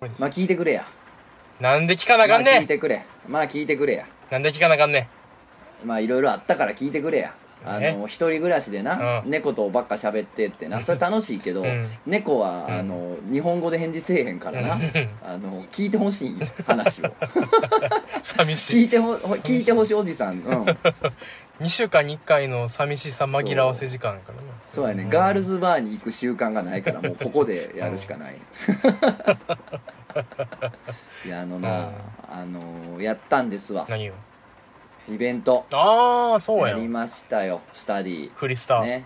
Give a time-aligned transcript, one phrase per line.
[0.00, 0.84] まあ聞いてくれや。
[1.60, 3.04] なんで聞かなあまあ聞いてくれ。
[3.26, 4.06] まあ聞いてくれや。
[4.30, 5.08] なんで聞かなあかんね
[5.84, 7.34] まあいろいろあったから聞いてくれや。
[7.64, 9.30] あえの一人暮らしでな、うん。
[9.30, 10.80] 猫とばっか喋ってってな。
[10.80, 11.88] それ楽しいけど、うん。
[12.06, 12.78] 猫は、うん。
[12.78, 14.78] あの日本語で返事せえへんからな、
[15.24, 16.36] あの聞いてほしい。
[16.64, 17.12] 話を。
[18.22, 18.84] 寂しい。
[18.84, 20.64] 聞いてほほ聞いてほしいおじさん、うん、
[21.60, 24.54] 2週間に1回の寂しさ紛らわせ時間やからな。
[24.66, 28.36] そうやね、ガールズバーに行く習慣がないからもうここでやるしかない、
[31.26, 31.90] いやあのな、
[32.30, 33.86] あのやったんですわ。
[33.88, 34.14] 何よ
[35.08, 35.64] イベント。
[35.72, 36.78] ああそうやん。
[36.78, 37.60] やりましたよ。
[37.72, 38.32] スタディ。
[38.32, 39.04] クリスタね。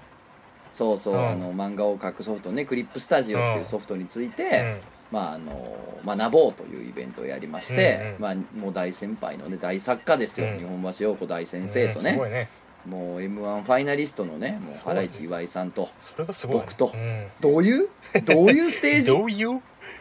[0.73, 1.29] そうそう、うん。
[1.29, 2.65] あの漫画を描くソフトね。
[2.65, 10.59] クリップスタジオっていうソフトについて、うんまああの学ぼうというイベントをやりまして、うんまあ、もう大先輩のね大作家ですよ、うん。
[10.59, 12.31] 日本橋陽子大先生とねうん。
[12.31, 12.49] ね
[12.85, 16.91] もう m 1ファイナリストのねもうすごい原市岩井さんとそれがすごい僕と。
[16.93, 17.27] うん。
[17.41, 17.89] どういう？
[18.25, 19.07] どういうステージ？
[19.07, 19.61] どういう？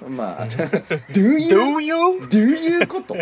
[0.09, 2.39] まあどういう？do
[2.79, 3.15] you こと？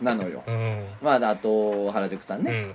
[0.00, 0.42] なのよ。
[0.46, 0.86] うん。
[1.02, 2.68] まああと原宿さんね、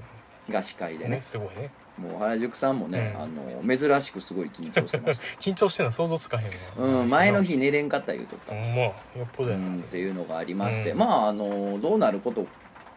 [0.48, 0.54] うん。
[0.54, 1.16] が司会でね。
[1.16, 3.22] ねすごいねもう原宿さんもね、うん。
[3.22, 5.24] あの珍しくすごい緊張してました。
[5.40, 7.02] 緊張してんの想像つかへんわ。
[7.02, 8.54] うん前の日寝れんかった言うとった。
[8.54, 10.98] まよっぽどやっていうのがありまして、うん。
[10.98, 12.48] まああのどうなること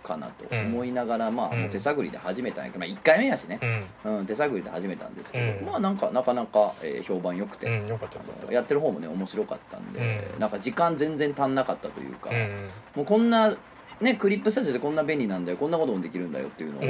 [0.03, 1.61] かなと思いながら、まあうん。
[1.63, 3.61] もう手探りで始めたんやけど、まあ、1回目やしね、
[4.05, 4.19] うん。
[4.19, 5.67] うん、手探りで始めたんですけど、うん。
[5.67, 10.41] まあなんかなかなか、えー評判良くて、うんよかったよかっあのやってる方もね面白かったんで、うん。
[10.41, 12.71] なんか時間全然足んなかったというか、たうん。
[12.97, 13.57] もうこんな
[14.03, 16.83] ねクリップスタジオでこんな便利なんだよこんなこともできるんだよっていうのを、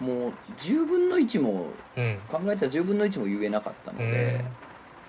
[0.00, 2.18] もう10分の1もうん。
[2.28, 4.12] 考えたら10分の1も言えなかったのうん。
[4.12, 4.44] で、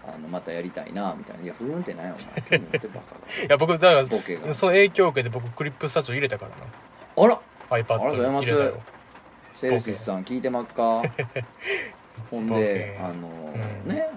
[0.08, 4.06] あのまたやりたいなみたいな「いやふーんってなんやお前ってバカが」 いや僕だから
[4.54, 6.52] その影響を受けて僕クリップスタジオ入れたから
[7.24, 7.40] あら！
[7.70, 8.74] な iPad ありがとうございます。
[9.56, 11.04] セルシスさん聞いてまっか。
[12.32, 13.54] ほんであの
[13.86, 13.94] うん。
[13.94, 14.08] ね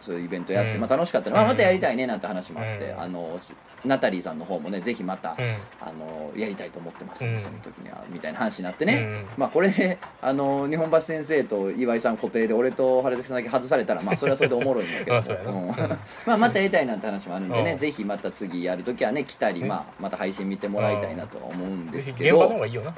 [0.00, 0.80] そういうイベントやって、うん。
[0.80, 3.00] まあ、楽しかったね、まあ、またやりたいねなんて話もあって、うん。
[3.00, 3.40] あの
[3.84, 5.54] ナタリーさんの方もねぜひまた、うん。
[5.80, 7.24] あのやりたいと思ってます。
[7.24, 7.40] んで、うん。
[7.40, 17.78] その時にはみたいな話になってね、うんまあこれであの日本橋先生と岩井さん固定で俺と原崎さんだけ外されたらまあそれはそれでおもろいんだけど まあ まあまたやりたいなんて話もあるんでね、うん。
[17.78, 22.94] ぜひまた次やる時はね来たり、ねまあ、また配信見てもらいたいなとは思うんですけ現場のど方がいいよな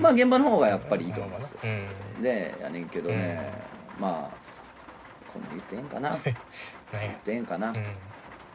[0.00, 2.22] まあ現場の方がやっぱりいいと思います、うん。
[2.22, 3.50] でやねんけどね、
[3.98, 4.40] まあ
[5.32, 6.10] こんなん言ってええんかな。
[6.92, 7.74] 言っねてええんかな、うん。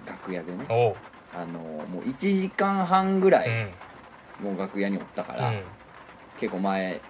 [0.05, 0.65] 楽屋でね
[1.35, 3.49] あのもう1時間半ぐらい、
[4.41, 4.45] うん。
[4.45, 5.61] もう楽屋におったから、うん。
[6.39, 7.01] 結構前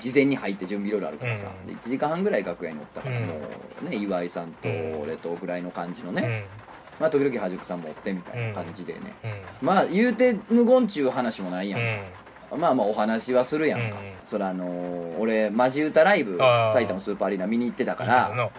[0.00, 1.66] 事前に入って準備いろいろあるからさ、うん。
[1.66, 3.26] で1時間半ぐらい楽屋におったから、うん。
[3.26, 3.34] も
[3.82, 5.00] うね岩井さんとうん。
[5.00, 7.00] 俺とぐらいの感じのね、うん。
[7.00, 9.66] まあ時々原宿さんもおってみたいな感じでね、うん。
[9.66, 11.80] まあ言うて無言ちゅう話もないやん
[12.54, 16.36] まあまあお話はするやんか、うんそれあのー俺マジ歌ライブ
[16.68, 18.50] 埼玉スーパーアリーナ見に行ってたからな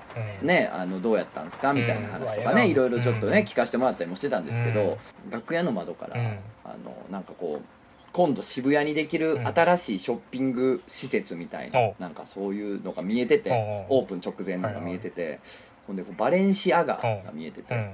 [0.42, 0.48] うん。
[0.48, 1.72] ねあのどうやったんすか？
[1.74, 2.54] みたいな話とかう。
[2.54, 2.56] ん。
[2.58, 5.30] ねいろいろちょっとねうん聞かせてもらったりもしてたんですけど、うん。
[5.30, 6.40] 楽屋の窓から、うん。
[6.66, 7.66] あのなんかこう
[8.14, 9.48] 今度渋谷にできるうん。
[9.48, 13.52] 新しいショッピング施設みたいな、なんかそういうのが見えてて、
[13.90, 15.40] オープン直前のが見えてて、
[15.86, 17.94] ほんでこうバレンシアガが見えてて、うん。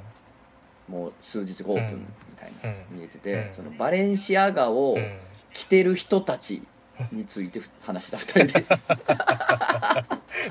[0.96, 2.06] もう数日後オープンみ
[2.40, 2.98] たいな、うん。
[3.00, 3.54] 見えてて、うん。
[3.54, 5.12] そのバレンシアガをうん
[5.54, 6.64] 着てる人たち
[7.12, 8.66] について話した2人で。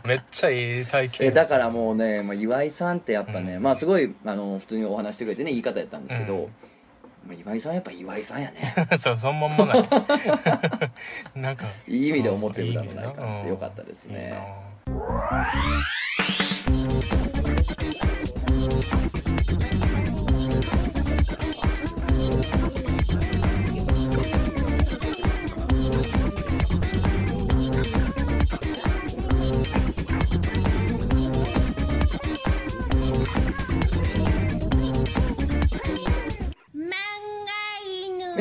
[0.06, 3.62] めっちゃいい体験えだからもうね、まあ、岩井さんってやっぱね、うん。
[3.62, 6.50] まあすごいあの普通にお話してくれてね言い方やったんですけど、うん。
[7.26, 8.74] まあ、岩井さんはやっぱ岩井さんやね。
[8.98, 9.88] そうそのまんまない。
[11.36, 11.66] なんか。
[11.86, 14.14] いい意味で思ってるだろうないうん感じでよかったですいい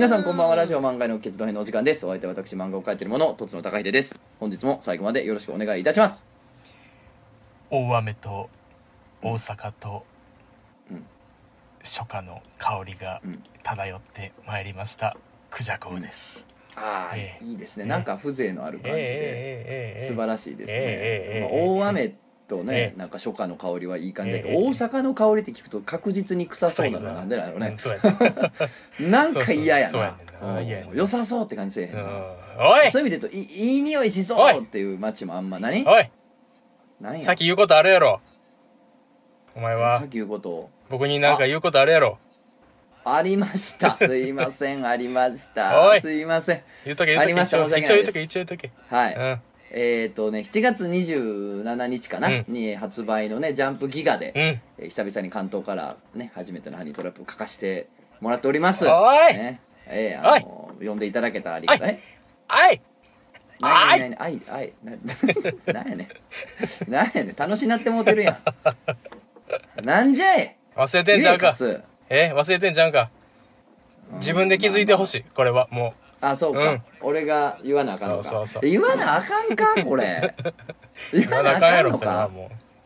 [0.01, 0.55] 皆さんこんばんは。
[0.55, 2.07] ラジオ漫画の決動編のお時間です。
[2.07, 4.19] お相手は私漫画を描いている者とつの高秀です。
[4.39, 6.25] 本日も最後までよろしくお願いいたします。
[7.69, 8.49] 大雨と
[9.21, 10.03] 大阪と
[10.89, 11.05] うん。
[11.83, 13.43] 初夏の香りがうん。
[13.61, 15.15] 漂ってまいりました。
[15.51, 17.45] クジャコウです、ああ、ええ。
[17.45, 17.83] いいですね。
[17.83, 19.05] ええなんか風情のある感じでええ。
[19.05, 20.01] ええ。
[20.01, 20.07] ええ。
[20.07, 21.39] 素晴らしいですね、ええ。
[21.41, 21.69] まあ、ええ。
[21.69, 22.15] 大雨
[22.51, 22.99] とね、ええ。
[22.99, 27.23] なんか初夏の香りはいい感じだけど、ええ大阪の香りって聞くと確実に臭そうなの臭いな。
[27.23, 27.67] んでだろうね。
[27.67, 28.51] うん、そうやね
[29.09, 29.89] なんか嫌やな。
[29.89, 30.59] そうそうそうやねんな。
[30.59, 30.67] うん。
[30.67, 31.97] 嫌やねん良さそうって感じせえへんうん。
[31.97, 32.91] な、おい！
[32.91, 34.57] そういう意味で言うといいいい匂いしそおい！
[34.57, 35.85] うっていう街もあんま何？
[35.87, 36.09] おい！
[36.99, 37.21] 何や？
[37.21, 38.19] さっき言うことあるやろ。
[39.55, 40.69] お前さはっき言うこと。
[40.89, 42.17] 僕になんか言うことあるやろ。
[43.03, 43.95] ありました。
[43.97, 45.81] すいませんありました。
[45.81, 46.01] おい！
[46.01, 46.61] すいません。
[46.85, 47.25] 言うとけ言うとけ。
[47.25, 48.03] ありました一応申し訳ないです。
[48.03, 48.71] 一応言うとけ一応言うとけ。
[48.95, 49.41] はい、うん
[49.73, 52.45] えっ、ー、とね7月27日かな、うん。
[52.47, 54.41] に発売のねジャンプギガで、うん。
[54.41, 57.87] えー久々に関東からね初めてのハニートラップを書かせて
[58.19, 58.85] もらっております。
[58.87, 59.33] おい。
[59.35, 59.61] ね。
[59.87, 61.99] えー、あの呼んでいただけたらありがたい。
[62.47, 62.81] あい。
[63.61, 64.41] なになにあい。
[64.49, 66.07] あいななんやね。
[66.87, 67.31] んなんやね。
[67.31, 69.85] ん楽しなってもうてるやん。
[69.85, 70.55] なんじゃい？
[70.75, 71.55] 忘れてんちゃうか。
[71.59, 71.69] 言
[72.09, 73.09] ええ忘れてんちゃうか。
[74.15, 75.23] 自分で気づいてほしい。
[75.35, 76.81] これはもあそうか、うん。
[77.01, 78.23] 俺が言わなあかんのか。
[78.23, 78.65] そうそうそう。
[78.65, 79.83] え言わなあかんか？
[79.83, 80.35] これ。
[81.13, 82.29] 言わなあかんやろのか？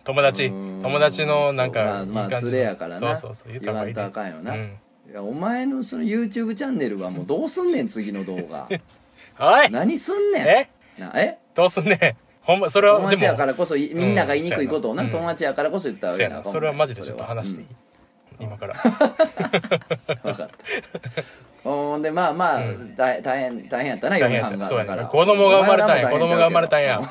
[0.04, 0.82] 友達うん。
[0.82, 2.52] 友達のなんかそうまあまあいい感じの。
[2.52, 3.16] 連れやからな。
[3.16, 4.54] そうそうそう言わんとあかんよな。
[4.54, 4.78] うん。
[5.10, 8.68] いやお前のその YouTube チャンネルはもうどうすんねん次の動画。
[9.38, 9.70] おい！
[9.70, 10.48] 何すんねん？
[10.48, 10.70] え？
[10.98, 11.38] なえ？
[11.54, 12.00] どうすんねん？
[12.42, 16.44] ほんまそれは友達やからこそいみんなが言いにくいことをな、うん友達やからこそ言ったらそうやな。
[16.44, 17.70] それはマジでちょっと話していいい、
[18.40, 18.76] 今から。
[20.24, 20.50] 分かった。
[21.64, 22.62] ほんでまあまあ、
[22.96, 24.64] 大大変大変やったな大変やった。
[24.64, 25.08] そうやねだから。
[25.08, 27.02] 子供が生まれたんや子供が生まれたんや。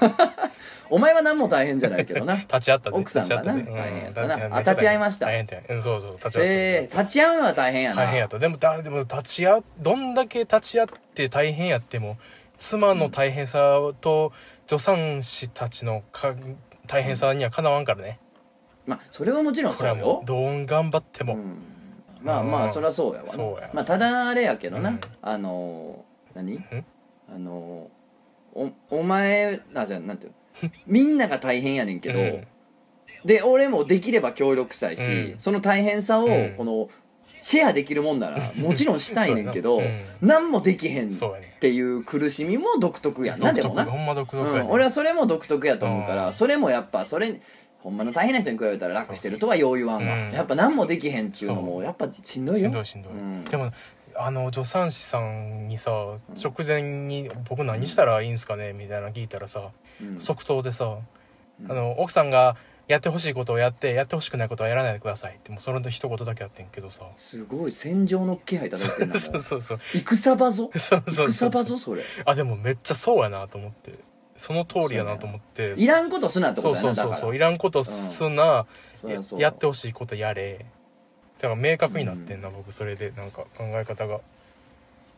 [0.90, 2.34] お前は何も大変 じゃないけどな。
[2.46, 3.52] 立ち会ったで奥さんがな。
[3.52, 4.36] 大変やったな。
[4.36, 4.54] でうん。
[4.54, 5.26] あ立ち会いました。
[5.26, 5.74] 大変やった。
[5.74, 6.40] うんそうそう立ち会った。
[6.42, 8.02] えー、立ち会うのは大変やな。
[8.02, 8.38] 大変やった。
[8.38, 12.16] でもだでも立ち会うどんだけ立ち会って大変やっても
[12.56, 14.32] 妻の大変さと
[14.66, 16.34] 助産師たちのか
[16.86, 18.18] 大変さにはかなわんからね
[18.86, 19.94] まあそれはもちろんこそうよ。
[19.94, 21.62] れはもうどう頑張っても、うん。
[22.22, 22.72] まあまあうん。
[22.72, 23.32] そりゃそうやわな。
[23.32, 23.70] そうや。
[23.72, 25.00] まあただあれやけどな、うん。
[25.22, 26.64] あのー何
[27.28, 30.32] あのーおお前あじゃあなんていう
[30.62, 30.70] の？
[30.86, 32.46] みんなが大変やねんけど、うん。
[33.24, 35.38] で俺もできれば協力したいし、うん。
[35.38, 36.54] その大変さをうん。
[36.56, 36.88] この
[37.38, 41.56] シェアできるもんならもちろんしたいねんけど、そうやな何もできへんっそうやね。
[41.58, 43.40] ていう苦しみも独特やん。
[43.40, 46.32] なでもな、独特ほんま独特やね、うん、俺はそれも独特やと思うから、うん。
[46.34, 47.40] それもやっぱそれ
[47.84, 50.32] ほんまの大変な人に比べたら楽してるとはよう言わんわ、うん。
[50.32, 52.62] やっぱ何もできへんっちゅうのもやっぱしんどいよ。
[52.62, 53.44] しんどいしんどい、うん。
[53.44, 53.70] でも
[54.16, 55.90] あの助産師さんにさ
[56.42, 59.68] 直前に「僕何したらいいんすかね?」みたいなの聞いたらさ
[60.00, 60.18] うん。
[60.20, 60.96] 即答でさ、
[61.62, 61.70] うん。
[61.70, 62.56] あの奥さんが
[62.88, 67.04] やってほしいことをやってやってほしくないことはやらないでくださいってもうそれの一言だけあってんけどさ。
[67.16, 73.92] すごい戦場の気配漂ってんなそうそうそう戦場ぞそうそうそ戦う場ぞそれあでもめっちゃそうやなと思って
[74.36, 75.74] その通りやなと思って。
[75.76, 78.66] いらんことすなってことやなそうそうそういらんことすな、
[79.00, 79.40] そりゃそう。
[79.40, 80.66] やってほしいことやれ。
[81.40, 83.12] だから明確になってんな、僕それで。
[83.16, 84.20] なんか考え方が。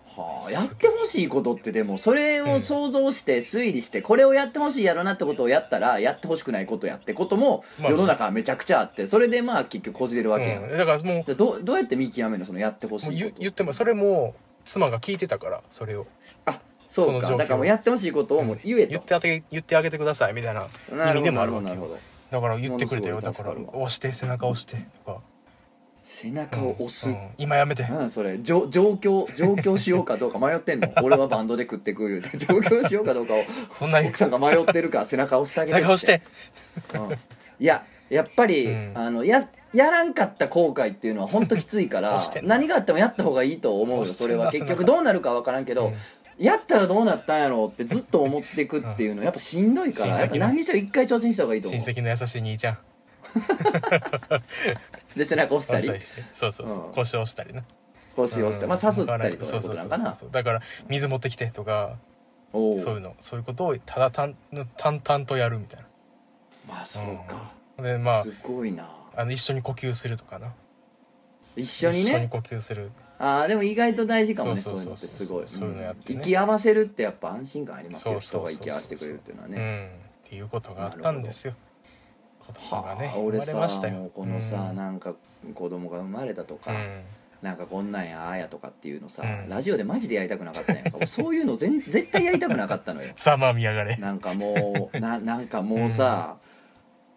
[0.09, 12.45] はあ、やってほしいことってでもそれを想像して推理してこれをやってほしいやろなってことをやったらやってほしくないことやってこともまあ世の中はめちゃくちゃあってそれでまあ結局こじれるわけやん、うん、だからもうでどどうやって見極めるの？
[12.45, 13.19] そのやってほしいこと。
[13.19, 16.07] 言言ってもそれも妻が聞いてたからそれを。
[16.26, 16.26] あ
[16.89, 17.31] そうか。
[17.37, 20.67] だからもうやってほしいことをもう言えと、言ってあげ言ってあげてくださいみたいな
[21.11, 21.99] 意味でもあるわけよ。
[22.31, 23.53] だから言ってくれたよだから。
[23.53, 25.21] 押して背中押してとか、
[26.03, 27.29] 背中を押す、うん。
[27.39, 27.83] 今やめて。
[27.83, 30.89] なんだそれ上上京上京しようかどうか迷ってんの？
[31.03, 33.39] 俺はバンドで食ってく言うて上京しようかどうかを。
[33.73, 34.09] そんなに。
[34.09, 35.79] 奥さんが迷ってるから背中押してあげて。
[35.79, 36.23] 背中押して。
[36.95, 37.13] うん。
[37.13, 38.93] いややっぱり、うん。
[38.95, 44.51] あのややらんかった後悔っていうのは本当きついから何があってもやった方がいいと思うよそれは。
[44.51, 45.95] 結局どうなるか分からんけど、うん
[46.39, 50.37] やったらどうなったんやろうってずっと思っていくっていうのはやっぱしんどいから、親戚の。
[50.37, 51.81] やっぱ何にせよ一回挑戦した方がいいと思う。
[51.81, 52.79] 親戚の優しい兄ちゃん。
[55.17, 56.01] で背中押したり。
[56.33, 56.93] そうそうそう、うん。
[56.93, 57.65] 腰押したりな。
[58.17, 58.69] 腰をして、うん。
[58.71, 61.99] まあさすったりとかいうそうそうそうそうだから水持ってきてとか
[62.53, 64.37] おおそういうのそういうことをただ淡
[64.77, 65.81] 淡々とやるみたい
[66.67, 68.89] まあそうか、なでまあすごいな。
[69.15, 70.53] あの一緒に呼吸するとかな。
[71.57, 72.03] 一緒にね。
[72.03, 75.49] 一緒に呼吸するああでも意外と大事かもねそそうういうのってすごい。
[75.49, 76.21] そういうのやってね。
[76.21, 79.89] 息合わせるってやっぱ安心感ありますよ人が息合わせてくれるっていうのはうね、ん。
[79.89, 79.91] っ
[80.29, 81.55] ていうことがあったんですよ。
[82.47, 83.95] 子供がねはあ、俺生まれましたよ。
[83.95, 84.77] さもうこのさ、うん。
[84.77, 85.15] なんか
[85.55, 87.03] 子供が生まれたとか、うん。
[87.43, 89.49] なんかこんなんやああやとかっていうのさ、うん。
[89.49, 91.05] ラジオでマジでやりたくなかったんやんか。
[91.09, 93.13] そういうの全絶対やりたくなかったのよ。
[93.17, 93.97] さあまあ見やがれ。
[93.97, 96.56] なんかもうななんかもうさ、お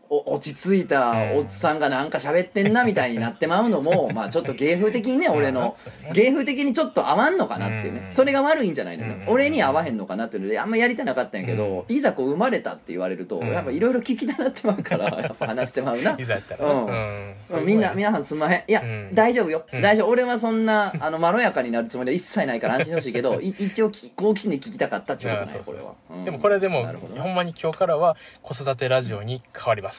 [0.09, 5.75] 落ち着いたおっさんがなんか喋ってんなみたいになってまうのも、 まあちょっと芸風的にね俺の
[6.13, 8.13] 芸風的にちょっと合わんのかなっていうね、うん。
[8.13, 9.23] それが悪いんじゃないのよ、うん。
[9.27, 13.49] 俺に合わへんのかなっていうのであんまやりたなかったんやけど、いざこう生まれたって言われると、うん。
[13.49, 16.15] やっぱいろいろ聞きたなってまうから やっぱ話してまうな。
[16.17, 16.65] いざやったら。
[16.65, 17.65] なうん。
[17.65, 18.63] みんな皆さんすんまへん。
[18.67, 19.09] いや、うん。
[19.13, 19.81] 大丈夫よ、うん。
[19.81, 20.09] 大丈夫。
[20.09, 25.95] 俺はそんなあのまろやかになるつもりは一切ないから安心してほしいけどい 一応き好奇心で聞きたかったってことあねそうそうそう。
[26.07, 26.25] これは、うん。
[26.25, 26.85] でもこれでも
[27.17, 29.98] ほんまに今日からは子育てラジオに変わります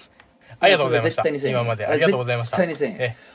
[0.60, 1.48] ありがとうございました。
[1.48, 2.58] 今までありがとうございました。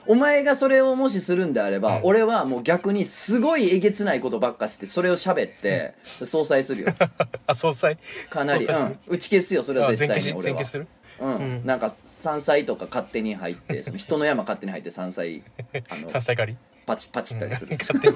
[0.07, 2.01] お前がそれをもしするんであれば、うん。
[2.03, 6.93] 俺はもう逆にすごいえげつないことばっかしてそれを喋って相殺するよ。
[7.47, 7.97] あ総裁？
[8.29, 10.43] かなり、うん、打ち消すよそれはあ絶対に俺は。
[10.43, 10.87] 全消しする？
[11.19, 11.35] うん。
[11.35, 11.65] うん。
[11.65, 15.41] なんか山菜とか勝手に入ってその人の山勝手に入って山菜
[15.89, 16.57] あの 三歳狩り？
[16.85, 18.15] パチパチったりする、勝手に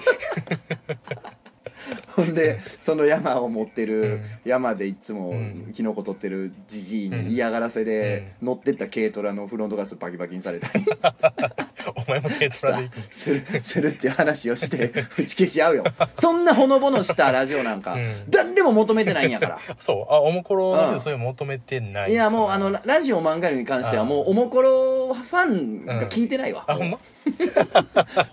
[2.15, 4.21] ほんでその山を持ってる、うん。
[4.45, 5.71] 山でいつもうん。
[5.73, 7.27] キノコ取ってるじじいうん。
[7.27, 10.85] に嫌がらせで乗ってった軽トラのフロントガスバキバキにされたり。
[12.07, 15.83] お前も軽トラで するするっていう話をして打ち消し合うよ。
[16.19, 18.05] そんなほのぼのしたラジオなんか、うん。
[18.29, 19.59] 誰も求めてないんやから。
[19.77, 20.13] そう。
[20.13, 26.99] あおもころだけそういうの求めてないいやもうあのララジオ漫画に関してはもうおもころファンが聞いてないわ、あほんま？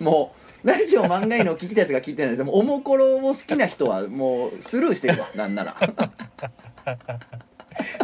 [0.01, 2.37] もうラジオ漫画の聞きたいやつが聞いてない。
[2.37, 5.29] でもおもころを好きな人はもうスルーしてるわ。
[5.37, 5.77] なんなら。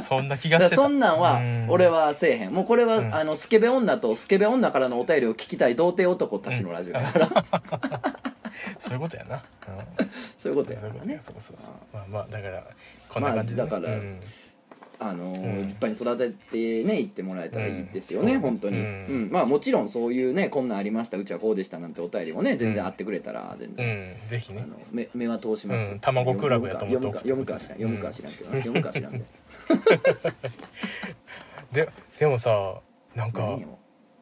[0.00, 0.76] そんな気がしてた。
[0.76, 1.66] そんなんはうん。
[1.71, 2.52] 俺はせえへん。
[2.52, 3.12] もうこれは、うん。
[3.14, 7.28] あのスケベ女とスケベ女からのお便りを聞きたい童貞男たちのラジオだから、
[8.78, 9.40] そういうことやな、うん。
[10.38, 11.75] そういうことやそういうことからねやそうそうそう。
[11.92, 12.62] まあまあだから
[13.09, 13.69] こんな感じで、ね。
[13.69, 14.21] まあだからうん
[15.09, 15.68] あのーうん。
[15.68, 18.40] 立派に育ててねいってもらえたらいいですよね、うん。
[18.40, 19.28] 本当に、ううん。
[19.28, 24.28] んまあもちろんそういうねこんなんありましたうちはこうでしたなんてお便りもね全然あってくれたら全う然、ん。
[24.28, 24.62] ぜひね。
[24.64, 26.00] あの目目は通します、うん。
[26.00, 29.25] 卵クラブやと思って読むか読むか知らんけど、読むか知らんけど
[31.73, 32.80] で でもさ
[33.14, 33.59] なんか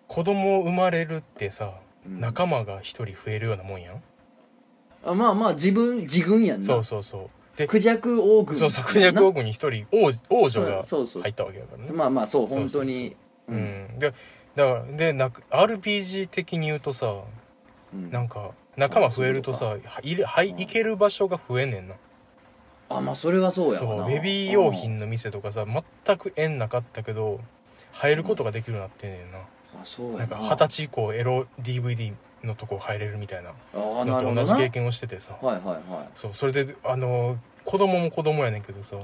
[0.08, 1.74] 子供生まれるってさ、
[2.06, 2.20] うん。
[2.20, 4.02] 仲間が一人増えるようなもんやん、
[5.04, 6.64] あまあまあ自分自軍やんな。
[6.64, 11.92] そうそうそうでクジャク王軍そうそうクジャク王軍に一人王王女が入ったわけだからね。
[11.92, 12.80] まあまあそうそうそうそう。
[12.80, 13.16] 本当に。
[13.48, 13.58] ううん。
[13.96, 14.14] んで
[14.56, 17.14] だからでなんか RPG 的に言うとさ
[17.92, 18.10] うん。
[18.10, 21.96] なんか仲間増えるとさはいれはい行ける場所が増えんねんな。
[22.88, 27.40] あまあそれはそうやそうベビー用品の店とかさ全く縁なかったけど
[27.92, 29.38] 入ることができるようになってんねんな。
[29.38, 29.42] あ
[29.84, 30.18] そうやな。
[30.20, 35.36] なんか二十歳以降エロ DVD のとこ入れるみたいなあなるほど同じ経験をしててさ。
[35.40, 38.96] はいはいはそうそれであの子供も子供やねんけどさ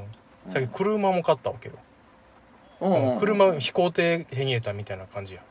[0.46, 1.74] さっき車も買ったわけよ、
[2.80, 3.20] いうんうん。
[3.20, 5.42] 車飛行艇手に入れたみたいな感じや。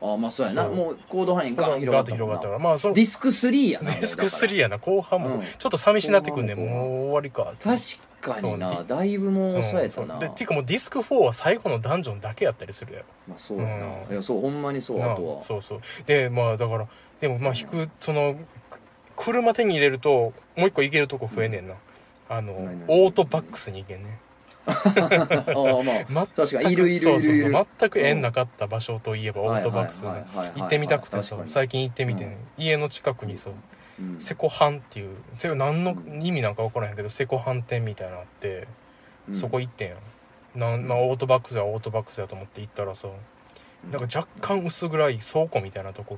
[0.00, 0.64] あまあそうやな。
[0.64, 0.74] そう。
[0.74, 2.34] もう行動範囲ガガーンーッと広広がったもんな。
[2.34, 2.58] がったから。
[2.58, 4.78] まあそのディスク3やなディスク3ややな。
[4.78, 5.36] 後半も。
[5.36, 5.42] うん。
[5.42, 6.56] ちょっと寂しなってくんねん。
[6.56, 6.84] 後半も。
[6.84, 7.52] う終わりか。
[7.62, 7.80] 確
[8.20, 8.70] かにな。
[8.70, 10.14] そうだいぶもうそうやったな。
[10.14, 10.20] うん。
[10.20, 13.06] でっていうかもうディスク4は最後のダンジョンだけやったりするやろ。
[13.28, 13.86] まあそうやな。
[13.86, 14.12] うん。
[14.12, 15.40] いやそうほんまにそうなあとは。
[15.40, 15.80] そうそう。
[16.06, 16.86] でまあだから
[17.20, 18.36] でもまあ引くその
[18.70, 18.80] く
[19.16, 21.74] 車手に入れるともう一個行けるとこ増えんねんな、
[22.28, 22.52] あの
[22.88, 24.18] オートバックスに行けんね。
[24.66, 26.72] ああまあ 確かに。
[26.72, 26.98] いるいるいるいる。
[26.98, 27.66] そうそうそう。
[27.78, 32.36] 全く縁なかった場所といえばオートバックス行ってみたくてさ最近行ってみて、ね。
[32.56, 33.50] 家の近くにさ
[33.98, 34.02] う。
[34.02, 34.18] ん。
[34.18, 38.66] セコハンっていう何の意味なんか分からへんけどセコハン店みたいなのあって、
[39.28, 39.34] うん。
[39.34, 39.96] そこ行ってんや。
[40.54, 43.08] なん、まあ、オートバックスやオートバックスやと思って行ったらさ
[43.90, 46.16] なんか若干薄暗い倉庫みたいなとこ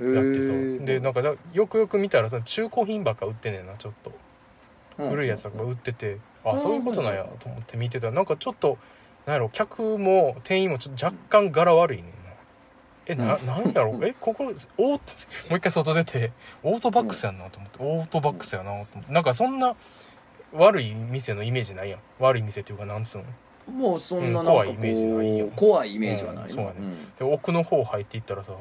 [0.00, 0.52] ろやってさ
[0.84, 4.10] でなんかだよくよく見たらさ中古品ばっか売ってんねんなちょっと。
[4.10, 4.16] うん
[5.10, 8.08] 古いやつとか売っててうんあそういうことなんやと思って見てた。
[8.08, 8.78] らなんかちょっと
[9.26, 12.12] なんやろ客も店員もちょっと若干柄悪いねんな。
[13.06, 13.46] えな,、うん。
[13.46, 13.98] なんやろ？
[14.02, 16.32] えここオートもう一回外出て
[16.62, 17.78] オートバックスやんなと思って。
[17.80, 19.12] オートバックスやなと思って。
[19.12, 19.74] なんかそんな
[20.52, 22.00] 悪い店のイメージないやん。
[22.18, 23.24] 悪い店っていうかなんつうの？
[23.72, 25.46] もうそんなうんなんかこ怖いイメージないよ。
[25.46, 26.80] う怖いイメージはないうんそうやね。
[26.80, 27.14] ん。
[27.14, 28.54] で奥の方入っていったらさ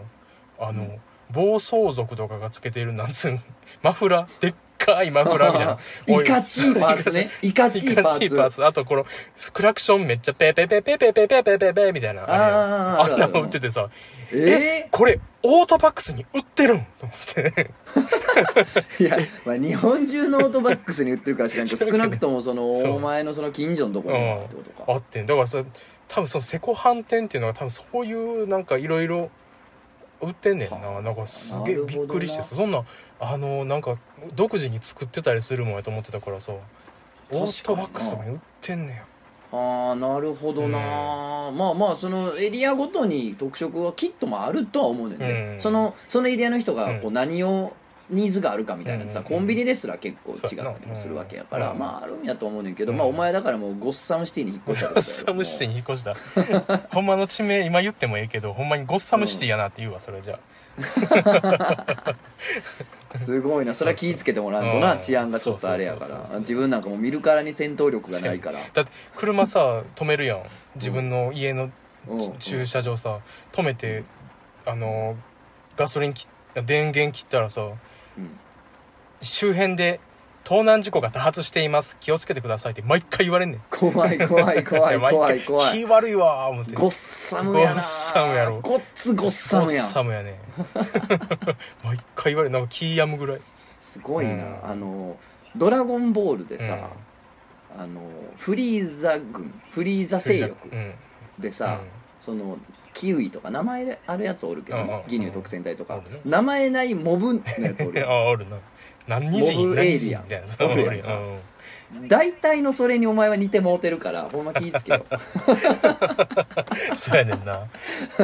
[0.60, 1.02] あの、うん。
[1.32, 3.40] 暴走族とかがつけてるなんつうん
[3.82, 4.42] マフラー？
[4.42, 4.54] でっ
[4.86, 5.78] かいマフラーみたいな。
[6.22, 7.30] いかちいパーツね。
[7.42, 7.54] い。
[7.54, 8.56] かちいパいかちいパーーツ。
[8.58, 9.06] ツあとこの
[9.54, 13.90] クラクションめっちゃペーペーペーペーペーペーペーペーペーペーみたいなああーあんなの売っててさ
[14.34, 25.64] えこれオートバックスに売ってるんと思ってーいや、まあ、日本中のオートバックスに売ってるから知らんけど少なくともそのお前のその近所のとこにはってことかあってんだからさ
[26.08, 29.30] 多分そのセコハン店っていうのは多分そういうなんかいろいろ
[30.22, 32.84] 売ってんねんはあななんかすげえびっくりしてさそんな
[33.24, 33.98] あのなんか
[34.36, 36.54] 独自に作ってたりするもんやと思ってたからさ。
[37.32, 39.06] オートバックスとかに売ってんねや。
[39.54, 40.80] ああなるほどな、
[41.51, 45.62] まあまあそのエリアごとに特色はきっともあるとは思うねんね、うん。
[45.62, 47.74] そのそのエリアの人がこうう何を
[48.10, 49.10] ニーズがあるかみたいな。
[49.10, 49.25] さ、うん。
[49.25, 51.80] コンビニですら結構違ったりもするわけやから、うん。
[51.80, 52.98] まああるんやと思うねんけど、うん。
[52.98, 56.16] まあお前だからもうゴッサムシティに引っ越したゴッサムシティに引っ越した。
[56.92, 60.40] ほんまの地名今言ってもええけどほんまにゴッサムシティやなって言うわそれじゃ
[63.18, 63.74] すごいな。
[63.74, 65.00] それは気ぃつけてもらわんとな、うん。
[65.00, 66.39] 治安がちょっとあれやから。
[66.39, 68.60] 自分なんかもう見るからに戦闘力がないから。
[68.74, 70.44] だって車さ止めるやん
[70.75, 71.72] 自分の家の
[72.08, 72.34] うん。
[72.38, 73.20] 駐車場さ
[73.51, 74.03] 止めて
[74.65, 75.15] あの
[75.75, 76.27] ガソリンき
[76.65, 77.77] 電源切ったらさうん。
[79.22, 80.00] 周辺で
[80.44, 81.98] 盗難事故が多発しています。
[82.00, 83.62] 気をつけてくださいって毎回言われんねん。
[83.70, 85.78] 怖い怖い怖い 毎怖回い怖い。
[85.80, 86.72] 気悪いわー思って。
[86.74, 87.74] ゴッサムやな。
[87.74, 88.60] ゴッサムやろ。
[88.60, 89.86] ごっつゴッサムやん。
[89.86, 90.40] ゴッサムやね
[91.84, 93.42] 毎回言われるなんか気やむぐらい。
[93.80, 95.18] すごいな、うんあの
[95.56, 96.90] 「ドラゴンボール」でさ、
[97.78, 98.02] あの
[98.38, 100.94] フリーザ軍フリーザ勢力うん。
[101.40, 101.80] でさ、
[102.20, 102.58] その
[102.94, 108.00] キウイとか名前あるやつおるけどうんうんね、ギニュー特戦隊とか、名前ないモブのやつおうん、る。
[108.02, 108.58] よ あおるな。
[109.08, 110.24] 何人モブエイリアン。
[110.24, 110.48] たいな。
[110.48, 110.98] そうおるやん。
[111.02, 111.10] か
[112.08, 115.06] 大体のそれにお前は似てもうてるからほんま気ぃつけよ。
[116.96, 117.68] そうやねんな。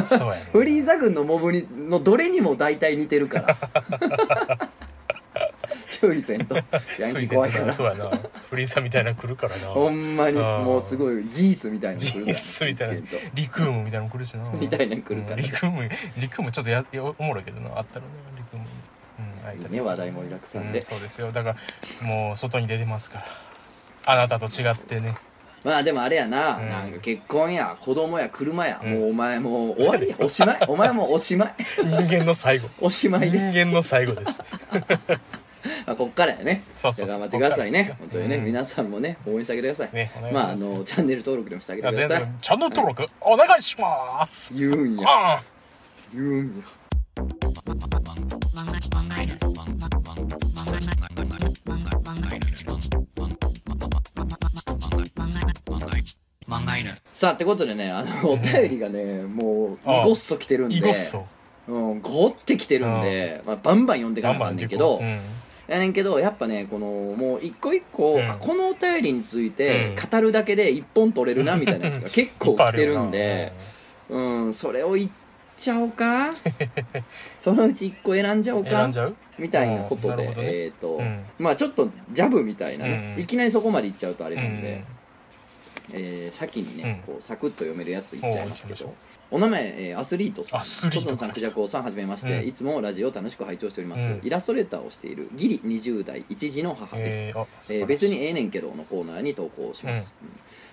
[0.05, 4.66] そうやねんフリーザ軍のモブにのどれにも大体似てるから
[5.99, 6.55] 注意せんと。
[6.55, 7.73] ヤンキー怖いから。
[7.73, 8.09] そうやな。
[8.49, 9.67] フリーザみたいなの来るからな。
[9.67, 12.95] ほんまにもうすごいジースみたいなジースみたいな。
[13.33, 14.49] リクームみたいなの来るしな。
[14.53, 15.35] みたいなの来るから。
[15.35, 17.77] うんリクームリクームちょっとややおもろいけどな。
[17.77, 18.07] あったらね。
[18.37, 18.65] リクーム
[19.19, 19.71] うんあいいい。
[19.71, 20.79] ね話題盛りだくさんで。
[20.79, 21.31] うんそうですよ。
[21.31, 21.55] だか
[22.01, 23.25] らもう外に出てますから。
[24.13, 25.15] あなたと違ってね。
[25.63, 26.69] まあでもあれやな、うん。
[26.69, 30.57] なんか結婚や子供や車や、もうお前もう 終わりやおしまい。
[30.67, 31.55] お前もうおしまい。
[31.83, 32.69] 人間の最後。
[32.79, 33.57] おしまい人です。
[33.57, 34.41] 間の最後です
[35.85, 36.63] まあ、こっからやね。
[36.75, 37.19] そうそうそう。
[37.19, 37.95] 頑張ってくださいね。
[37.99, 38.21] こっからですよ。
[38.21, 38.45] 本当にね、うん。
[38.45, 42.19] 皆さんもね応援してあげてください、ねお願いしまああのチャンネル登録でもしてあげてください。
[42.19, 42.37] 然。
[42.41, 44.53] チャンネル登録お願いします。
[44.53, 45.07] 言うんや。
[45.09, 45.43] あ
[46.13, 46.63] 言うんや。
[57.13, 60.01] さあってことでねあのお便りがねもうああ。
[60.01, 60.75] イゴッソ来てるんで。
[60.75, 61.25] イゴッソ
[61.67, 65.19] うん、ゴって来てるんで、まあ、バンバン読んでいかなあかんねんけど、うん
[65.67, 66.85] やねんけどやっぱねこの
[67.17, 68.29] もう一個一個、うん。
[68.29, 70.09] あこのお便りについてうん。
[70.09, 73.51] 語るだけで一本取れるなみたいなやつが結構来てるんで
[74.09, 75.11] うんそれを言っ
[75.57, 76.31] ちゃおうか？
[77.39, 79.15] そのうち一個選んじゃおう選んじゃう？
[79.39, 80.17] みたいなことで、うん。
[80.17, 80.47] なるほどね。
[80.53, 81.25] えっ、と、うん。
[81.39, 84.83] まあちょっとジャブみたいなね、うんいきなりそこまでいっちゃうとあれうなんで、ん
[85.93, 87.13] えー先にね、うん。
[87.13, 88.93] こうサクッと読めるやついっちゃいますけど。
[89.29, 92.47] お名前、えーアスリートさん細野さんクジャコウさんはじめまして、うん。
[92.47, 94.19] いつもラジオを楽しく拝聴しております、うん。
[94.23, 100.29] イラストレーターをしているギリ20代一児の母です、えー別にええねんけどのコーナーに投稿します、うん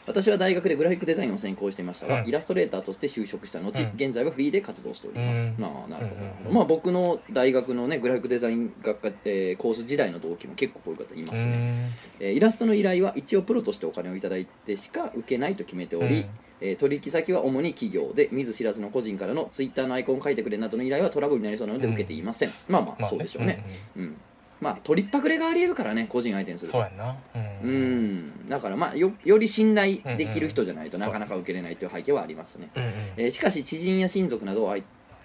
[0.06, 3.92] 私は大学でグラフィックデザインを専攻していましたが、うんイラストレーターとして就職した後、うん。
[3.96, 5.62] 現在はフリーで活動しております、うん。
[5.62, 6.48] まあなるほど。
[6.48, 16.26] うんまあ僕の大学のねグラフィックデザイン学科、えーコース時代の同期も結構こういう方いますね、えーイラストの依頼は一応プロとしてお金をいただいてしか受けないと決めており、うん。
[16.60, 23.64] えー取引先は主に企業で見ず知らずの個人からのツイッターのアイコンを書いてくれなどの依頼はトラブルになりそうなのでうん受けていません、まあまあまあそうでしょうね、
[23.96, 24.08] うんうん。
[24.08, 24.16] うん
[24.64, 26.78] まあ取りっぱくれがありえるからね個人相手にすると。
[26.78, 27.16] そうやんな。
[27.62, 28.16] ううん。
[28.18, 34.76] んだからまあよより信頼できる人じゃないとうんなかなか受けれないという背景はありますね、うんえーしかし知人や親族などが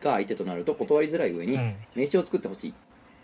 [0.01, 1.75] 相手となると断りづらい上に、うん。
[1.95, 2.73] 名刺を作ってほしい、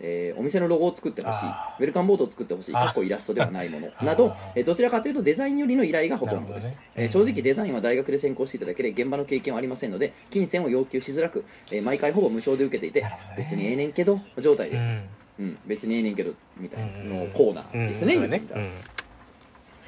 [0.00, 1.46] えーお店のロゴを作ってほしい。
[1.46, 2.74] ウェルカムボードを作ってほしい。
[2.76, 2.86] あー。
[2.88, 3.88] 過去イラストではないもの。
[3.88, 4.04] あー。
[4.04, 6.90] など、えーどちらかというとデザインよりの依頼がほとんどです、なるほどね。
[6.96, 13.34] えー正直デザインは大学で専攻していただけで現場の経験はありませんので金銭を要求しづらく、えー毎回ほぼ無償で受けていてなるほどね。
[13.38, 15.02] 別にええねんけど状態です、うん
[15.38, 18.42] うん別にええねんけどみたいなうんのコーナーですね,、うんそうやね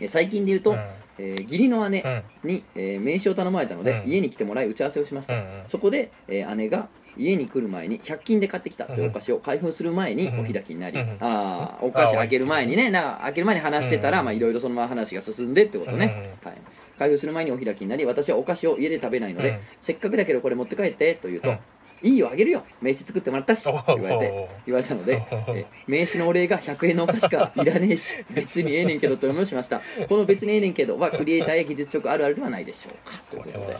[0.00, 0.76] えー最近で言うと、うん
[1.20, 2.08] えー義理の姉う
[2.46, 16.54] んに、えー名刺を頼まれたので、うん家に来てもらい打ち合わせをしました、うんうんそこで、えー姉が家に来る前に100均で買ってきたというお菓子を開封する前にお開きになり、うんああお菓子開ける前にねなんか開ける前に話してたらうんまあいろいろそのまま話が進んでってことね、はい、
[16.96, 19.58] 開封する前にお開きになり私はお菓子を家で食べないので、うん。
[19.80, 21.58] せっかくだけどこれ持って帰ってと言うと、うん
[22.02, 22.62] いいよあげるよ。
[22.80, 29.80] 名刺作ってもらったしと言われて言われたので、名刺のお礼が100円のお菓子かいらねえし別にええねんけどと思いしました。
[30.08, 33.18] この別にええねんけどはクリエイターや技術職あるあるではないでしょうか。
[33.30, 33.76] ということで。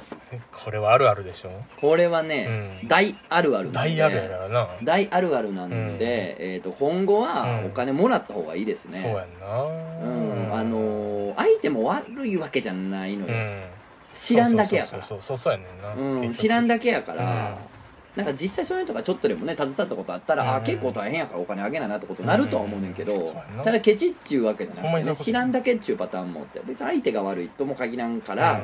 [0.52, 1.50] これはあるあるでしょ
[1.80, 2.88] これはね、うん。
[2.88, 4.68] 大あるある大あるやからな。
[4.82, 5.98] 大あるあるなんで、うん。
[6.00, 9.62] えー、と今後はうんお金もらった方がいいですね、そうやんな。
[9.62, 10.54] うん。
[10.54, 13.64] あのー相手も悪いわけじゃないのよ、うん。
[14.12, 15.02] 知らんだけやから。
[15.02, 15.52] そうそうそうそう。
[15.52, 16.18] やねんな。
[16.22, 17.77] うん、知らんだけやから、うん
[18.16, 20.64] なんか実際そういうのとかちょっとでもね携わったことあったら、あうん。
[20.64, 28.60] 結構大変やからお金あげななってことになるとは思うねんけど、うんただケチっちゅうわけじゃなくて、ね、知らんだけっちゅうパターンもって別に相手が悪いとも限らんから、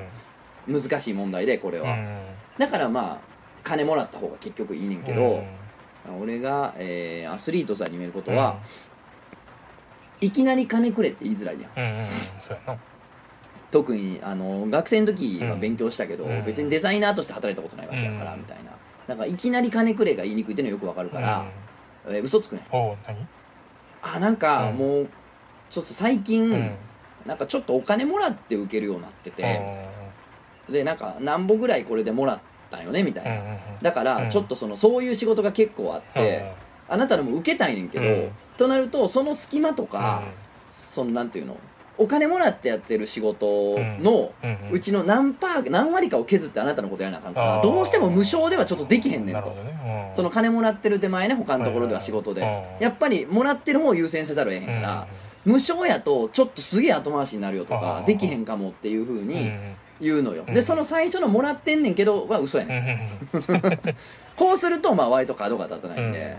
[0.67, 2.19] 難しい問題でこれは、うん。
[2.59, 3.19] だからまあ
[3.63, 5.45] 金もらった方が結局いいねんけど、
[6.09, 6.21] うん。
[6.21, 8.59] 俺が、えーアスリートさんに言えることは、
[10.21, 11.71] いきなり金くれって言いづらいやん。
[11.77, 12.07] うんうんうん
[12.41, 12.81] そうやな。
[13.71, 16.45] 特にあの学生の時は勉強したけど、うん。
[16.45, 18.73] 別にデザイナーとして働いたことないわけやから、うんみたいな
[19.07, 21.45] なんかいきなり金くれが言いにくいっていうのはよくわかるから、
[22.07, 22.79] えー嘘つくねうん。
[22.81, 23.17] おう何？
[24.03, 24.77] あなんかうん。
[24.77, 25.09] もう
[25.71, 26.75] ちょっと最近、うん。
[27.27, 29.63] なんかちょっとお金もらって受けるようになってて、
[30.69, 30.73] う。
[30.73, 32.41] でなんか何ぼぐらいこれでもらっ
[32.71, 33.59] たんよねみたいな、んうんうん。
[33.81, 34.31] だからうん。
[34.31, 36.53] ちょっとそのそういう仕事が結構あって、
[36.89, 38.31] あなたのも受けたいねんけど、うん。
[38.59, 39.89] となるとその隙間とうん。
[39.89, 40.23] か、
[40.71, 41.57] そのなんていうの
[41.97, 43.47] お金もらってやってる仕事
[44.01, 44.33] の、
[44.73, 49.55] うちの何パー何割かを削ってあなたのことやらなあかんからどうしても無償ではちょっとできへんねんと。
[50.13, 52.43] その金もらってる手前ね他のところでは仕事で。
[52.43, 52.45] う
[52.83, 55.07] んやっぱりもらってる方を優先せざるを得へんから
[55.45, 58.05] 無償やとちょっとすげえ後回しになるよとあかー。
[58.05, 59.53] できへんかもっていうふううんに
[60.01, 60.45] 言うのよ。
[60.49, 62.99] うんでその最初のもらってんねんけどは嘘やうねん
[64.37, 66.37] こうするとまあ割と角が立たないんで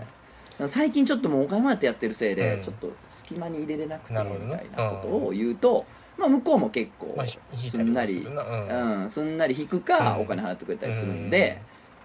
[0.68, 2.62] 最近ちょっともうお金もらってやってるせいで、うん。
[2.62, 4.66] ちょっと隙間に入れれなくてみなるほどね。
[4.74, 5.84] たいなことを言うと、
[6.16, 9.02] まあ、向こうも結構まあひ引いすたりんなり、もするなうん。
[9.02, 10.22] うん、すんなり引くか、うん。
[10.22, 11.60] お金払ってくれたりするんで、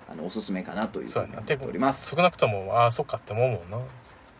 [0.10, 2.14] あのおすすめかなというふそううに思やなでっております。
[2.14, 3.86] 少なくともああそっかって思うもんな。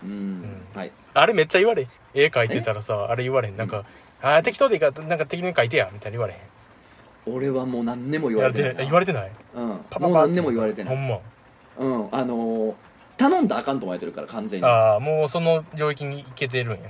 [0.04, 0.44] うん
[0.74, 1.88] はい、あれめっちゃ言われん。
[2.14, 3.56] 絵描いてたらさあれ言われへん。
[3.56, 3.86] なんか、
[4.22, 7.34] ああ適当でいいからなんか適当に描いてやみたいに言われへん。
[7.34, 9.32] 俺はもう何でも言われてないな言われてない？
[9.54, 9.78] うん、も
[10.10, 11.20] う何でも言われてない、ほんま。
[11.78, 12.74] うん、あのー
[13.22, 14.66] 頼んだらあかんと思われてるから完全に。
[14.66, 16.90] ああもうその領域に行けてるんや。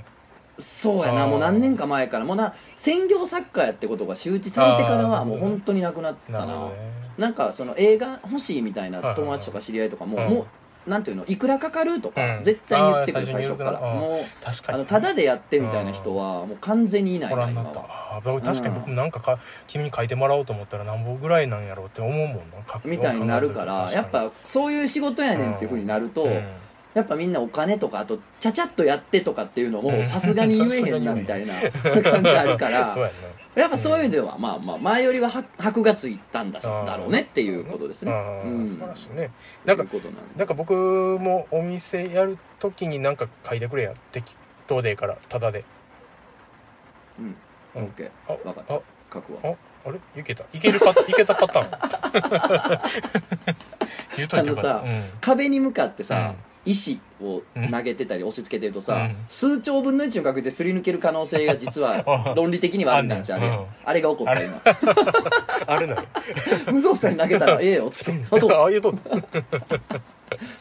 [0.58, 2.24] そうやなもう何年か前から。
[2.24, 6.70] もうな専業作家やってことが周知されてからはもう本当になくなったな。
[7.18, 10.34] なんかその映画欲しいみたいない友達とか知り合いとかも、うん。
[10.34, 10.46] もう
[10.86, 11.24] なんていうの？
[11.26, 12.42] いくらかかるとか、うん。
[12.42, 13.80] 絶対に言ってくる最初から。
[13.80, 14.76] もう確かに。
[14.76, 18.20] あのただでやってみたいな人はもう完全にいないな今は。
[18.22, 22.42] 確かに僕もなんかか君に書いてもらおうと思ったら何本ぐらいなんやろうって思うもんな。
[22.84, 26.44] みたいになるからやっぱそういう仕事やねんっていうふうになると、うん。
[26.94, 29.98] やっぱみんなお金とかあとちゃちゃっとやってとかっていうのうん。
[29.98, 31.54] もさすがに言えへんなみたいな
[32.02, 32.88] 感じあるから。
[32.90, 33.10] そうや
[33.54, 38.10] やっぱそういう意味ではまあまあ前よりはは箔がついたんだだろうねっていうことですね。
[38.10, 38.14] う
[38.60, 38.62] ん。
[38.62, 39.30] あ素晴らしいね。
[39.66, 39.84] なんか
[40.36, 40.72] なんか僕
[41.20, 44.36] もお店やるときになんか書いてくれや適
[44.66, 45.64] 当でからタダで。
[47.18, 47.36] うん。
[47.74, 47.84] うん。
[47.88, 48.74] OK あ分かった。
[48.74, 48.80] あ
[49.12, 49.40] 書くわ。
[49.44, 49.98] ああれ？
[50.20, 50.44] いけた？
[50.54, 52.80] いけるパ いけたパターン？
[54.16, 54.82] 言うといてよかった。
[55.20, 59.16] 壁に向かってさ、うん石を投げてたり押し付けてるとさ、うん。
[59.28, 63.64] 数兆分の1の確率ですり抜ける可能性が実は あ論理的にはあるんだじゃあれ、うん。
[63.84, 64.60] あれが起こった今。
[65.66, 66.02] あれなの？
[66.72, 68.24] 無造作に投げたらええよっつって。
[68.30, 68.92] あとああいうと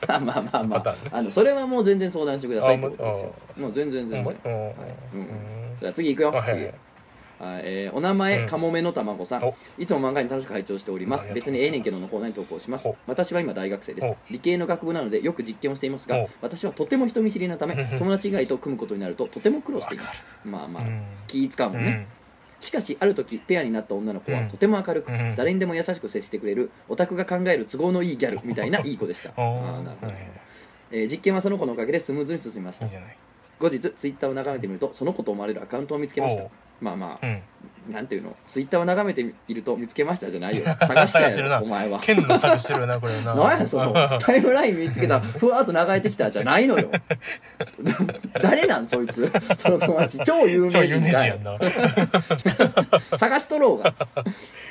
[0.08, 0.82] まあまあまあまあ。
[0.82, 1.10] パターンね。
[1.14, 3.34] あのそれはもう全然相談してくださいってことですよ。
[3.58, 4.52] あもう全然全然、うん。
[4.52, 4.68] うん。
[4.68, 5.28] うん。
[5.80, 6.76] じゃあ次行くよ、あはいはい次はい
[7.64, 8.48] えーお名前、うん。
[8.48, 9.44] かもめのたまごさん。
[9.44, 9.56] お。
[9.78, 11.32] いつも漫画に楽しく拝聴しております。
[11.34, 12.88] 別にええねんけどのコーナーに投稿します。
[12.88, 14.08] お私は今大学生です。
[14.08, 20.24] お理系の学部なのでよく実験をしていますがお私はとても人見知りなため友達以外と組むことになるととても苦労しています。
[20.46, 21.02] まあまあ、うん。
[21.28, 22.08] 気使うもんね、
[22.60, 24.48] しかしある時ペアになった女の子はうん。
[24.48, 29.32] とても明るく、うん誰にでも優しく接してくれるオタクが考える都合のいいギャルみたいないい子でした。
[29.36, 30.28] あなるほど、はい
[30.92, 32.88] えー実験はその子のおかげでスムーズに進みました。
[33.60, 36.44] 後日ツイッターを眺めてみるとその子と思われるアカウントを見つけました
[36.82, 37.42] まあまあうん。
[37.90, 38.36] なんていうの？
[38.46, 40.64] ツイッターを眺めていると見つけましたじゃないよ。
[40.80, 42.00] 探してお前は。
[42.00, 43.34] 剣の策してるよなこれな。
[43.34, 46.92] 何やそのタイムライン見つけたらふわっと流れてきたじゃないのよ。
[48.42, 49.32] 誰なんそいつ？
[49.58, 50.20] その友達。
[50.20, 51.58] 超有名人かい人やんな。
[53.18, 53.94] 探しとろうが、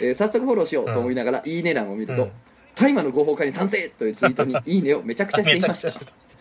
[0.00, 2.30] えー早速フォローしようと思いながら、いいね欄を見るとうん
[2.76, 5.90] 「大麻の合法化に賛成!」というツイートに「いいね」をめちゃくちゃしていました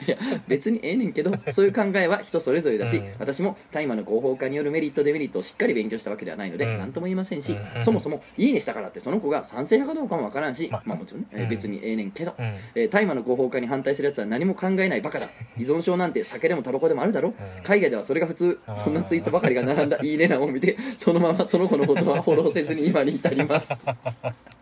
[0.07, 3.13] いや別にええねんけど そういう考えは人それぞれだし、うん。
[3.19, 6.77] 私も大麻の合法化によるメリットデメリットをしっかり勉強したわけではないのでうん。
[6.77, 7.83] 何とも言いませんし、うん。
[7.83, 10.83] そもそも「いいね」したからってその子が賛成派かどうかもわからんし、まあ。
[10.85, 11.49] まあもちろんね、えーうん。
[11.49, 12.45] 別にええねんけど、うん。
[12.75, 15.27] えー大麻の合法化に反対するやつは何も考えないバカだ。
[15.57, 17.63] 依存症なんて酒でもタバコでもあるだろ、うん。
[17.63, 18.59] 海外ではそれが普通。
[18.65, 18.75] あー。
[18.83, 19.99] そんなツイートばかりが並んだ。
[20.01, 20.77] いいね欄を見て。
[20.97, 23.69] そのままその子のことはフォローせずに今に至ります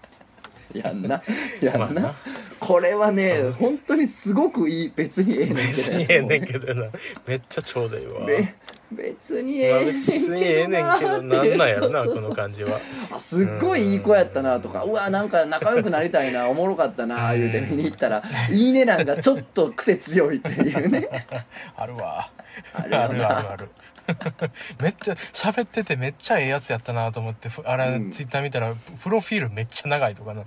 [0.73, 1.21] やんな。
[1.61, 2.15] やんな、まあな。
[2.59, 5.61] これはね本当にすごくいい別にええねんけど。
[5.67, 6.87] 別にええねんけどな。
[7.25, 8.25] めっちゃちょうどいいわ。
[8.25, 8.53] べ
[8.89, 12.79] 別にえまあえねん別にええねんけどなんなんやろなこの感じは。
[13.13, 14.83] あすっごいいい子やったなとか。
[14.83, 21.07] うわなんか仲良くなりたいなおもろかったな言うて見に行ったら「いいね」なんかちょっと癖強いっていうね。
[21.75, 22.29] あるわ。
[22.73, 23.69] あるあるあるある
[24.81, 28.11] めっちゃ喋っててめっちゃええやつやったなと思ってふあれ、うん。
[28.11, 30.43] ツイッター見たらプロフィールめっちゃ長いとかな。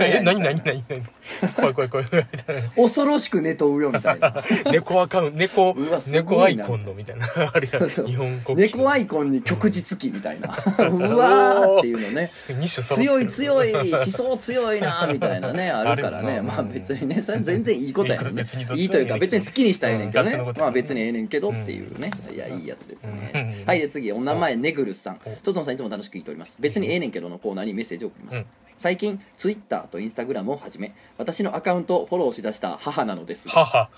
[0.00, 1.02] え何何何何
[1.54, 2.06] 怖い怖い怖い。
[2.06, 4.34] みたいな恐ろしく寝とうよみたいな。
[4.70, 5.74] 猫アカウント猫
[6.08, 7.26] 猫アイコンのみたいな。
[7.52, 8.76] あれや日本国旗。
[8.78, 10.48] 猫アイコンに旭日記みたいな。
[10.48, 12.22] うわーっていうのね。
[12.22, 16.40] 2種揃って強るい強い思想強いなみたいなねあるからね。
[16.40, 18.42] まあ別にねそれ全然いいことやね
[18.76, 20.36] いいというか別に好きにしたいねんけどね。
[20.56, 22.10] まあ別にええねんけどっていうね。
[22.32, 23.58] いやいいやつですね。
[23.60, 23.66] うん。
[23.66, 25.20] はいで次お名前ネグルスさん。
[25.24, 25.30] お。
[25.36, 26.56] とつのさんいつも楽しく聞いております。
[26.60, 28.38] 別にええねんけどのコーナーにメッセージを送ります。
[28.38, 28.46] うん。
[28.76, 33.48] 最近ツイッターとインスタグラムを始め私のアカウントをフォローしだした母なのです。
[33.48, 33.90] が母。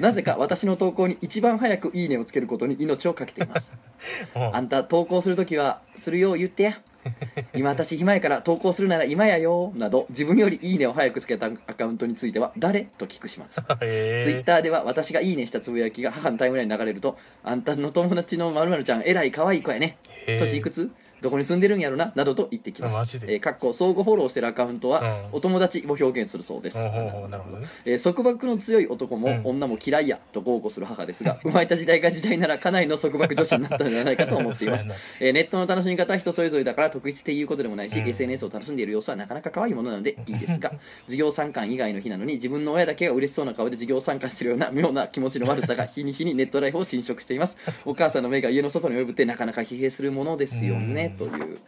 [0.00, 3.72] なぜか私の投稿に一番早くいいねをつけることに命をかけています。
[4.34, 4.56] うん。
[4.56, 6.80] あんた投稿するときはするよう言ってや
[7.54, 13.62] 今私暇やから投稿するなら今やよなど自分よりいいねを早くつけたアカウントについては誰と聞く始末。
[13.82, 19.16] へツイッターでは私がいいねしたつぶやきが母のタイムラインに流れるとあんたの友達のまるちゃんえ。
[19.16, 20.90] らい可愛い子やねへー年いくつ
[21.20, 23.34] どこに住んでるんやろななどと言ってきまマジで？
[23.34, 25.36] えーかっこ相互フォローしてるアカウントは、うん。
[25.36, 27.66] お友達を表現するそうです、ほうほうほうなるほどね。
[27.84, 29.40] えー束縛の強い男も、うん。
[29.44, 34.84] 女も嫌いやと豪語する母ですが生まれた時代が時代ならかなりの束縛女子になったのではないかと思っています。
[34.84, 40.72] そうやなえーネットの楽しみ方は人それぞれだから特筆っていうことでもないし、うん SNS を楽しんでいる様子はなかなか可愛いものなのでいいですが
[41.06, 47.56] 授業参観以外の日なのに自分の親だけが嬉しそうな顔で授業参観してるような妙な気持ちの悪さが日に日にネットライフを侵食しています。
[47.84, 51.58] お母さんの目が家の外に及ぶってなかなか疲弊するものですよね、という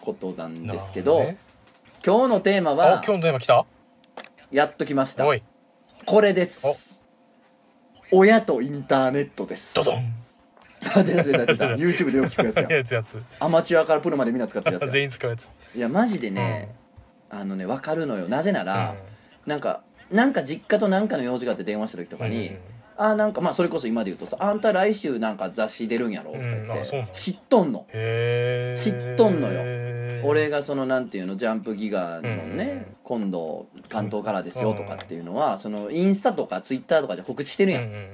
[0.00, 1.38] ことなんですけどなる
[2.04, 3.66] 今日のテーマは今日のテーマ来た？
[4.50, 5.24] やっときました。
[6.06, 7.00] これです。
[8.10, 9.74] 親とインターネットです。
[9.74, 10.14] ドドン。
[10.80, 12.78] YouTube でよく聞くやつや。
[12.78, 16.74] やつやつアマチュアからプロまでみんな使ってるやつや全員使うやついやマジでね、
[17.28, 18.96] あのね分かるのよなぜなら、
[19.46, 22.58] なんかなんか実家となんかの用事があって電話した時とかに、うん
[23.02, 27.86] あなんかまあそれこそ今で言うとさ「あんた来週なんか雑誌出るんやろ?」とか言って、うん知っとんの。
[27.90, 29.64] 知っとんのよ。
[29.64, 32.96] よ俺がそのなんていうのジャンプギガのね、うん。
[33.02, 38.08] 今度関東からですよとかっていうのは、そのインスタとかツイッターとかで告知してるやん、うん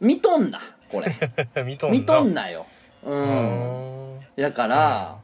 [0.00, 0.60] 見とんな
[0.90, 1.06] これ。
[1.54, 2.66] うんうん見とんなよ。
[3.04, 5.16] ううんんだから、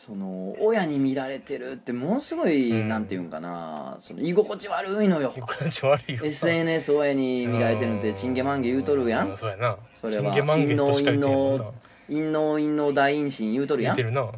[0.00, 2.88] その親に見られてるってものすごい、うん。
[2.88, 5.30] なんていうんかなその居心地悪いのよ。
[5.36, 9.76] 居心地悪いよ SNS 親に見られてるのってチンゲマンゲ言うとるやうんそうやな。
[10.00, 10.22] それは。
[10.22, 11.64] チンゲマンゲとしか言ってへんもんな。
[12.08, 13.96] 陰謀陰謀大陰唇言うとるやん。
[13.96, 14.32] 言ってるな。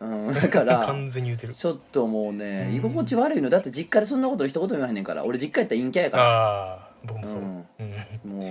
[0.00, 1.54] うん、だから 完全に言ってる。
[1.54, 2.76] ちょっともうねうん。
[2.76, 3.50] 居心地悪いの。
[3.50, 6.24] だって実家でそんなこと一言も言わへんねんから俺実家やったら陰キャやから。
[6.24, 7.40] ああ僕もそう。
[7.40, 7.50] ううん。
[7.50, 8.46] んも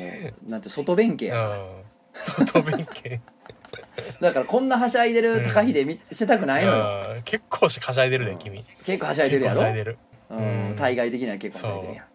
[0.45, 1.67] うなんて外弁慶やうん。
[2.13, 3.21] 外弁慶
[4.21, 6.83] だからこんなはしゃいでる高秀見せたくないのよ。
[6.83, 8.31] あー結構しはしゃいでるうん。
[8.33, 8.65] ね君。
[8.85, 9.59] 結構はしゃいでるやろ？
[9.61, 9.97] はしゃいでる。
[10.29, 10.69] うん。
[10.69, 10.75] うん。
[10.75, 12.05] 対外的には結構はしゃいでるやん。
[12.05, 12.09] っ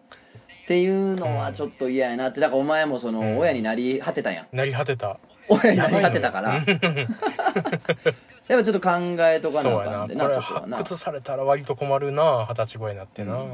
[0.65, 2.39] ていうのはちょっと嫌やなって。
[2.39, 3.15] だからお前もそうん。
[3.15, 4.47] の親になり果てたやん。
[4.55, 5.17] なり果てた。
[5.49, 6.55] 親になり果てたから。
[8.47, 10.77] やっぱちょっと考えとかなあかんでやなそこはな。
[10.77, 13.51] 発掘されたら割と困るな二十歳超えになってな、うん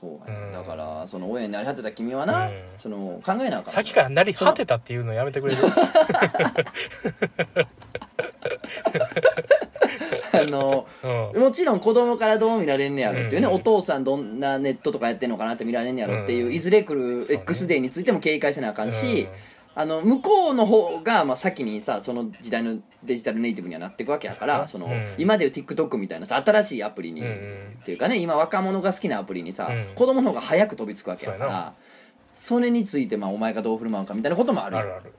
[0.00, 0.34] そうや。
[0.38, 0.52] ねうん。
[0.52, 2.64] だからその親になり果てた君はな、うん。
[2.78, 3.66] その考えなあかん。
[3.66, 5.62] さっきからなり果てたっていうのやめてくれる。
[10.32, 11.40] あのうん。
[11.40, 13.54] もちろん子供からどう見られんねやろっていうね、うん。
[13.54, 16.52] お父さんどんなネットとかやってんのかなって見られんねやろっていう、うん。
[16.52, 17.42] いずれ来るそうね。
[17.42, 25.06] X デーについても警戒せなあかんし、うんあの向こうの方が、まあ、先にさその時代のデジタルネイティブにはなっていくわけやからその、うん。
[25.18, 27.24] 今でいう TikTok みたいなさ新しいアプリに、っ
[27.84, 29.94] ていうかね今若者が好きなアプリにさ、うん。
[29.94, 31.74] 子供の方が早く飛びつくわけやから
[32.34, 35.12] それについてまあお前がどう振る舞うかみたいなこともあるあるある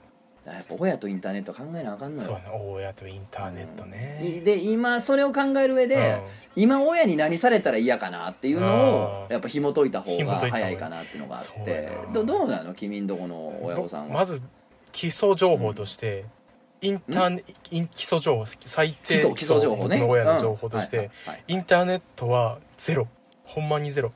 [0.53, 2.27] やっぱ親とインターネット考えなあかんのよ。
[2.27, 6.21] そうやな親とインターネットね、で今それを考える上で、
[6.55, 9.33] 今親に何されたら嫌かなっていうのをうん。
[9.33, 12.13] やっぱ紐解いた方がいた方が早いかなっていうのがあっそうてやな。
[12.13, 12.73] どどうなの？
[12.73, 14.13] 君んとこの親御さんは。
[14.13, 14.41] まず
[14.91, 16.25] 基礎情報として、
[16.81, 19.97] インターネイン基礎情報最低基礎基礎情報ね。
[19.97, 21.43] 僕の親の情報として、うんはいはいはい。
[21.47, 23.07] インターネットはゼロ。
[23.45, 24.11] ほんまにゼロ。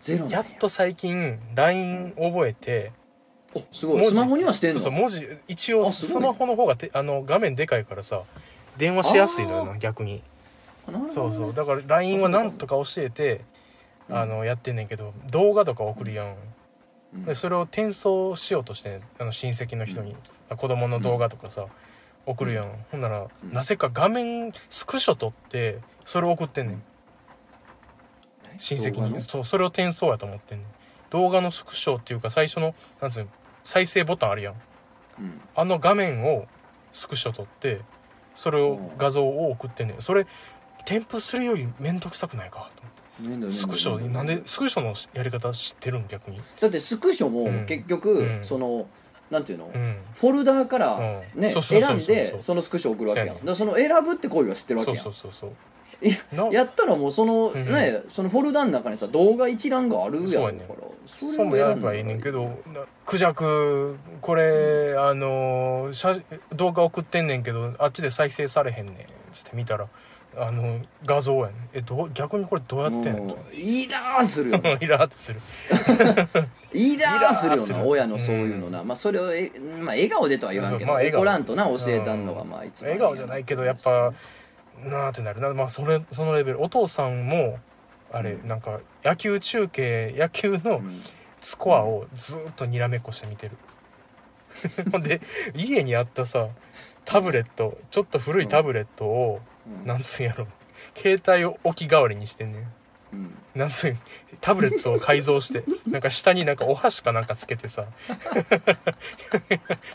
[0.00, 0.40] ゼロなんや。
[0.40, 2.92] っと最近 LINE 覚えて
[3.54, 4.06] おすごい。
[4.06, 4.80] スマホにはしてんの？
[4.80, 5.28] そうそう文字。
[5.48, 6.22] 一応あすごい。
[6.22, 8.22] スマホの方がてあの画面でかいからさ
[8.76, 10.22] 電話しやすいのよな逆に。
[10.88, 11.54] あなるほどそうそう。
[11.54, 13.40] だから LINE はなんとか教えて
[14.08, 14.16] うん。
[14.18, 16.34] あのやってんねんけど動画とか送るやん。
[17.14, 17.24] うん。
[17.24, 20.14] でそれを転送しようとしてあの親戚の人に、
[20.56, 21.66] 子供の動画とかさ、
[22.26, 23.52] 送るやん、ほんなら、うん。
[23.52, 26.82] なぜか画面スクショ撮ってそれ送ってんねん、
[28.56, 29.16] 親戚動画の？
[29.16, 30.66] にそうそれを転送やと思ってんねん。
[31.10, 33.28] 動画のスクショっていうか最初のなんつうの
[33.62, 34.54] 再生ボタンあるやん。
[35.18, 35.40] うん。
[35.54, 36.46] あの画面を
[36.92, 37.80] スクショ撮って
[38.34, 38.90] それをうん。
[38.98, 39.94] 画像を送ってんね。
[39.94, 40.26] んそれ
[40.86, 42.70] 添付するより面倒くさくないか？
[42.76, 42.82] と
[43.22, 46.06] 思ってスクショなんでスクショのやり方知ってるん？
[46.08, 46.40] 逆に。
[46.60, 47.60] だってスクショうん。
[47.60, 48.44] も結局、うん。
[48.44, 48.86] その
[49.30, 49.96] なんていうの、うん。
[50.14, 51.40] フォルダーからうん。
[51.40, 53.56] ね、そうそうそうそう選んでそのスクショ送るわけやん。
[53.56, 55.14] その選ぶって行為は知ってるわけそうやん。
[55.14, 55.56] そうそうそういな
[56.50, 57.64] やったらもうその、うん。
[57.66, 60.60] ねそのフォルダの中にさ動画一覧があるやんそうやねん。
[60.60, 66.14] からそそうもやればいいねんけどなクジャクこれ、あの写
[66.54, 68.96] 動画送ってんねんけどあっちで再生されへんねん
[69.32, 69.88] つって見たら
[70.36, 71.54] あの画像やねん。
[71.74, 73.36] えどう逆にこれどうやってんの？
[73.52, 74.58] イラーするよ。
[74.80, 75.40] イラーってする。
[76.72, 84.12] イラーするよな親のそういうのな、まあそれをえ、まあ、笑顔でとは言わんけど、まあ怒らんとな教えたんのがまあ一番笑顔じゃないけどやっぱ
[84.84, 85.40] なあってなる。
[85.40, 86.62] なまあそれそのレベル。
[86.62, 87.58] お父さんも
[88.12, 88.48] あれ、うん。
[88.48, 91.02] なんか野球中継野球のうん。
[91.40, 93.56] スコアをずーっとにらめっこして見てる。
[94.92, 95.20] ほんで
[95.54, 96.48] 家にあったさ
[97.04, 99.86] タブレットちょっと古いタブレットを、うん。
[99.86, 100.46] なんつうんやろ。
[100.94, 102.72] 携帯を置き代わりにしてんねん
[103.54, 103.96] なんつう
[104.40, 107.84] タブレットを改造してなんか下になんかお箸かなんかつけてさ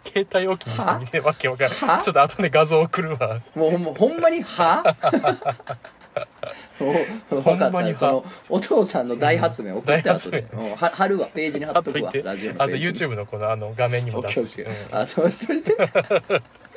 [0.04, 1.74] 携帯置きにしてみてわけわからん。
[1.74, 2.02] は？
[2.04, 3.42] ちょっと後で画像送るわ。
[3.56, 4.84] もうほんまには？
[6.80, 6.94] お
[7.42, 7.96] 分かほんまには？
[7.96, 8.00] った。
[8.00, 10.40] そのお父さんの大発明送って大発明。
[10.40, 11.28] 後でうんは貼るわ。
[11.34, 12.10] ページに貼っとくわ。
[12.10, 12.20] あと
[12.76, 15.76] YouTube のこのあの画面にも出すし、あそうしといて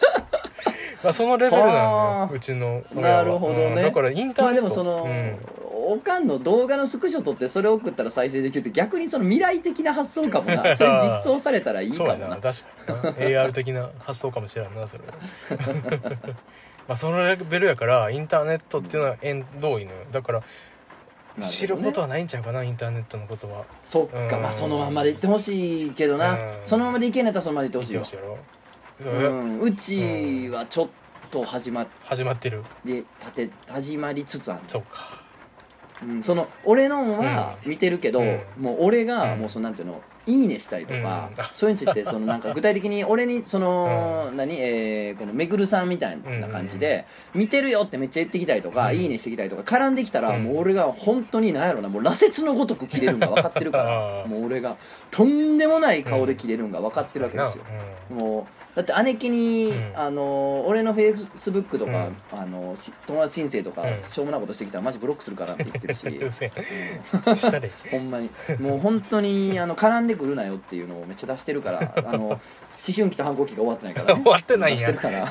[1.02, 3.16] まあ、そのレベルなはあのようちの親は。
[3.18, 3.64] なるほどね。
[3.66, 3.74] うん。
[3.76, 4.68] だからインターまあネット。
[4.68, 5.38] でもその、うん。
[5.90, 10.62] おかんの動画のスクショ撮ってそれを送ったら再生できるって逆にその未来的な発想かもな。
[10.76, 12.36] それ実装されたらいいかそうもなやな。
[12.36, 12.42] 確
[12.86, 13.30] かに。
[13.30, 15.04] な AR 的な発想かもしれんなそれ。
[15.04, 15.14] は
[16.88, 19.98] まあそのレベルやからインターネットっていうのは縁遠いのよ。
[20.10, 20.42] だから
[21.40, 23.64] 知ることははないんちゃうかなインターネットのことは。
[23.84, 24.36] そっか。
[24.36, 24.42] うん。
[24.42, 26.32] まあそのまんまで言ってほしいけどな。
[26.32, 26.38] うん。
[26.64, 28.36] そのままでいけんやったらそのままで言ってほしていよ
[29.06, 29.60] うん。
[29.60, 30.88] うちはちょっ
[31.30, 32.62] と始まっ始まってる。
[32.84, 34.62] て立て始まりつつある。
[34.66, 35.28] そうか。
[36.00, 38.40] うん、その俺のは見てるけど、うん。
[38.56, 39.40] もう俺がうん。
[39.40, 41.44] もうそのなんていうのいいねしたりとか、うん。
[41.52, 48.96] そういうのについてそのなんか 具体的に俺にその、何、えーこのめぐるさんみたいな感じで、見てるよってめっちゃ言ってきたりとか、うん。
[48.96, 50.44] いいねしてきたりとか絡んできたら、うん。
[50.44, 54.76] もう俺が本当に何やろなもう羅刹のごとく切れるんが分かってるかあらーもう俺が
[55.10, 57.64] とんでもない顔で切れるんが分かってるわけですよ、
[58.10, 58.16] うん。
[58.18, 59.92] もうだって姉貴に、うん。
[59.96, 62.38] あの俺のフェイスブックとか、うん。
[62.38, 64.04] あのし友達申請とか、うん。
[64.08, 66.06] しょうもないことしてきたらマジブロックするからって言ってるし、
[67.90, 68.30] ほんまに。
[68.60, 72.38] もう本当に あの絡んでくるなよっていうのをめっちゃ出してるからあの思
[72.94, 75.26] 春期と反抗期が終わってないから、ね、終わってないしてるから。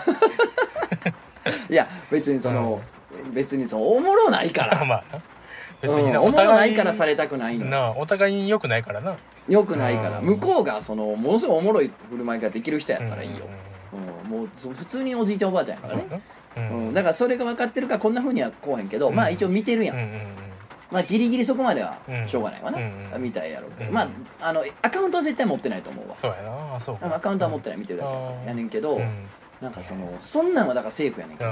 [1.70, 2.82] いや別にその、
[3.32, 4.84] 別にそうおもろないから。
[4.84, 5.22] まあな
[5.82, 6.28] 別にな、うん。
[6.30, 9.18] おもろないからさされたくないのなあお互いに良くないからな。
[9.48, 10.20] よくないから。
[10.20, 10.26] うん。
[10.26, 13.46] 向こうがそのものすごいおもろい振る舞いができる人やったらいいよ、
[14.26, 14.30] うん。
[14.30, 16.22] もうそ普通におじいちゃんおばあちゃんやからね。
[16.56, 19.16] そうん、だからそれが分かってるからこんなふうにはこうへんけど、うん。
[19.16, 20.20] まあ一応見てるやん、うんうんうん。
[20.92, 22.80] まあギリギリそこまではうんしょうがないわな、
[23.20, 23.96] みたいやろうけど、うん。
[23.96, 24.08] まあ
[24.42, 26.16] あのアカウントは絶対持ってないと思うわ。
[26.16, 26.76] そうやな。
[26.76, 27.16] あそうか。
[27.16, 29.28] アカウントは持ってない見てるだけやねんけど、うん。
[29.62, 31.52] なんかそのそんなんはだからセーフやねんけど、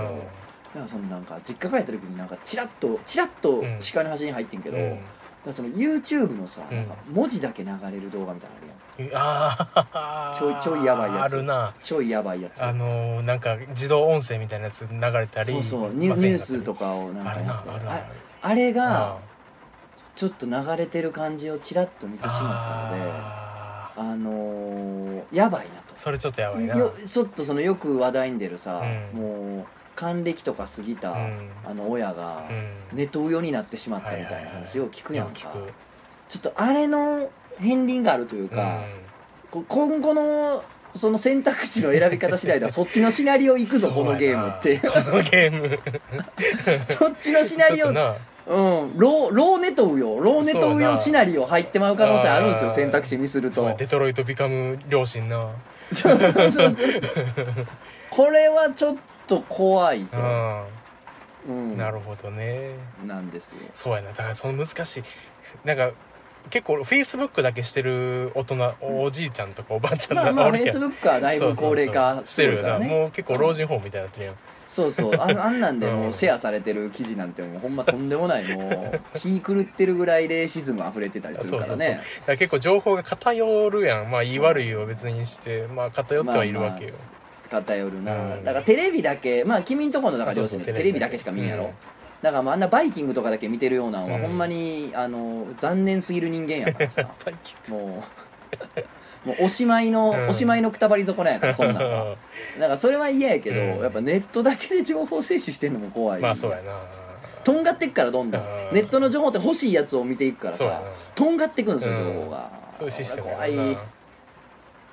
[0.76, 3.78] うんなんかそのなんか実家帰った時になんかチラッとチラッとうん。
[3.82, 5.00] 視界の端に入ってんけど、うん。
[5.46, 6.78] だその YouTube のさ、うん。
[6.78, 9.22] なんか文字だけ流れる動画みたいなのあるやん。
[9.22, 11.34] ああちょいちょいやばいやつ。
[11.34, 11.74] あるな。
[11.84, 12.64] ちょいやばいやつ。
[12.64, 15.94] あのーなんか自動音声みたいなやつ流れたりそうそう。
[15.94, 17.86] ニュニュースとかをなんあるかやって。
[17.86, 18.00] な
[18.42, 19.18] あれがあ
[20.16, 25.94] ちょっと流れてる感じをチラッと見てしまったのでああのーやばいなと。
[25.96, 26.76] それちょっとやばいな。
[26.76, 28.82] よちょっとそのよく話題に出るさ、
[29.14, 29.20] うん。
[29.20, 31.50] もう還暦とか過ぎた、うん。
[31.66, 32.54] あの親がう
[32.96, 32.98] ん。
[32.98, 35.34] ネトウヨになってしまったみたいな話を聞くやんか、
[36.30, 37.30] ちょっとあれの
[37.60, 38.84] 片鱗があるというか、
[39.52, 40.64] こ今後の
[40.96, 44.78] その選択肢の選び方次第では そっちのシナリオ行くぞこのゲームって。
[44.80, 45.80] このゲーム。
[46.88, 47.96] そっちのシナリオうん。
[47.96, 53.76] ローローネトウヨローネトウヨシナリオ入ってまう可能性あるんですよ選択肢ミスると。
[53.78, 55.50] デトロイトビカム両親な。
[58.10, 58.96] これはちょっ
[59.28, 60.20] と怖いぞ、
[61.48, 61.74] ううん。
[61.76, 62.72] んなるほどね。
[63.06, 63.60] なんですよ。
[63.74, 64.10] そうやな。
[64.10, 65.04] だからその難しい。
[65.66, 65.92] なんか
[66.50, 72.88] 結構フェイスブックだけしてる大人おじいちゃんとかおばあちゃんまあまあフェイスブックはだいぶ高齢化ししててるからね。
[72.88, 74.36] もう結構老人ホームみたいになってるやん。
[74.68, 75.16] そうそう。
[75.16, 76.14] ああんなんでもううん。
[76.14, 78.48] シェアされてる記事なんてもうほんまとんでもない。
[78.56, 82.00] もう 気狂ってるぐらいレーシズム溢れてたりするからね。
[82.20, 84.12] だから結構情報が偏るやん。
[84.12, 86.94] まあ言い悪いを別にしてまあ偏ってはいるわけよ、
[87.62, 88.44] 偏るな、うん。
[88.44, 91.18] だからテレビだけまあ君んとこのだから両親テレビだけ。
[91.18, 91.70] しか見んやろ、うん。
[92.22, 94.22] だからまああんなバイキングとかだけ見てるようなのは、うん。
[94.24, 97.10] ほんまにあの残念すぎる人間やからさ。
[97.70, 98.04] も
[99.26, 100.28] う もうおしまいの、うん。
[100.30, 102.15] おしまいのくたばり底なんやからそんなんは。
[102.60, 103.82] だからそれは嫌やけど、うん。
[103.82, 106.74] やっぱネットだけで情報摂取してんのも怖いまあそうやな。
[107.44, 108.41] とんがってっからどんどん。
[108.41, 108.48] うん。
[108.74, 113.78] ネットの情報って欲しいやつを見ていくからさとんがってくんですようん情報が、そういうシステムや怖い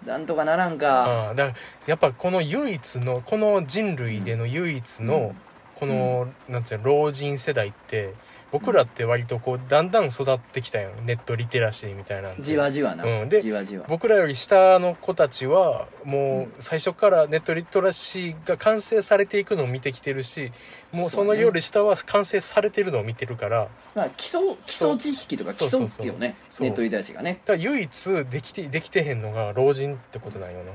[0.07, 1.37] ななんとかならんか、うん。
[1.37, 5.37] だからやっぱこの唯一のこの人類での唯一の、うん。
[5.75, 8.15] この、なんつうの老人世代って
[8.53, 13.29] 僕らって割とこうだんだん育ってきたやんネットリテラシーみたいなじわじわな、うん。
[13.31, 13.87] でじわじわ。
[13.89, 20.53] 僕らより下の子たちはもう最初からネットリテラシーが完成されていくのを見てきてるし
[20.93, 23.69] もうそのより下は完成されてるのを見てるから。
[23.95, 25.87] まあ、基礎基礎知識とか基そうそうそう。
[25.87, 26.37] 礎よね。
[26.61, 27.41] ネットリテラシーがね。
[27.47, 30.73] だから唯一できてできてへんのが老人ってことなんよな。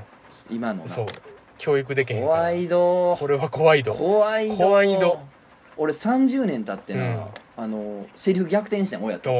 [0.50, 0.88] 今のな。
[0.88, 1.06] そう。
[1.58, 3.94] 教育できへん怖いどこれは怖いど。
[3.94, 5.20] 怖いど怖いど。
[5.76, 7.26] 俺30年経ってな、うん
[7.58, 9.32] あのセリフ逆転してん親と。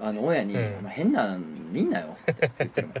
[0.00, 0.88] あの親に「うん。
[0.88, 1.36] 変な
[1.72, 2.96] 見んなよ」って言ってるもん。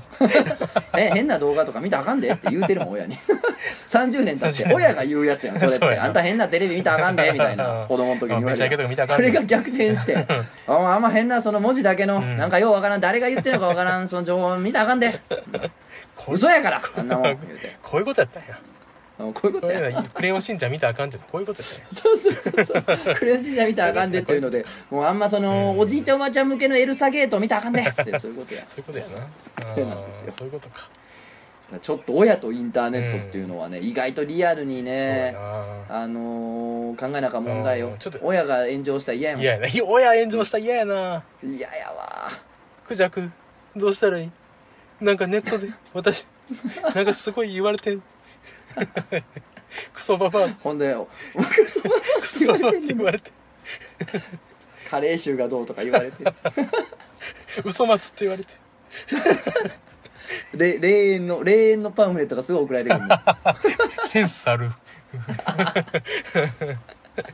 [0.98, 3.16] え変な動画とか見たらあかんでって言うてるもん親に。
[3.86, 5.98] 30年経って30年親が言うやつやんそれって。
[5.98, 7.86] あんた変なテレビ見たらあかんでみたいな。
[7.88, 8.76] 子供の時に言われる。
[8.76, 10.26] とか見たらあかんでこれが逆転して
[10.66, 12.36] 「お前あんま変なその文字だけの、うん。
[12.36, 15.20] なんかようわからん誰が言ってるのかわからんその情報見たらあかんで。
[16.28, 17.76] 嘘やからあんなもん」言うて。
[17.80, 18.58] こういうことやったんや
[19.18, 20.02] うんこういうことや。
[20.14, 23.14] クレヨンしんちゃん見たらあかんってこういうことやったんやそうそうそうそう。
[23.14, 25.78] クレヨンしんちゃん見たらあかんでっていうのでもうあんまその、うん。
[25.78, 28.62] おじいちゃんおばあちゃん向けのエルサゲート見たらあかんでってそういうことや。
[28.66, 29.74] そういうことやな。
[29.74, 30.32] そうなんですよ。
[30.32, 30.88] そういうことか。
[31.80, 36.02] ちょっと親とインターネットっていうのはね、意外とリアルにねな。
[36.02, 37.98] あのー、考えなあかん問題ようん。
[37.98, 39.42] ちょっと親が炎上したら嫌やもん。
[39.42, 39.68] 嫌やな。
[39.68, 41.22] 親炎上したら嫌やな。
[41.42, 42.30] 嫌やわ。
[42.86, 43.30] クジャク
[43.74, 44.30] どうしたらいい？
[45.00, 46.26] なんかネットで私
[46.94, 48.02] なんかすごい言われてん
[49.92, 50.48] クソババア。
[50.62, 50.94] ほんで
[51.34, 53.30] 僕そのクソババアって言われて。
[54.90, 56.24] カレー臭がどうとか言われて。
[57.64, 58.54] 嘘松って言われて。
[60.54, 63.16] れ霊園の霊園のパンフレットがすごい送られてくるの。
[64.04, 64.70] センスある。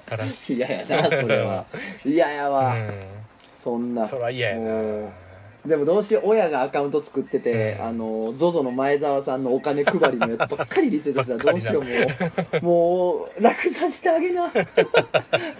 [0.08, 1.64] 話嫌やなそれは。
[2.04, 2.92] 嫌やわ、う
[3.62, 4.02] そんな。
[4.04, 4.62] んそら嫌やな。
[4.62, 5.10] もう
[5.66, 7.86] でもどうしよう親がアカウント作ってて、うん。
[7.86, 11.34] あの ZOZO の前澤さんのお金配りのやつばっかりリツイートした。
[11.34, 11.90] らどうしようも
[12.62, 14.44] うもう楽させてあげな。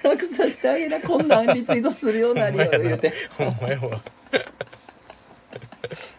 [0.03, 1.01] 楽させてあげな。
[1.01, 3.13] こんなんリツイートするようになりよ言うて。
[3.37, 4.01] ほんまやわ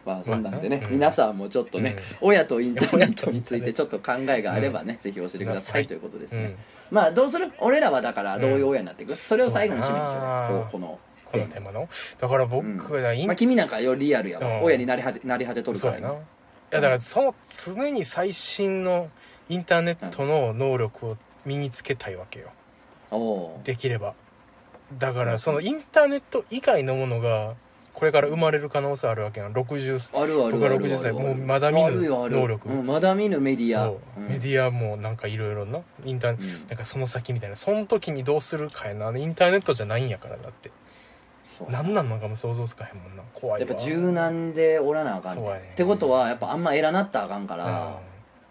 [0.05, 0.91] まあそんなんでね、うん。
[0.93, 5.88] 皆さんもちょっとね、親とインターネットについてちょっと考えがあればね、ぜひ教えてください、はい。
[5.88, 6.43] ということですね、
[6.91, 6.95] うん。
[6.95, 7.51] まあどうする？
[7.59, 10.99] 俺らはだからどういう親になっていく、それを最後に締めにしようこの
[11.32, 11.88] このテーマの？
[12.19, 14.63] だから僕がインまあ、君なんかよりリアルやわ、うん。
[14.63, 16.13] 親になり果てなり果てとるからそうやな。
[16.15, 16.17] い
[16.71, 17.36] やだからその
[17.75, 19.09] 常に最新の
[19.47, 22.49] インターネットの能力を身につけたいわけよ。
[23.11, 24.13] おおできれば。
[24.97, 27.53] だからそのインターネット以外のものが
[27.93, 29.53] これから生まれる可能性あるわけやん。
[29.53, 32.69] 60あるあるある僕が60歳もうまだ見ぬ能力。
[32.69, 33.86] うん、まだ見ぬメディア。
[33.86, 34.27] そう、ん。
[34.27, 35.80] メディアもなんかいろいろな。
[36.05, 36.67] インターネット、うん。
[36.69, 37.55] なんかその先みたいな。
[37.55, 39.17] その時にどうするかやな。
[39.17, 40.71] インターネットじゃないんやからだって
[41.60, 41.72] そう。
[41.72, 43.24] 何なんのかも想像つかへんもんな。
[43.34, 43.68] 怖いわ。
[43.68, 47.99] やっぱ柔軟でおらなあかんねそうやねってことはやっぱあんま偉なったらあかんから、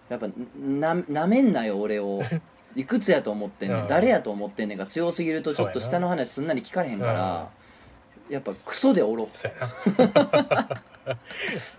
[0.08, 0.28] やっぱ
[0.58, 2.20] ななめんなよ俺を。
[2.76, 3.88] いくつやと思ってんねん、うん。
[3.88, 7.48] 誰やと思ってんねんが強すぎるとちょっとそうやな下の話すんなり聞かれへんから、
[8.28, 10.82] やっぱクソでおろそうやな。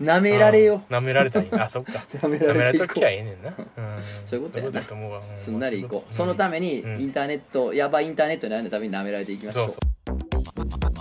[0.00, 0.82] なめられよ。
[0.90, 1.50] なめられたらいい。
[1.52, 1.92] なあそっか。
[2.22, 4.70] なめなめられとられていこきゃええねんな、うん、そういうことやな。
[4.72, 5.18] だと思うわ。
[5.18, 5.36] うん。
[5.36, 6.12] うすんなりいこう。
[6.12, 7.00] そそのためにうん。
[7.00, 10.99] インターネット、やばいインターネットになるためになめられていきましょそううそう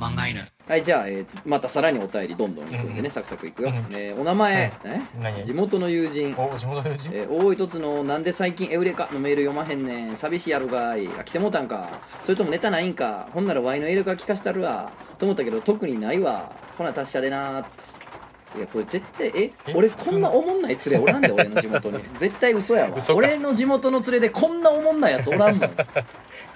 [0.00, 3.10] はいじゃあ、えーとまたさらにお便りどんどんいくんでね、うん。
[3.10, 3.76] サクサクいくよ、うん。
[3.94, 5.44] えーお名前、ね何？
[5.44, 6.34] 地元の友人。
[6.38, 7.10] お地元の友人？
[7.12, 10.16] えー大井凸のなんで最近エウレカのメール読まへんねん。
[10.16, 11.06] 寂しいやろがい。
[11.18, 11.88] あ来てもうたんか。
[12.22, 13.28] それともネタないんか。
[13.32, 14.90] ほんならワイのエウレカ聞かしたるわ。
[15.18, 16.50] と思ったけど特にないわ。
[16.78, 17.66] ほな達者でな。
[18.56, 19.52] いやこれ絶対え？
[19.66, 19.74] え？
[19.74, 21.98] 俺こんなおもんない連れおらんで俺の地元に。
[22.18, 22.96] 絶対嘘やわ。
[22.96, 23.18] 嘘か。
[23.18, 25.70] 俺の地元の連れでこんなおもんないやつおらんもん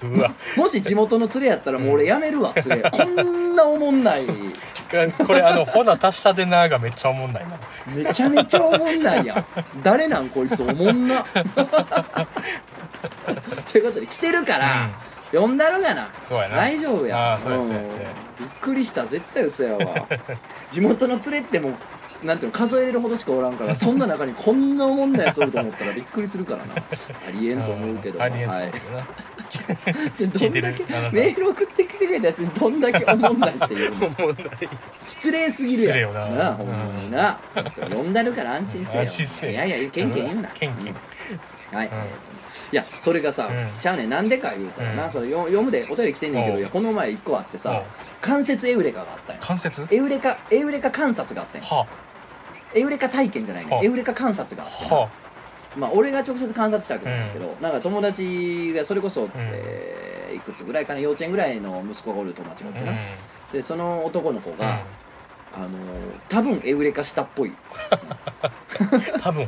[0.03, 0.33] うわ。
[0.55, 2.89] もし地元の連れやったらもう俺やめるわ連れ。
[2.89, 4.25] こんなおもんない。
[4.25, 7.45] これあのほな足したでなーがめっちゃおもんない。
[7.47, 7.57] な
[7.95, 9.45] めちゃめちゃおもんないやん。
[9.83, 11.25] 誰なんこいつおもんな。
[13.71, 14.89] ということで来てるから、
[15.31, 16.09] 呼んだろがな。
[16.23, 16.55] そうやな。
[16.57, 17.33] 大丈夫や。
[17.33, 18.07] あーそうやそうやそうや。
[18.39, 19.05] びっくりした。
[19.05, 20.07] 絶対嘘やわ。
[20.71, 21.73] 地元の連れってもう
[22.23, 26.75] なんていうの数えれるほどしかおらんから そんな中にこんなおもんないやつおると思ったらびっくりするからな。
[26.75, 29.05] ありえんと思うけどありえんとはい思うけどな。
[30.17, 33.99] でどんだけメール送ってきてくれたやつにどんだけおもんないっていう。
[33.99, 34.45] の おもんない。
[35.01, 35.91] 失礼すぎるやん。
[35.91, 36.29] 失礼よな。
[36.29, 37.39] なあほんまにな。
[37.89, 39.01] 呼んだるから安心せよ。
[39.01, 39.51] 安心せよ。
[39.51, 40.49] いやいやケンケン言うな。
[40.49, 40.95] ケンケン。
[41.71, 41.77] うん。
[41.77, 42.34] はい、うん
[42.75, 43.79] いやそれがさ、うん。
[43.79, 44.09] ちゃうねん。
[44.09, 45.11] なんでか言うたらな、うん。
[45.11, 46.59] それよ読むでお便り来てんねんけどうん。
[46.59, 47.81] いやこの前一個あってさうん。
[48.19, 49.81] 関節エウレカがあったんよ関節？
[49.83, 51.61] はエウレカエウレカ観察があったん。
[51.61, 51.85] よあ。
[52.73, 53.83] エウレカ体験じゃないねはあ。
[53.85, 54.95] エウレカ観察があってな。
[54.97, 55.09] は
[55.77, 59.31] まあ俺が直接観察したわけじゃないけど、なんか友達がそれこそ、ん。
[59.35, 62.95] えーいくつぐらいかな幼稚園ぐらいの息子がおる友達がおってな、あ
[63.53, 64.57] でその男の子うん。
[64.57, 64.81] が、
[65.53, 65.71] あのー
[66.27, 67.49] 多分エウレカしたっぽい。
[67.49, 67.53] う
[69.17, 69.47] ん多分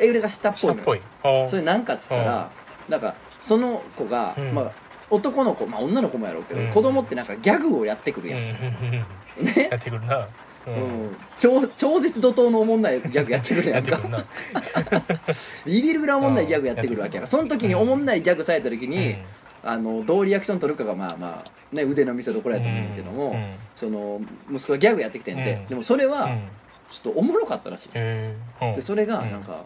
[0.00, 0.74] エウレカしたっぽいのよ。
[0.76, 1.00] 下っぽい。
[1.22, 2.50] はあそれなんかっつったら、
[2.88, 4.54] なんかその子が、うん。
[4.54, 4.72] まあ
[5.10, 6.70] 男の子まあ女の子もやろうけど、うん。
[6.70, 8.46] 子供ってなんかギャグをやってくるやん、うん。
[8.46, 9.04] うんうん
[9.38, 9.68] うんね？
[9.70, 10.18] やってくるな。
[10.18, 10.26] う
[10.66, 11.16] うん。
[11.38, 13.98] 超超絶怒涛のおもんないギャグやってくるやんか。
[15.66, 17.24] ビビるぐらいおもんないギャグやってくるわけやか。
[17.24, 19.16] らその時におもんないギャグされた時に、
[19.64, 23.54] あのどうリアクション取るかがまあまあね腕の見せ所やと思うんだけども、うん。
[23.74, 24.20] その
[24.50, 25.66] 息子がギャグやってきてんて、うん。
[25.66, 26.42] でもそれはうん。
[26.90, 29.30] ちょっとおもろかったらしい、へえでそれがうん。
[29.30, 29.64] なんか、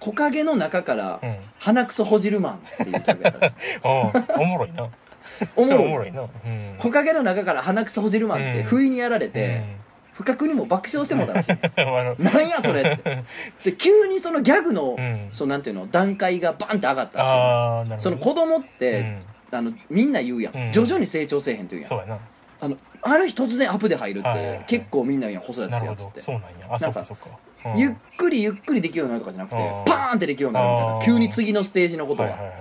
[0.00, 1.36] 木陰の中からうん。
[1.58, 4.88] 鼻くそほじるマンっていうギャグやったらしいああおもろいな。
[5.56, 5.84] おもろい。
[5.84, 6.20] おもろいな。
[6.22, 6.74] うん。
[6.78, 9.64] 木陰の中から鼻くそほじるマンって不意にやられうて、ん。
[10.12, 11.52] 不覚にも爆笑してもうたらしい。
[11.52, 12.16] あの。
[12.18, 13.24] なんやそれって。
[13.64, 15.28] で 急にそのギャグの、うん。
[15.32, 17.22] そのなんていうの段階がバンって上がったっていう。
[17.22, 19.20] ああなるほどその子供って、うん。
[19.52, 20.72] あのみんな言うやん、うん。
[20.72, 21.88] 徐々に成長せえへんって言うやん。
[21.88, 22.18] そうやな。
[22.60, 24.64] あのある日突然アップで入るって、はいはいはい。
[24.66, 25.68] 結構みんな言うやん子育て。
[25.68, 26.20] なするやつってど。
[26.20, 26.48] そうなんや。
[26.70, 27.26] あそっかそっか。
[27.26, 29.84] うんゆっくりゆっくりできるようになるとかじゃなくてうん。
[29.84, 32.54] パーンってできるようになるみたいな急に次のステージのことが、はいはいはい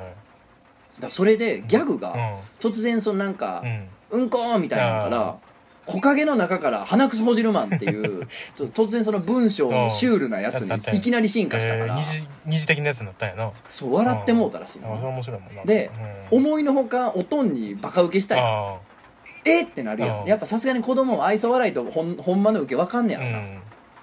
[0.99, 2.19] だそれでギャグがうん。
[2.59, 3.63] 突然そのなんか
[4.11, 4.21] う、ん。
[4.21, 5.37] うんこーみたいなのから
[5.85, 13.51] 木陰の中から鼻くそほじるマンっていう と突然その文章のシュールなやつにいきなり進化したから、えー二次二次的なやつになったんやな。
[13.69, 14.79] そう笑ってもうたらしい
[15.65, 15.91] で
[16.31, 16.37] うん。
[16.37, 18.39] 思いのほかおとんにバカ受けしたい。
[18.39, 18.77] あ
[19.45, 20.25] えってなるやうん。
[20.25, 23.39] んやっぱさすがに子供は愛想笑いとほんほんまの受けわかんねやろな、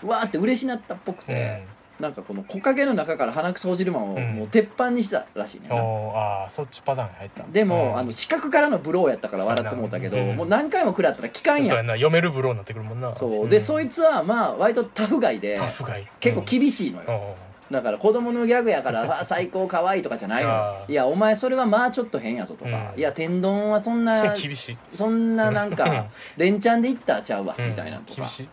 [0.07, 1.64] わーって嬉しなったっぽくて、
[2.01, 4.34] なんかこの木陰の中から鼻くそほじるマンをうん。
[4.36, 5.78] もう鉄板にしたらしいねんうん
[6.16, 7.98] ああそっちパターンに入ったでも、うん。
[7.98, 10.36] あの視覚からのブローやったから笑ってもうたけど、そうん。
[10.36, 13.14] もう何回も食らったら聞かんそうやんやな読めるブローになってくるもんな。
[13.14, 13.48] そう。
[13.48, 16.07] で、そいつつはまあ割とタフガイでタフガイ。
[16.20, 17.36] 結構厳しいのよ、
[17.70, 17.74] うん。
[17.74, 22.98] だから子供のギャグやからわ あ最高可愛いとかじゃないのいやお前それはまあちょっと変やぞとか、うん。
[22.98, 24.78] いや天丼はそんな 厳しい。
[24.94, 25.76] そんななんうん。
[25.76, 26.07] か
[26.38, 27.68] 連チャンでいったらちゃうわ、うん。
[27.68, 28.16] みたいなとか。
[28.16, 28.48] 厳しい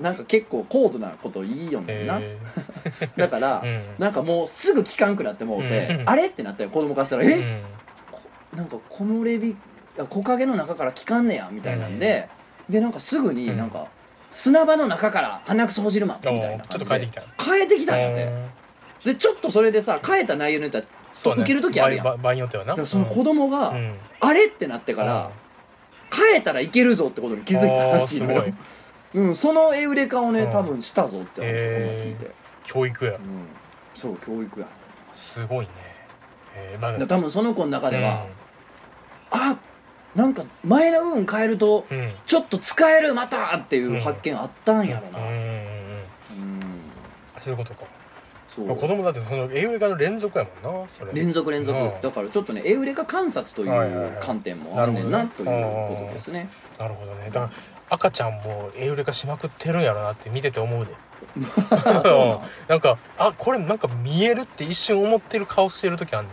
[0.00, 2.38] なんか結構高度なこと言いよんねんな、え
[3.16, 3.82] だから、ーうん。
[3.98, 6.08] なんかもうすぐ聞かんくなってもうて、うん。
[6.08, 6.26] あれ？
[6.26, 7.28] ってなったよ子供からしたら、え？
[7.28, 7.62] うん。
[8.56, 9.56] なんか木漏れ日
[9.98, 12.28] あ木陰の中から聞かんねやみたいなんで、
[12.68, 13.56] でなんかすぐにうん。
[13.56, 13.86] なんか、
[14.30, 16.84] 砂場の中から鼻くそほじるマンみたいな感じで。
[16.84, 17.22] っと変えてきた。
[17.44, 18.46] 変えてきたんやって、うん
[19.04, 22.22] でちょっとそれでさ変えた内容によってはそうね受ける時あるやん。
[22.22, 22.68] 場合によってはな。
[22.68, 23.94] だからその子供が、うん。
[24.20, 24.46] あれ？
[24.46, 25.30] ってなってから、
[26.14, 28.44] 変えたらいけるぞってことに気づいたらしいのよ
[29.14, 30.50] うん、そのエウレカをね、うん。
[30.50, 31.50] 多分したぞって話を
[32.00, 32.30] 聞いて、
[32.64, 33.12] 教育や。
[33.12, 33.18] うん、
[33.94, 34.66] そう教育や。
[35.12, 35.72] すごいね。
[36.54, 38.26] えーまあ多分その子の中では、う
[39.30, 39.56] あ
[40.14, 42.12] なんか前の部分変えるとんうん。
[42.26, 45.26] ちょっと使えるまたっていう発見あったんやろな。
[45.26, 46.02] うん、
[47.38, 47.84] そういうことか。
[48.48, 48.76] そう。
[48.76, 51.12] 子供だってそのエウレカの連続やもんなそれ。
[51.14, 51.78] 連続連続。
[51.78, 51.92] うん。
[52.02, 56.50] だからちょっとねエウレカ観察というはい観点もあんねんなということですね。
[56.78, 57.30] なるほどね。
[57.30, 57.50] だから
[57.92, 60.92] 赤ちゃんもエウレカしまくってるんやろなって見てて思うで。
[62.68, 62.80] なん。
[62.80, 66.30] かあこれなんか見えるって一瞬思ってる顔してる時あんね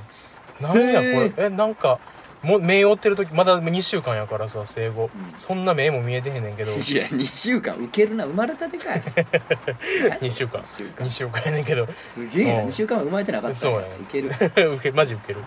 [0.62, 0.64] ん。
[0.64, 1.46] なんやこれ？
[1.46, 2.00] えなんか
[2.42, 5.38] もう目追ってる時まだ2週間やからさ生後、うん。
[5.38, 6.72] そんな目も見えてへんねんけど。
[6.72, 9.02] いや2週間受けるな生まれたてかい。
[10.24, 10.62] 2週間。
[10.62, 11.06] 2週間。
[11.06, 11.88] 2週間やねんけど。
[12.02, 12.70] すげえなうん。
[12.70, 13.80] 2週間は生まれてなかったそうや
[14.10, 14.76] 受ける。
[14.76, 15.42] 受けマジ受ける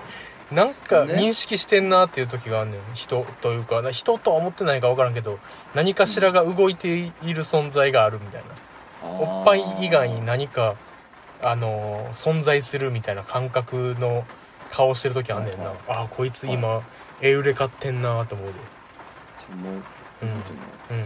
[0.54, 1.14] なんかね。
[1.14, 2.76] 認識してんなっていう時があんね。
[2.76, 5.38] ん人というかな人とは思ってないか分からんけど
[5.74, 8.42] 何かしらが動いている存在があるみたい
[9.02, 9.08] な。
[9.08, 10.76] おっぱい以外に何か
[11.40, 14.24] あのー存在するみたいな感覚の
[14.70, 16.82] 顔してる時あんねんな、はいああこいつ今、
[17.20, 18.52] エウレ買ってんなと思うで。
[19.38, 19.72] そうもう
[20.22, 20.98] うん。
[20.98, 21.04] うん。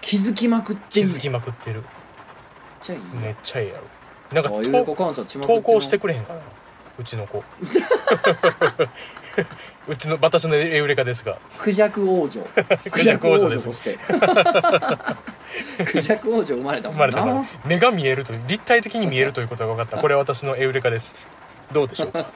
[0.00, 1.82] 気づきまくってんねん気づきまくってる。
[3.22, 3.84] めっちゃいいやろ。
[4.32, 6.40] なんか投稿してくくれへんかな
[6.98, 7.44] うちの子。
[9.86, 11.38] うちの私のエウレカですが。
[11.58, 12.42] クジャク王女。
[12.90, 13.66] クジャク王女です。
[13.66, 13.96] として。
[15.86, 17.06] クジャク王女生まれたもんな。
[17.06, 19.98] 生まれたから目が見えるという立体的に見えるということが分かった。
[19.98, 21.14] これは私のエウレカです
[21.72, 22.12] どうでしょう？
[22.12, 22.26] か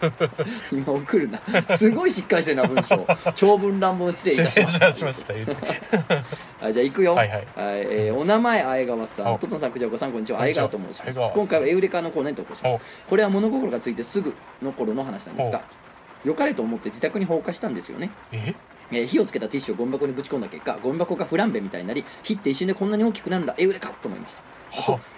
[0.72, 1.40] 今送るな。
[1.76, 3.06] すごいしっかりしてるな文章。
[3.34, 5.32] 長文乱文失礼いたしまし失礼しました。
[6.64, 7.14] はいじゃあ行くよ。
[7.14, 7.46] はいはい。
[7.56, 9.34] えーお名前あえがわさん。
[9.34, 9.38] お。
[9.38, 11.18] とつのさんくじゃこさんこんにちはあえがわと申します。
[11.34, 12.74] 今回はエウレカのコーナーに投稿します。
[12.74, 12.80] お。
[13.10, 15.62] これは物心がついてすぐの頃の話なんですが
[16.24, 18.10] 良かれと思って自宅に放火したんですよね。
[18.32, 18.54] え？
[18.92, 23.54] えー火をつけたティッシュをゴミ箱にぶち込んだ結果ゴミ箱がフランベみたいになり火って一瞬でこんなに大きくなるんだ。
[23.58, 24.42] エウレカと思いました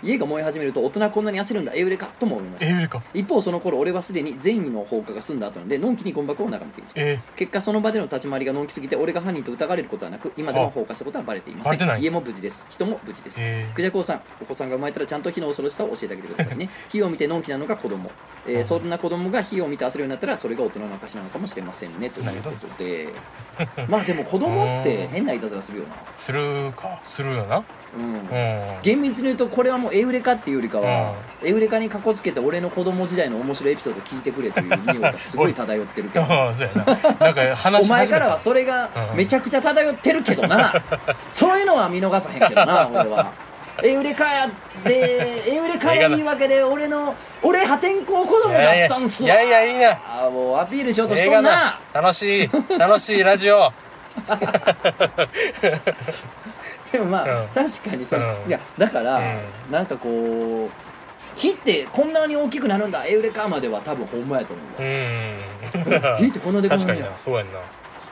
[0.03, 1.73] 家が燃え始めると大人はこんなに焦るんだ。
[1.75, 3.03] エウレカとも思いましたエウレカ。
[3.15, 7.21] 一方その頃俺はすでに善意の放火が済んだ後なのでのんきにゴミ箱を眺めていましたえ。
[7.37, 12.01] 結果その場での立ち回りがのんきすぎて俺が犯人と疑われることはなく今でも放火したことはバレていませバレてない。
[12.01, 12.67] ん家も無事です。
[12.71, 13.37] 人も無事です。
[13.41, 16.69] えクジャコウさんお子さんが生まれたらちゃんと火の恐ろしさを教えてあげてくださいね。
[16.89, 18.11] 火を見てのんきなのが子供、
[18.47, 18.65] えーうん。
[18.65, 22.11] そんな子供が火を見て焦るようになったらそれが大人の証なのかもしれませんね。
[22.11, 23.09] ということで
[23.89, 25.97] まあでも子供って変ないたずらするよな。
[26.17, 26.99] するか。
[27.05, 27.63] するよな。
[27.97, 28.15] うん。
[28.15, 28.63] うん。
[28.83, 36.27] 厳密に言うとこれはもうエウレカっていうよりかは、エウレカにかこつけて俺の子供時代の面白いエピソード聞いてくれという匂いがすごい漂ってるけど。
[36.27, 36.45] な。
[36.47, 40.75] なんか話お前からはそれがめちゃくちゃ漂ってるけどな。
[41.33, 43.48] そういうのは見逃さへんけどな俺は
[43.83, 44.51] エウレカや
[44.85, 49.29] でエウレカの言い訳で俺の俺破天荒子供だったんすわ。
[49.29, 50.26] いやいやいやいいな。
[50.26, 51.79] あもうアピールしようとしとんな。
[51.93, 53.72] だ楽しい楽しいラジオ。
[56.91, 57.49] でもまあ、うん。
[57.49, 58.49] 確かにその、うん。
[58.49, 59.22] いやだから、う
[59.70, 60.70] なんかこう
[61.37, 63.07] 火ってこんなに大きくなるんだ。
[63.07, 64.91] エウレカまでは多分ほんまやと思うんう
[66.01, 66.16] だん。
[66.26, 67.61] 火ってこんなでかい確かにんやなそうやんな。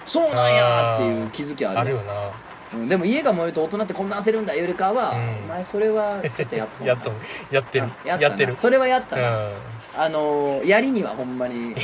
[0.04, 1.78] そうなんやっていう気づきある。
[1.80, 2.12] あるよな
[2.74, 5.44] うん、でも家が燃えると大人ってこんな焦るんだエウレカは、うん。
[5.44, 7.12] お前それはちょっとやっと やっと
[7.50, 7.88] やってる。
[8.04, 8.56] やってる。
[8.58, 9.52] それはやったな、うん。
[9.96, 11.74] あのー、槍にはほんまに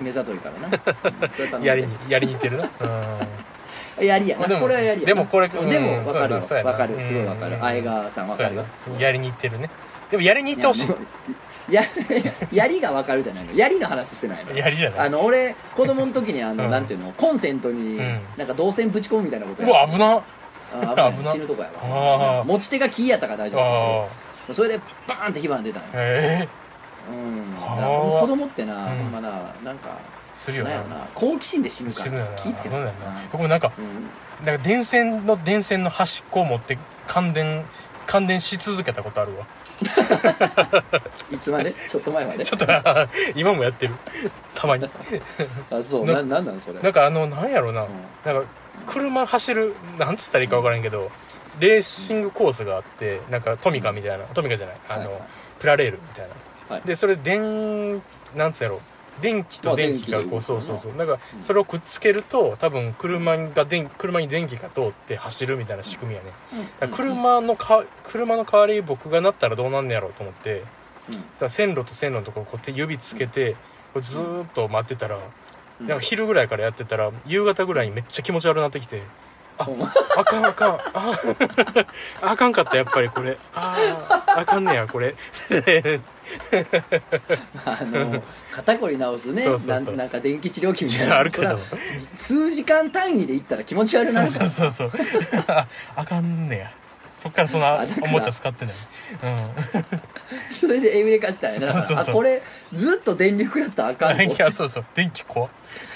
[0.00, 1.58] 目ざといからな。
[1.64, 2.64] やりにやりに似てるな。
[2.64, 4.02] うん。
[4.04, 5.06] 槍やな、まあこれは槍やな。
[5.06, 5.70] でもこれうん。
[5.70, 6.42] でも分かるよ。
[6.42, 7.00] そうやな分かる。
[7.00, 7.54] すごい分かる。
[7.54, 7.60] うん。
[7.60, 8.64] 相川さん分かるよ。
[8.98, 9.70] やりに行ってるね。
[10.10, 10.88] でもやりに行ってほしい
[11.70, 11.88] やや
[12.52, 13.52] 槍が分かるじゃないの。
[13.54, 14.56] 槍の話してないの。
[14.56, 15.00] やりじゃない。
[15.06, 16.70] あの俺子供の時にあの、うん。
[16.70, 18.20] なんていうのコンセントにうん。
[18.36, 20.22] なんか導線ぶち込むみたいなことうやわ危なあ
[20.72, 21.12] 危ない。
[21.12, 22.48] 危な死ぬとこやあわー。
[22.48, 23.60] 持ち手が木やったから大丈夫。
[23.60, 24.08] だあ
[24.46, 25.88] けどそれでバーンって火花出たんよ。
[25.94, 26.48] へえ
[27.10, 27.54] うん。
[27.54, 28.98] だはあから子供ってな、うん。
[28.98, 29.30] ほんまな
[29.64, 29.98] なんか
[30.34, 30.70] するよな。
[30.70, 31.06] なんやろな。
[31.14, 31.98] 好奇心で死ぬか。
[31.98, 32.36] ら死ぬよな。
[32.36, 33.20] 気ぃつけてなそうだよな。
[33.30, 34.46] 僕もなんかうん。
[34.46, 37.64] なんか電線の電線の端っこを持って感電
[38.06, 39.46] 感電し続けたことあるわ
[41.32, 41.74] いつまで？
[41.88, 42.44] ちょっと前まで？
[42.44, 42.66] ちょっと
[43.34, 43.94] 今もやってる。
[44.54, 44.84] たまに。
[45.70, 46.04] あそう。
[46.04, 46.80] なななんなんそれ？
[46.80, 47.88] なんかあのなんやろうな、うん。
[48.24, 48.48] なんか
[48.86, 51.10] 車走るなんつったらいいか分からんけど
[51.60, 54.24] レーシングコースがあってなんかトミカみたいな。
[54.26, 54.76] トミカじゃない。
[54.88, 55.20] あの、
[55.58, 56.28] プラレールみたい
[56.68, 56.82] な、はい。
[56.86, 58.02] でそれ電
[58.34, 58.80] なんつうやろ
[59.20, 60.92] 電気と電気がこうそうそうそう。
[60.96, 66.30] だからうんそれをくっつけると多分車が電車に電気が通って走るみたいな仕組みやね、
[66.80, 70.62] だから車のか車の代わりに僕がなったらどうなんねやろうと思って
[71.08, 71.14] うん。
[71.16, 73.52] だから線路と線路のところこう手指つけて
[73.92, 75.18] こうずーっと待ってたら、
[75.80, 75.86] うん。
[75.86, 79.02] なんか昼ぐらいからやってたら夕方ぐらいにめっちゃ気持ち悪くなってきて
[79.58, 79.68] あ
[80.16, 81.12] あかんあかんあ
[82.22, 83.36] あかんかったやっぱりこれ。
[83.54, 85.14] あーあかんねやこれ
[87.64, 89.42] あの肩こり直すね。
[89.42, 89.84] そうそうそう。
[89.86, 91.18] なんなんか電気治療器みたいな。
[91.18, 91.58] あるけど。
[91.58, 94.26] そら数時間単位で行ったら気持ち悪くな。
[94.26, 95.00] そうるそうそうそう。
[95.48, 95.66] あ
[95.96, 96.72] あかんねや。
[97.16, 98.08] そっからそのあだから。
[98.08, 98.74] おもちゃ使ってない。
[100.52, 101.66] それでエビレ化したんやな。
[101.66, 102.10] そうそうそう。
[102.10, 102.42] あこれ
[102.72, 104.34] ずっと電力だったらあかんうんぞ。
[104.34, 104.84] いやそうそう。
[104.94, 105.50] 電気怖っ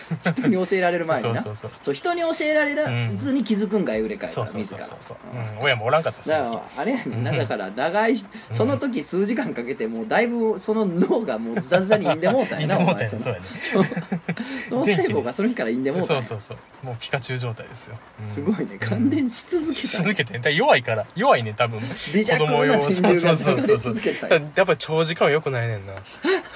[0.36, 1.40] 人に教えられる前にな。
[1.42, 1.94] そうそうそう。
[1.94, 2.74] 人に教えられ
[3.16, 5.16] ずに気づくんがエウレカやかそうそうら自ら。
[5.60, 7.32] 親もおらんかったしだからあれやねんな。
[7.32, 8.16] だから長い
[8.52, 13.46] その時数時間かけてもうだいぶその脳がもうズタズタにいんでもうたんやな お前そうやね
[14.70, 16.06] 脳細胞がその日からいんでもう。
[16.06, 16.86] たんやそうそうそう。
[16.86, 18.28] もうピカチュウ状態ですよ、うん。
[18.28, 18.78] すごいね。
[18.78, 21.06] 感電し続けした続けてだ弱いから。
[21.14, 21.80] 弱いね多分。
[22.14, 25.94] 微弱な電流がそうそうそうそう続けたんややっぱり長時間は良くないねんな。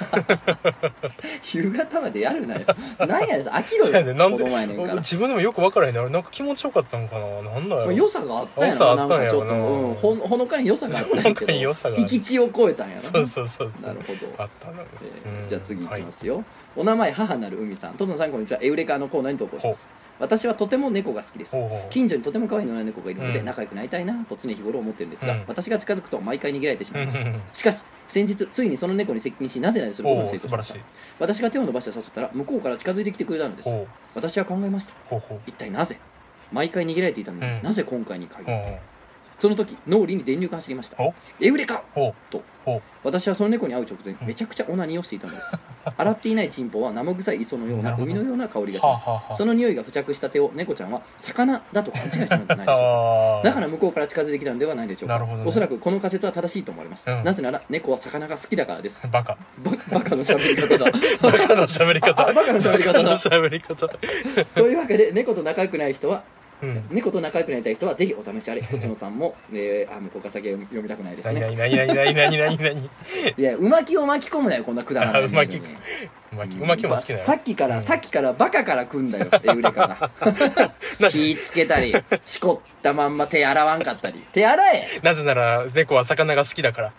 [1.53, 2.63] 夕方までやるなよ。
[2.99, 7.43] なんやねん飽きろそうやねよなんで自分でもよく分からへんねあれなんか気持ちよかったんかな。
[7.43, 9.05] なんだよ、まあ良さがあったんやろな。
[9.07, 11.53] んかちょっと、なうん、ほんほのかに良さがあったんやけど。
[11.99, 13.95] 引き地を超えたんやろそうそうそうそう。
[13.95, 14.43] なるほど。
[14.43, 15.49] あったのよ、えーうん。
[15.49, 16.45] じゃあ次いきますよ、
[16.77, 17.95] お名前母なる海さん。
[17.95, 18.61] とつのさんこんにちは。
[18.63, 19.89] エウレカのコーナーに投稿します。
[20.21, 21.57] 私はとても猫が好きです。
[21.89, 23.45] 近所にとても可愛い野良猫がいるのでうん。
[23.45, 25.45] 仲良くなりたいなと常日頃思ってるんですが、うん。
[25.49, 27.19] 私が近づくと毎回逃げられてしまいます。
[27.53, 30.81] しかし先日ついにその猫に接近しなでなですることおに成功しました
[31.19, 33.69] 私が手を伸ばして誘ったら向こうから近づいてきてくれたのです。
[34.15, 34.95] 私は考えました。
[35.47, 35.99] 一体なぜ？
[36.53, 37.63] 毎回逃げられていたのに、うん。
[37.65, 38.79] なぜ今回に限りほうほう
[39.41, 41.03] その時脳裏に電流が走りました。
[41.03, 41.15] お。
[41.41, 41.83] エウレカ。
[42.29, 42.43] と。
[43.03, 44.27] 私はその猫に会う直前うん。
[44.27, 45.51] めちゃくちゃオナニーをしていたのです。
[45.97, 49.39] 洗っていないチンポは生臭い磯のような海のような香りがします。
[49.39, 55.09] その匂いが付着した手を猫ちゃんは魚だと勘違いしたのではないでしょうかだから向こうから近づいてきたのではないでしょう。
[55.09, 55.43] かね。
[55.47, 57.25] おそらくこの仮説は正しいと思われます、うん。
[57.25, 59.01] なぜなら猫は魚が好きだからです。
[59.11, 59.39] バカ。
[59.59, 60.85] バ バカの喋り方だ。
[61.23, 62.29] バカの喋り方。
[62.29, 62.77] あバカの喋
[63.49, 63.97] り方だ。
[64.55, 66.23] というわけで猫と仲良くない人は
[66.63, 66.85] うん。
[66.91, 68.61] 猫と仲良くなりたい人はぜひお試しあれ。
[68.61, 71.57] こちのさんも、えー、あ向こうから先は読みたくないです何ね。
[71.57, 72.91] 何何何何何何何
[73.37, 75.23] いやうまきを巻き込むなよこんなくだらない。
[75.25, 75.63] あうまきう
[76.37, 77.83] まきうまきも好きだよさっきから、うん。
[77.83, 80.11] さっきからバカから組んだよエウレカが
[81.01, 81.95] な気ぃつけたり
[82.25, 84.25] しこったまんま手洗わんかったり。
[84.33, 84.87] 手洗え。
[85.03, 86.93] なぜなら猫は魚が好きだから。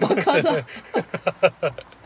[0.00, 0.64] バカだ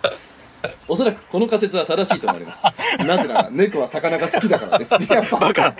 [0.88, 2.64] おそらくこの仮説は正しいと思われます。
[3.06, 4.94] なぜなら猫は魚が好きだからです。
[4.94, 5.72] い やバカ。
[5.72, 5.74] か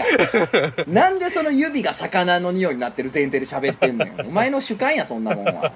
[0.87, 4.13] なんでその指が魚の匂いになってる前提で喋ってんのよ。
[4.21, 5.73] お前の主観やそんなもんは。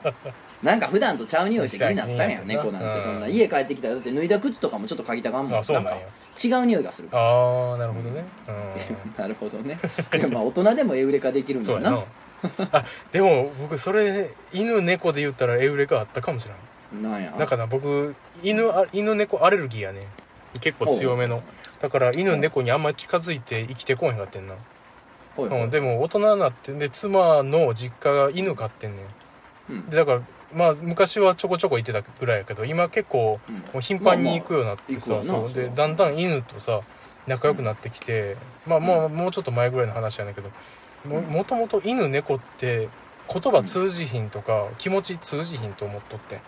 [0.63, 3.03] なんか普段とちゃう匂いして気になったんやうん猫なんて。
[3.03, 5.59] そんなうん家帰ってきたらだって脱いだ靴とかもちょっと嗅ぎたがんもん。
[5.59, 5.91] あそうなんや。
[5.93, 5.99] か
[6.43, 7.23] 違う匂いがするから。
[7.23, 8.25] ああなるほどね。
[9.19, 9.79] う なるほどね。
[10.15, 12.05] いやまあ大人でもエウレカできるんだよな。
[13.13, 16.59] でも僕それ犬猫で言ったらエウレカあったかもしれない
[17.03, 17.35] なんや。
[17.39, 20.07] だから僕犬あ犬猫アレルギーやね
[20.61, 21.43] 結構強めの。
[21.81, 24.55] だから犬猫にあんまり近づいて生きてこへんかってんな、
[25.37, 29.03] ほいほいうん、でも大人になってで妻の実家が犬飼ってんね
[29.71, 29.73] ん。
[29.73, 29.91] うん。
[29.91, 30.23] でだから
[30.55, 33.55] まあ昔はちょこちょこ行ってたぐらいやけど今結構うん。
[33.57, 36.81] もう頻繁に行くようになってさ、まあまあそうでだんだん犬とさ
[37.27, 38.37] 仲良くなってきて、
[38.67, 40.51] まあもうもうちょっと前ぐらいの話やねんけど
[41.05, 42.89] ももともと犬猫って
[43.29, 46.41] 言葉通じひんとか気持ち通じひんと思っとって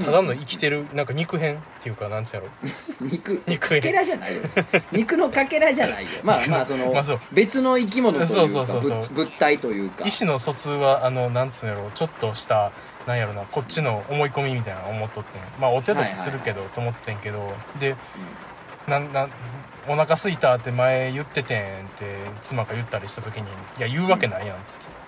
[0.00, 2.48] ただの生きてるなんか肉片っていうかなんつうやろ。
[3.00, 4.42] 肉肉かけらじゃないよ。
[4.90, 6.10] 肉のかけらじゃないよ。
[6.22, 7.20] まあまあその まあそう。
[7.32, 9.08] 別の生き物というかそうそうそうそう。
[9.08, 10.04] ぶ物体というか。
[10.04, 12.72] 意思の疎通はあのなんつうんやろちょっとした
[13.06, 15.42] なんやろなこっちの思い込みみたいなの思っとってん。
[15.60, 17.94] まあお手時するけど、と思ってんけどで
[18.88, 19.30] なんなん
[19.86, 21.66] お腹すいたって前言っててんっ
[21.96, 24.86] て妻が言ったりした時に「いや言うわけないやん」っつって「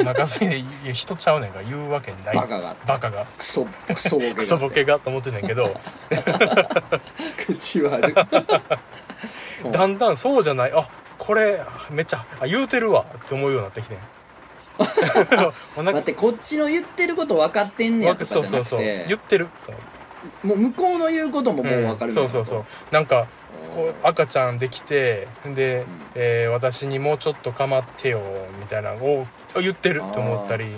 [0.00, 2.36] お腹すいていや人ちゃうねんから言うわけない。
[2.36, 2.76] バカが。
[2.86, 3.24] バカが。
[3.36, 4.34] クソクソボケが。
[4.34, 5.74] クソボケがと思ってんねんけど。
[7.46, 8.14] 口悪い。
[9.64, 10.72] う んだんだんそうじゃない。
[10.74, 11.60] あこれ
[11.90, 13.04] めっちゃあ言うてるわ。
[13.16, 13.98] って思うようになってきてん。
[15.76, 15.92] お腹。
[15.92, 19.48] 待ってこっちの言ってること分かってんねやとかそうそうそう言ってる。
[20.42, 22.64] もう向こうの言うことももう分かるんそうそうそう。
[22.90, 23.26] なんか
[23.74, 25.84] こう赤ちゃんできてで、ん。
[26.14, 28.20] えー私にもうちょっと構ってよ
[28.60, 29.26] みたいなのを
[29.60, 30.74] 言ってるって思ったり。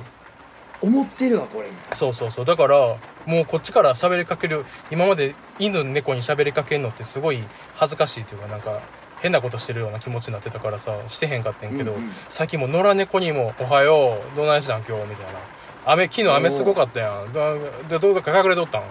[0.83, 1.69] 思ってるわこれ。
[1.93, 2.45] そうそうそう。
[2.45, 7.43] だからもうこっちから喋りかける今まで犬猫に喋りかけるのってすごい
[7.75, 8.81] 恥ずかしいというかなんか
[9.21, 12.11] 変なことしてるような気持ちになってたからさしてへんかったんやけど、うんうん。
[12.31, 15.41] 最近もう野良猫にも「おはようどないしたん今日」みたいな
[15.85, 17.33] 「雨昨日雨すごかったやん。
[17.33, 18.83] どでどうか隠れとったん?」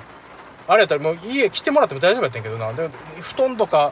[0.70, 2.72] あれやったらもう家来てもらっても大丈夫やったんやけどな。
[2.74, 2.90] で
[3.20, 3.92] 布団とか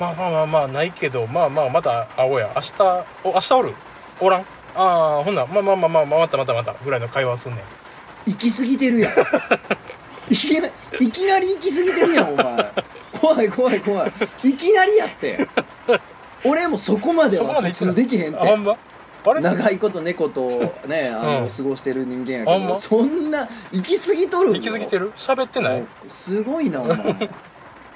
[0.00, 2.50] まあまあまあまあないけどまあまあまた会おうや。
[2.56, 2.82] 明日
[3.24, 3.74] お明日おる？
[4.20, 4.40] おらん？
[4.74, 8.30] ああほんならまあまあまあまあまあまたまたまたぐらいの会話すんねん。
[8.30, 9.12] 行き過ぎてるやん。
[10.32, 10.72] いきない
[11.10, 12.72] きなり行き過ぎてるやんお前。
[13.20, 14.12] 怖い怖い怖い。
[14.44, 15.46] いきなりやって。
[16.44, 18.38] 俺もそこまでは普通できへんって。
[18.40, 18.76] あほんま？
[19.24, 20.48] 長いこと猫と
[20.86, 21.48] ね あの、うん。
[21.48, 22.66] 過ごしてる人間やあんま？
[22.68, 25.12] けどそんな行き過ぎとる行き過ぎてる？
[25.16, 25.84] 喋ってない？
[26.06, 26.96] すごいなお前。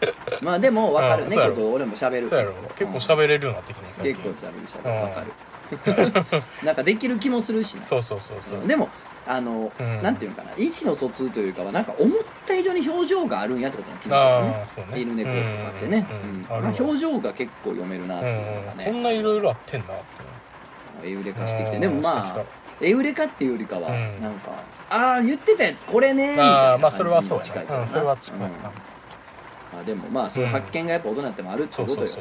[0.42, 1.24] まあでも分かる。
[1.24, 1.50] うんそうやろ。
[1.54, 2.52] 猫と俺も喋るそうやろ。
[2.76, 4.22] 結構喋れるようになってきてねうん最近。
[4.24, 5.06] 結構喋る喋る。
[5.06, 5.32] 分かる。
[6.66, 8.66] なんかできる気もするしなそうそうそうそう。
[8.66, 8.88] でも
[9.26, 10.02] あの、うん。
[10.02, 10.50] なんていうのかな。
[10.58, 14.56] 意思の疎通というよりかはなんか思った以上に表情があるんやってことに気づいたよね。
[14.58, 15.00] ああそうね。
[15.00, 16.46] 犬猫とかってね、うんうんうん。
[16.46, 16.60] あるわ。
[16.62, 19.94] まあ、表情が結構読めるなってうんいうのがうん、ね、こんないろいろあってんなって
[21.04, 21.76] エウレカしてきて。
[21.76, 22.44] うんでもまあ
[22.80, 24.20] エウレカっていうよりかは、うん。
[24.20, 24.50] なんか
[24.90, 27.86] ああ言ってたやつこれねみたいあなあまあそれは感じそうに近いからなやな。
[27.86, 28.40] うんそれは近い。
[28.40, 28.52] な、うん。
[29.80, 32.12] あでもまあそういう発見がやっぱ大人になってもあるってことよ、ね。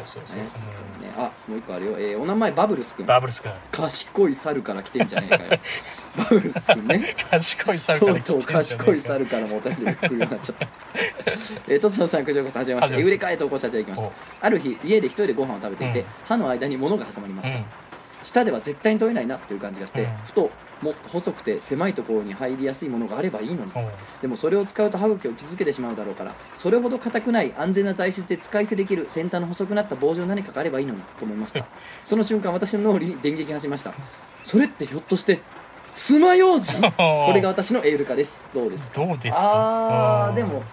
[1.18, 3.52] あもう一個あるよ、えーお名前バブルスくんバブルス君。
[3.72, 5.50] 賢い猿から来てんじゃねえかよ。
[6.18, 7.16] バブルスくんね。
[7.30, 10.68] 賢い猿とうから来てんとうじゃねえか賢い猿からもお便りが来るようになっちゃった。
[11.68, 13.00] えー、とつのさん、くじょうこさん、はじめまして。
[13.00, 14.14] エウレカへ投稿させていただきます。
[14.42, 14.46] お。
[14.46, 16.06] ある日、家で一人でご飯を食べていて、うん。
[16.26, 17.56] 歯の間に物が挟まりました。
[17.56, 17.66] うん
[18.24, 20.10] 舌では絶対に取れないなという感じがして、うん。
[20.26, 20.50] ふと、
[20.82, 23.72] もっと細くて狭いところに入りやすいものがあればいいのに。
[24.22, 31.66] でもそれを使うと歯茎を傷つけてしまうだろうから、それほど硬くない安全な材質で使い捨てできる先端の細くなった棒状の何かがあればいいのにと思いました。
[32.06, 33.94] その瞬間、私の脳裏に電撃が走りました。
[34.44, 35.40] それってひょっとして、
[35.94, 36.92] 爪楊枝？
[36.98, 38.44] これが私のエウレカです。
[38.54, 39.06] どうですか？
[39.06, 39.44] どうですか？
[39.44, 39.50] うん。
[39.52, 40.64] あーでも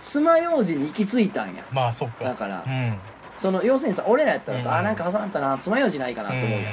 [0.00, 1.64] 爪楊枝に行き着いたんや。
[1.72, 2.24] まあそっか。
[2.24, 2.96] だからうん。
[3.36, 4.74] その要するにさ俺らやったらさ、うん。
[4.76, 6.64] あーなんか挟まったな爪楊枝ないかなと思うやん、うん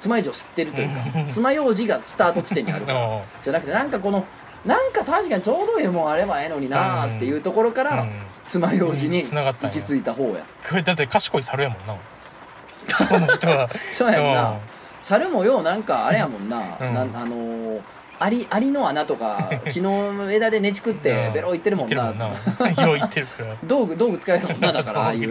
[0.00, 1.28] 爪楊枝を知ってるというかうん。
[1.28, 4.24] 爪楊枝がスタート地点にあるからじゃなくてなんかこの
[4.64, 8.10] なんか確かにちょうどいいもんあればええのになーっていうところから、うん。
[8.46, 10.44] 爪楊枝に行き着いた方や。
[10.68, 11.94] これだって賢い猿やもんな。
[13.08, 13.68] この人は。
[13.92, 14.58] そうやんうなん。
[15.02, 16.94] 猿もようなんかあれやもんな,、うん。
[16.94, 17.80] なんあのー
[18.20, 21.32] アリアリの穴とか 木の枝でねちくってうん。
[21.34, 22.04] ベロいってるもんな。
[22.82, 23.54] よう言ってるから。
[23.64, 25.28] 道具道具使えるもんなだからああいう。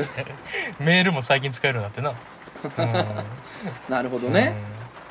[0.79, 2.09] メールも最近使えるようになってな。
[2.09, 2.15] うん
[3.89, 4.53] なるほどね、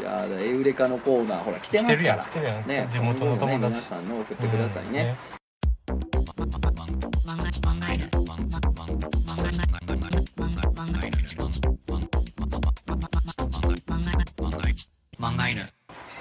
[0.00, 2.08] いやーエウレカのコーナーほら来てますから。
[2.08, 5.16] やん来てるやんね地元の友今後もね皆達さんの送ってくださいね、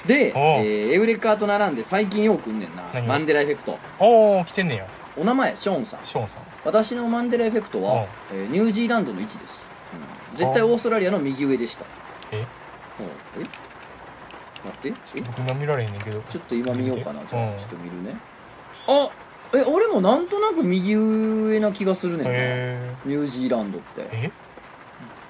[0.06, 9.71] で、えーエウレカと並んで最近よく来んねんな何マンデラエフェクトおお来てんねやお名前ショーンさんショーンさん私のマンデラエフェクトは、えーニュージーランドの位置です、うん
[10.36, 11.86] 絶対オーストラリアの右上でした。
[12.32, 12.46] え？
[13.38, 13.44] うん。
[13.44, 13.48] え？
[14.64, 14.94] 待って。
[15.18, 15.22] え？
[15.22, 16.22] 僕今見られへんねんけど。
[16.22, 17.24] ちょっと今見ようかな。
[17.26, 18.16] じゃあうんちょっと見るね。
[18.88, 19.10] あ
[19.54, 22.32] え俺もなんとなく右上な気がするねんな。
[22.34, 24.02] へニュージーランドって。
[24.02, 24.32] ええ？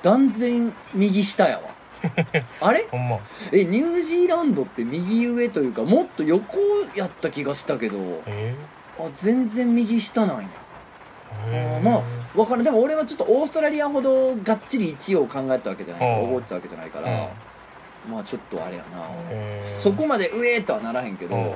[0.04, 1.64] 断然右下やわ。
[2.62, 2.88] あれ？
[2.92, 3.20] ほんま。
[3.52, 6.58] えニュージーランドって右上というかもっと横
[6.96, 8.24] やった気がしたけど。
[8.26, 8.56] え？
[9.00, 10.50] あ全然右下なんや
[11.84, 12.02] まあ
[12.36, 12.64] 分かる。
[12.64, 16.24] でも俺はちょっとオーストラリアほどがっちり位置を考えてたわけじゃない。
[16.26, 17.30] 覚えてたわけじゃないから。
[18.10, 19.68] まあちょっとあれやな。
[19.68, 21.54] そこまで上とはならへんけどうん。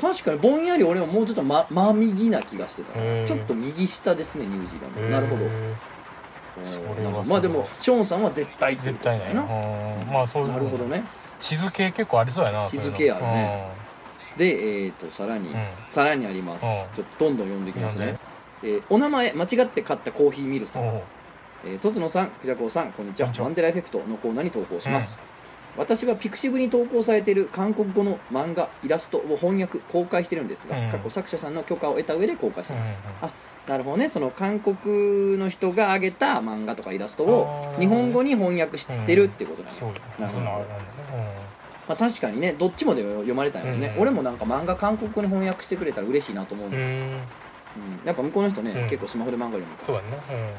[0.00, 3.26] 確かにぼんやり俺ももうちょっと真真右な気がしてた。
[3.26, 5.44] ちょっと右下ですねニュージーランドなるほど。
[7.28, 9.34] まあでもショーンさんは絶対絶対ない。
[9.34, 10.12] なうん。
[10.12, 10.48] まあそういう。
[10.48, 11.02] なるほどね。
[11.40, 13.68] 地図系結構ありそうやな地図系あるね。
[14.36, 15.54] でえっ、とさらに、うん。
[15.88, 16.94] さらにあります、うん。
[16.94, 18.18] ちょっとどんどん読んでいきますね、
[18.62, 20.84] えーお名前間違って買ったコーヒーミルさん、
[21.64, 23.26] えー、とつのさん、くじゃこうさん、こんにちは。
[23.26, 23.44] こんにちは。
[23.44, 25.16] マンデラエフェクトのコーナーに投稿します、
[25.76, 30.90] 私はピクシブに投稿されている韓国語の漫画イラストを翻訳公開してるんですが、うん。
[30.90, 33.32] 過去作者さんの許可を得た上で公開しています、うんあ
[33.68, 34.08] なるほどね。
[34.08, 39.92] その韓国の人が挙げた漫画とかイラストを日本語に翻訳してるっていうことなんそう。
[40.18, 40.46] なるほど。
[40.46, 40.64] ね。
[41.86, 47.20] まあ、確かにねどっちもで読まれたんよね、うん俺もなんか漫画韓国語に翻訳してくれたら嬉しいなと思う、うんうん
[47.76, 48.06] うん。
[48.06, 48.88] やっぱ向こうの人ね、うん。
[48.88, 49.84] 結構スマホで漫画読むから。
[49.84, 50.08] そうだね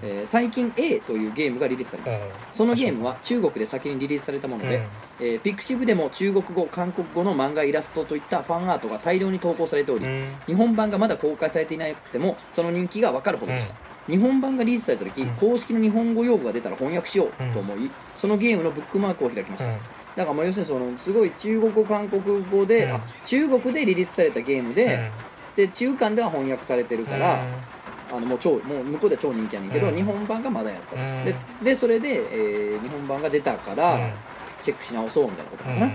[0.03, 2.31] えー最近 A というゲームがリリースされました、うん。
[2.51, 4.83] そのゲームは中国で先にリリースされたもので、うん。
[5.21, 10.27] えーピクシブでも中国語韓国語の漫画イラストといったファンアートが大量に投稿されており、うん。
[10.47, 13.73] 日本版がまだ公開されていなくてもその人気が分かるほどでした、
[14.07, 15.29] 日本版がリリースされた時、うん。
[15.31, 19.77] 公式の日本語用語が出たら翻訳しようと思い、そのゲームのブックマークを開きました、だ
[20.25, 22.93] からまあ要するにそのすごい中国語韓国語で、うん。
[22.93, 25.11] あ中国でリリースされたゲームで、
[25.59, 27.41] で中間では翻訳されてるから、
[28.11, 29.95] あのもう超もう向こうでは超人気やねんけど、うん。
[29.95, 31.25] 日本版がまだやった、うん。
[31.25, 33.99] ででそれで、えー日本版が出たから、
[34.63, 35.91] チェックし直そうみたいなことかな、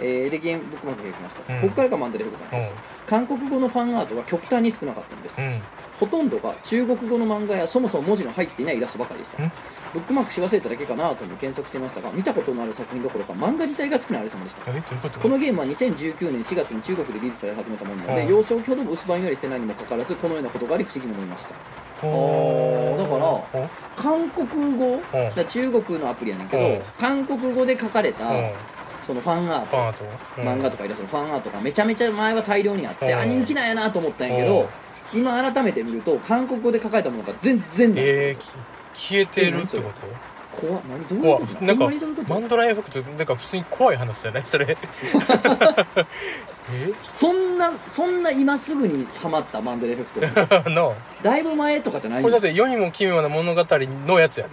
[0.00, 1.60] えーでゲームブックマークが来ました、うん。
[1.62, 2.74] ここからがマンデレフェクトなんです、
[3.06, 5.38] 韓国語のファンアートが極端に少なかったんです、
[6.00, 9.42] ほとんどが中国語の漫画やそもそも文字の入っていないイラストばかりでした。
[9.42, 9.52] うん
[9.96, 14.70] ブックマークし忘れただけかなとも検索していましたが見たことのある作品どころか漫画自体が好きなあれ様でした。
[14.70, 15.20] えどういうこと？
[15.20, 21.50] このゲームは2019年4月に中国でリリースされ始めたものなので、うん幼少期ほど薄版よりしてないにもかかわらずこのようなことがあり不思議に思いました。
[21.50, 21.60] だか
[22.04, 23.44] らほ
[23.96, 25.00] 韓国語？
[25.34, 26.72] だ中国のアプリやねんけど、う。
[26.74, 28.34] ん韓国語で書かれた、う。
[28.34, 28.50] ん
[29.00, 30.04] そのファンアート、パート。
[30.42, 33.16] 漫画とかイラストのファンアートがめちゃめちゃ前は大量にあって、う。
[33.16, 34.68] んあ人気なんやなと思ったんやけど、
[35.14, 38.46] 今改めて見ると韓国語で書かれたものが全然ない、えーき
[38.96, 39.90] 消えてるってこ
[40.60, 40.82] 怖っ。
[40.88, 41.06] 何？
[41.06, 41.64] どういう怖こと？
[41.64, 41.88] なんか
[42.28, 44.76] マンドラエフェクトなんか普通に怖い話じゃないそれ。
[46.72, 46.92] え？
[47.12, 50.12] そんなそんな今すぐにハマったマンデラエフェク
[50.48, 50.64] ト。
[50.66, 50.70] あ。
[50.70, 53.64] のだいぶ前とかじゃないこれだって世にも奇妙な物語
[54.06, 54.52] のやつやる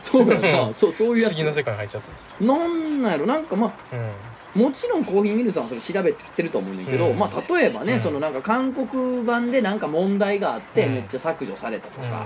[0.00, 0.72] そうやな。
[0.72, 1.32] そうそういうやつ。
[1.32, 2.30] 不思議な世界に入っちゃったんです。
[2.40, 3.72] なんなんやろなんかまあ
[4.56, 4.62] うん。
[4.62, 7.18] もちろんコーヒーミルさんはそれ調べてると思うねんだけど、うん。
[7.18, 8.00] まあ例えばね、うん。
[8.00, 10.94] そのなんか韓国版でなんか問題があってうん。
[10.94, 12.08] めっちゃ削除されたとうん。
[12.08, 12.24] か、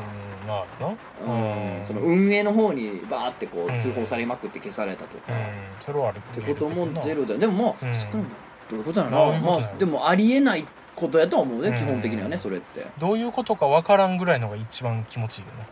[0.48, 0.96] まあな。
[1.24, 1.78] うん。
[1.78, 1.84] うん。
[1.84, 3.78] その運営の方にバーってこううん。
[3.78, 5.36] 通報されまくって消されたとか、うん。
[5.80, 7.40] それはあるってこともゼロロだよ。
[7.40, 7.94] でもまあ、うん。
[7.94, 8.26] 少ない。
[8.70, 9.32] どういうことなの？
[9.40, 11.74] まあでもありえないことやとは思うね、うん。
[11.74, 12.86] 基本的にはねそれって。
[12.98, 15.66] どういうことかわからんぐらいのが一番気持ちいいよね。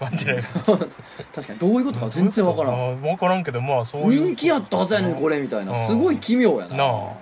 [0.00, 0.88] マンデラエフェクト
[1.34, 2.94] 確かにどういうことか全然わからん。
[2.96, 3.26] ん分か。
[3.28, 5.72] らんけどまあそういう人気やったはずやねんこれみたいな。
[5.72, 5.78] うん。
[5.78, 6.76] すごい奇妙やな。
[6.76, 7.12] なあ。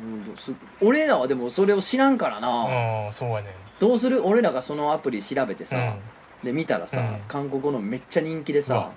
[0.00, 4.22] うんす俺らはでもそれを知らんからな、うんそうやねどうする？
[4.26, 5.92] 俺らがそのアプリ調べてさ、うん
[6.42, 7.20] で見たらさ、うん。
[7.28, 8.90] 韓国語のめっちゃ人気でさ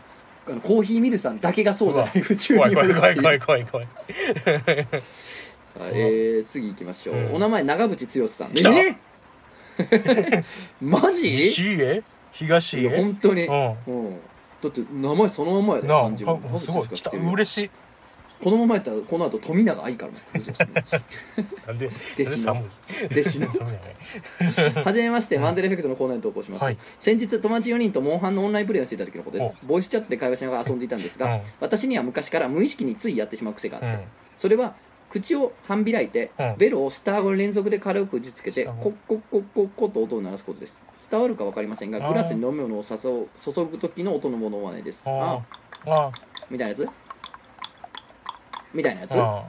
[0.47, 3.87] あのコーヒーミルさんだけがそうじゃない宇宙にい怖いい怖い怖い
[5.79, 7.33] はいえー、次行きましょう、うん。
[7.35, 8.51] お名前長渕剛さん。
[8.51, 8.71] 来た。
[8.71, 8.95] え
[10.79, 11.35] マジ？
[11.35, 12.03] 西へ？
[12.31, 12.89] 東へ？
[12.89, 13.75] 本当に、うん。
[13.87, 14.19] うん、
[14.61, 17.09] だって名前そのままやでな来た。
[17.11, 17.71] 嬉しい
[18.41, 20.17] このままやったらこの後富永愛からも。
[21.67, 22.53] なんで弟子の。
[22.53, 23.47] なんで3文字弟子の。
[23.47, 26.77] ダメだねはじめまして、マンデラエフェクトのコーナーに投稿します、はい。
[26.99, 29.55] 先日友達4人とモンハンのオンラインプレイをしていた時のことです。
[29.65, 31.41] ボイスチャットで会話しながら遊んでいたんですが、うん。
[31.59, 33.99] 私には昔から無意識についやってしまう癖があって、うん。
[34.37, 34.75] それは
[35.09, 36.55] 口を半開いて、うん。
[36.57, 45.41] ベロを下顎に連続で軽く打ちつけてコッコッコッコッコッと音を鳴らすことです伝わるか分かりませんがグラスに飲み物を注注ぐ時の音のものまねですあ
[45.85, 46.11] ああ
[46.49, 46.87] みたいなやつ
[48.73, 49.15] みたいなやつ？
[49.19, 49.45] あ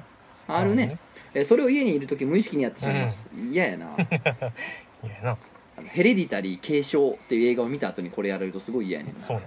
[0.48, 0.64] あ。
[0.64, 0.98] るね、
[1.34, 3.86] えーそれを家にいる時無意識にやってしまいます嫌、やな。
[3.96, 5.36] いやな。
[5.76, 9.20] あのヘレディタリー継承っていう映画を見た後にこれやられるとすごい嫌やねんな。
[9.20, 9.42] そうな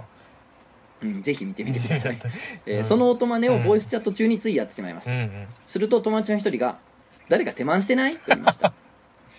[1.00, 2.18] うん、ぜひ見てみてください、
[2.66, 2.86] えーうん。
[2.86, 5.20] その音真似をボイスチャット中についやってしまいました、うん。
[5.20, 6.80] うんすると友達の一人が
[7.30, 8.74] 「誰か手満してない?」と言いました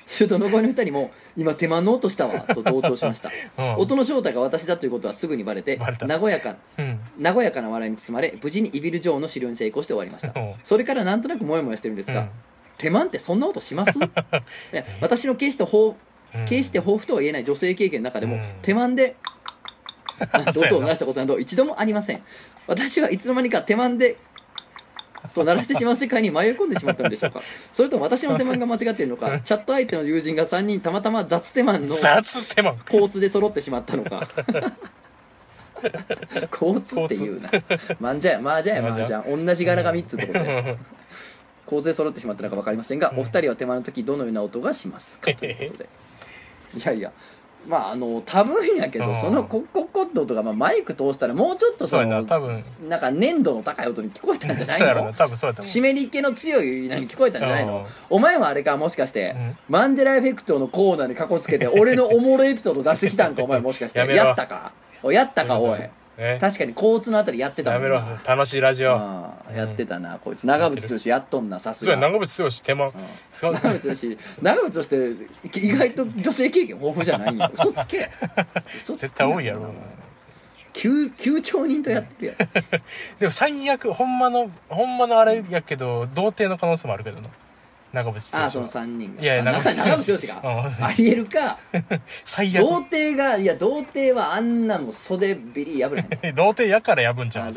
[0.09, 3.31] すると残りの二人も「今手満の音したわ」と同調しました。
[3.59, 3.75] うん。
[3.77, 6.99] 音の正体が私だということはすぐにバレて和やかうん。
[7.23, 10.41] 和やかな笑いに包まれ無事にイビル女王の狩猟に成功して終わりました。
[10.41, 10.55] うん。
[10.65, 12.29] それからなんとなくモヤモヤしてるんですが、うん。
[12.79, 13.99] 手満ってそんな音します？
[13.99, 14.03] い
[14.73, 15.95] や私の決してほ
[16.35, 16.45] うん。
[16.47, 18.43] 決して豊富とは言えない女性経験の中でも、うん。
[18.63, 19.17] 手満で
[20.57, 22.23] 音を鳴らしたことなど一度もありません。
[22.67, 24.17] 私はいつの間にか手満で
[25.35, 27.41] と鳴らしてしまう世界に迷い込んでしまったのでしょうか？
[27.73, 29.41] それとも私の手満が間違っているのか？
[29.41, 34.29] チャット相手の友人が3人たまたま雑手満の雑手間交通で揃ってしまったのか？
[36.53, 37.51] 交通っていうな。
[38.01, 40.79] マンジャやマージャやマージャ同じ柄が3つってことで
[41.67, 43.19] 交通で揃ってしまったのか分かりませんが、うん。
[43.21, 45.33] お二人は手間の時どのような音がしますか？
[45.35, 45.89] ということで。
[46.77, 47.13] いやいや
[47.67, 49.17] まああの多分やけど、うん。
[49.17, 52.63] そのコッコッコットとか、まあ、マイク通したらもうちょっとそやそうのな多分。
[52.89, 55.71] なんか粘度の高い音に聞こえたんじゃそうやろなないの多分そうやと思う。
[55.71, 57.79] 湿り気の強い何聞こえたんじゃないの？
[57.79, 57.85] うん。
[58.11, 59.57] お前はあれかもしかして、うん。
[59.69, 63.99] マンデラエフェクトのコーナーにかこつけて俺のおもろいエピソード出してきたんかお前もしかして。
[63.99, 64.25] やめろ。
[64.25, 64.73] やったか？
[65.03, 65.79] おいやったかおい
[66.19, 66.39] え？
[66.41, 68.03] 確かに交通のあたりやってたもんめろ。
[68.27, 68.95] 楽しいラジオ。
[68.97, 70.47] ああやってたな、こいつ。
[70.47, 72.93] 長渕剛やっとんなさすそうやが長渕剛手間
[73.33, 73.53] そう。
[73.53, 74.21] 長渕剛。
[74.43, 75.17] 長渕剛
[75.49, 78.11] って意外と女性経験豊富じゃないんや 嘘つけ。
[78.77, 79.73] 嘘つけ絶対多いやろ
[80.73, 82.37] 急急町人とやってるやん
[83.19, 87.29] でも最悪ほんまのほんまのあれやけど童貞の可能性もあるけどな
[87.93, 88.39] 長渕剛。
[88.39, 89.23] ああそのは3人が。
[89.23, 90.67] いや長長渕渕剛が。
[90.79, 90.85] うん。
[90.85, 91.59] ありえるか。
[92.25, 97.53] 最童悪貞がいや童貞はあんなもん袖ビリ破れ 童貞やからやぶんちゃう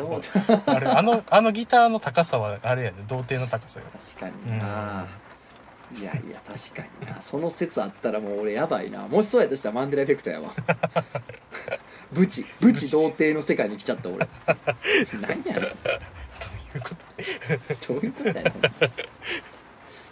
[0.66, 3.86] あれあのあのギターの高さはあれやで童貞の高さよ。
[4.18, 5.06] 確かにな、
[6.00, 7.22] いやいや確かにな。
[7.22, 9.08] その説あったらもう俺やばいな。
[9.08, 10.50] もしそうやとしたらマンデラエフェクトやわ。
[12.14, 14.28] ブチブチ童貞の世界に来ちゃった俺。
[15.22, 15.64] 何やねん。
[15.64, 15.68] い
[16.76, 16.90] うこ
[17.88, 17.94] と？
[17.94, 18.52] どういうことだよ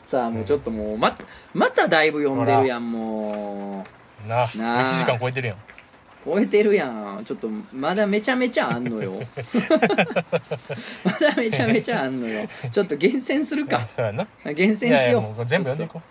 [0.09, 1.15] さあもうちょっともうま
[1.53, 3.85] まただいぶ読んでるやんも
[4.25, 4.27] う。
[4.27, 4.83] ななあ。
[4.83, 5.57] 1時間超えてるやん。
[6.25, 7.21] 超えてるやん。
[7.23, 9.13] ちょっとまだめちゃめちゃあんのよ。
[11.05, 12.47] まだめちゃめちゃあんのよ。
[12.71, 13.87] ちょっと厳選するか。
[14.55, 16.01] 厳選しよもう全部読んでいこ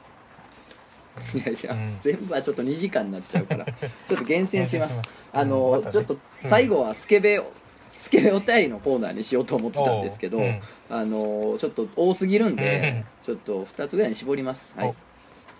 [1.34, 1.38] う。
[1.38, 1.96] いやいや、うん。
[2.00, 3.64] 全部はちょっと2時間になっちゃうから。
[4.06, 5.02] ちょっと厳選します。
[5.32, 5.92] あの、うんまたね。
[5.92, 6.16] ちょっと
[6.48, 7.42] 最後はスケベ
[7.96, 10.60] スケベお便りのコーナーにしようと思ってたんですけど、うん。
[10.88, 14.94] あのちょっと多すぎるんで、ちょっと2つぐらいに絞ります、はい、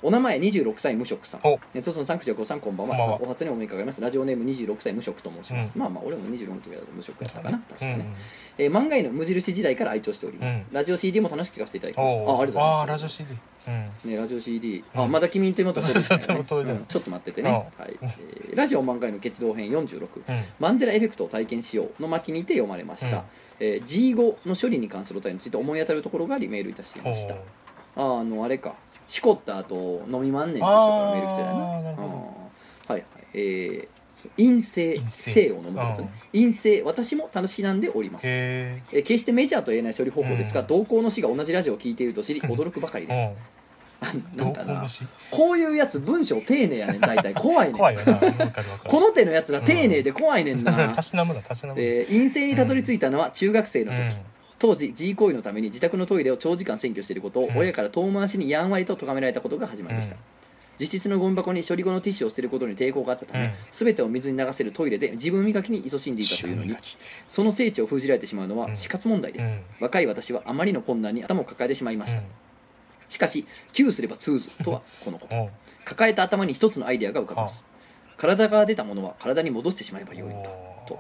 [0.01, 2.97] お名前26歳無職さんおネットソンさん、くじゃこさん、こんばんは。
[2.97, 4.01] こんばんはお初にお目にかかります。
[4.01, 5.75] ラジオネーム26歳無職と申します。
[5.75, 7.59] うんまあまあ、俺も26の時は無職やったかな。
[7.59, 8.07] 確かうんね。
[8.57, 10.71] えー漫画への無印時代から愛聴しております。
[10.73, 12.23] うラジオ CD も楽しく聞かせていただきました。
[12.23, 12.81] あ、あおりがとうございます。
[12.81, 14.85] あーラジオ CD うんね、ラジオ CD。
[14.95, 17.51] あ、うんまだ君に手元届いてないそうそうね届いてないうんちょっと待っててね。
[17.51, 17.97] うんはい。
[18.01, 20.07] えーラジオ漫画への決動編46。
[20.17, 23.17] うんマンデラエフェクトを体験しようの巻にて読まれました。
[23.19, 23.23] うん
[23.61, 27.35] えー G5 の処理に関するお便りについて思い当たるところがありメールいたしました。
[27.35, 28.75] ああのあれか。
[29.07, 31.21] しこった後飲みまんねんって人からメー。
[31.23, 32.03] ル来てたよなは
[32.91, 33.03] いはい。
[33.35, 33.89] えー
[34.37, 36.11] 陰性陰性性を飲むってことね。
[36.33, 38.27] 陰性私も楽しんでおります。
[38.27, 40.67] へえー決してメジャーと言えない処理方法ですが、うん。
[40.67, 43.43] 同行の死が同じラジオを聞いていると知り驚くばかりです
[44.37, 44.87] なんかな。
[45.31, 47.35] こういうやつ文章丁寧やねん大体。
[47.35, 47.77] 怖いねん。
[47.77, 48.17] 怖いよな。
[48.87, 51.87] この手のやつら丁寧で怖いねん な、たしなむなたしなむな。
[51.87, 54.13] えー陰性にたどり着いたのは中学生の時、うん。
[54.59, 57.57] 当時 G 行為のために自宅のトイレを長時間占拠していることをうん。
[57.57, 60.21] 親から遠回しにやんわりと咎められたことが始まりました、うん。
[60.79, 63.53] 実質のゴミ箱に処理後のティッシュを捨てることに抵抗があったため、うん。
[63.73, 66.77] 全てを水に流せるトイレで自分磨きに勤しんでいたというのに
[67.27, 68.61] その聖地を封じられてしまうのうん。
[68.61, 69.61] は死活問題です、うん。
[69.81, 72.25] 若い私はあまりの困難に頭を抱えてしまいました、うん
[73.09, 75.51] しかし窮すれば通ずとはこのこと。
[75.85, 77.65] 抱えた頭に一つのアイデアが浮かびます。
[78.19, 80.51] 体から出たものは体に戻してしまえばよいのだ
[80.87, 80.99] と。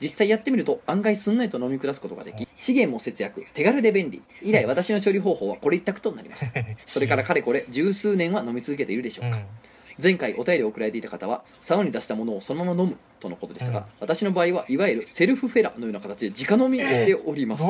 [0.00, 4.22] 実際やってみると案外すんなりと飲み下すことができ資源も節約手軽で便利。
[4.40, 6.46] 以来私の処理方法はこれ一択となります。
[6.86, 9.44] それからかれこれ十数年は飲み続けているでしょうか、うん。
[10.02, 13.84] 前回お便りを送られていた方は竿に出したものをそのまま飲むとのことでしたが、うん。
[14.00, 17.64] 私の場合はいわゆるセルフフェラのような形で直飲みをしております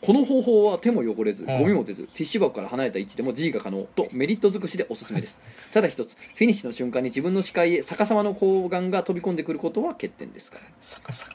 [0.00, 1.58] この方法は手も汚れずうん。
[1.58, 5.38] ゴミも出ず、ティッシュ箱から離れた位置でも G が可能とメリット尽くしでおすすめです。
[5.72, 10.50] ただ一つフィニッシュの瞬間に自分の視界へ逆さまの睾丸が飛び込んでくることは欠点です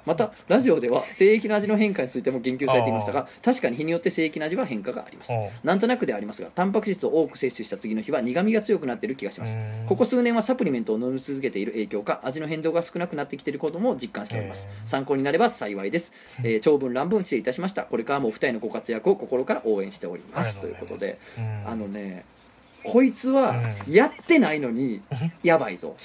[0.06, 0.16] ま。
[0.16, 5.34] たラジオでは精液の味の変化についても言及されていましたが確かに日によって精液の味は変化があります。
[5.64, 9.58] なんとなくでありますがタンパク質を多く摂取した次の日は苦味が強くなっている気がします。
[9.58, 9.88] うん。
[9.88, 14.68] ここ数年はサプリメントを飲み続けている影響か味の変動が少なくなってきていることも実感しております。
[14.86, 17.84] 参考になれば幸いです、えー長文乱文失礼いたしました。
[17.84, 20.60] これからもお二人のご活躍を心から応援しております。
[20.60, 21.64] ということでうん。
[21.68, 22.26] あのね
[22.84, 23.94] こいつはうん。
[23.94, 25.02] やってないのに
[25.44, 25.96] やばいぞ。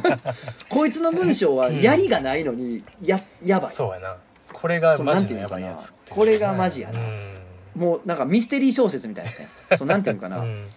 [0.68, 3.72] こいつの文章はやりがないのにややばい。
[3.72, 4.16] そうやな。
[4.52, 7.00] これがマジのやばいやつこれがマジやな。
[7.00, 7.40] うん。
[7.74, 9.36] もうなんかミステリー小説みたいなね。
[9.76, 10.68] そうなんていうのかな、うん。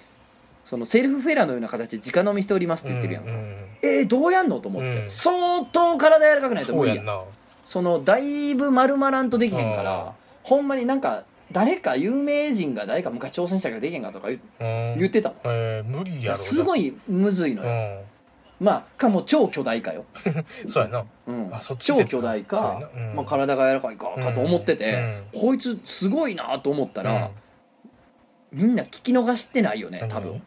[0.66, 3.38] そのセルフフェラのような形で直飲みしておりますって言ってるやんか、うう
[3.82, 5.10] えー、どうやんのと思って、うん。
[5.10, 7.02] 相当体柔らかくないと無理や。
[7.02, 7.26] んそうやんな。
[7.66, 15.00] そのだいぶ丸まらんとできへんかあらほんまになんか誰か有名人が誰か昔挑戦したけどできへんかとか言うん。
[15.00, 18.00] 言ってたもん、えー無理やろすごいむずいのうよ、ん。
[18.60, 20.06] まあかも超巨大かよ、
[20.68, 21.06] そうやな。
[21.28, 21.50] うん。
[21.54, 23.16] あそっち超説巨大かな、うん。
[23.16, 27.32] まあ、体が柔らかいかかと思ってて、こいつすごいなと思ったら、
[28.52, 30.10] みんな聞き逃してないよね何？
[30.10, 30.42] 多分。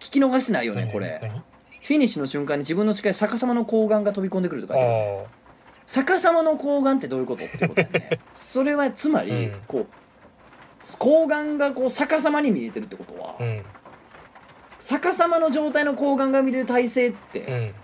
[0.00, 1.18] 聞き逃してないよねこれ。
[1.22, 1.42] 何？
[1.82, 4.74] フィニッシュの瞬間に自分の視界に逆さまの睾丸が飛び込んでくるとか
[5.92, 8.20] 逆さまの睾丸ってどういうことってことね。
[8.32, 9.60] それはつまり、うん。
[9.66, 9.86] こう
[10.86, 13.64] 睾丸がこう逆さまに見えてるってことは、あうん。
[14.78, 17.74] 逆さまの状態の睾丸が見れる体勢って、うん。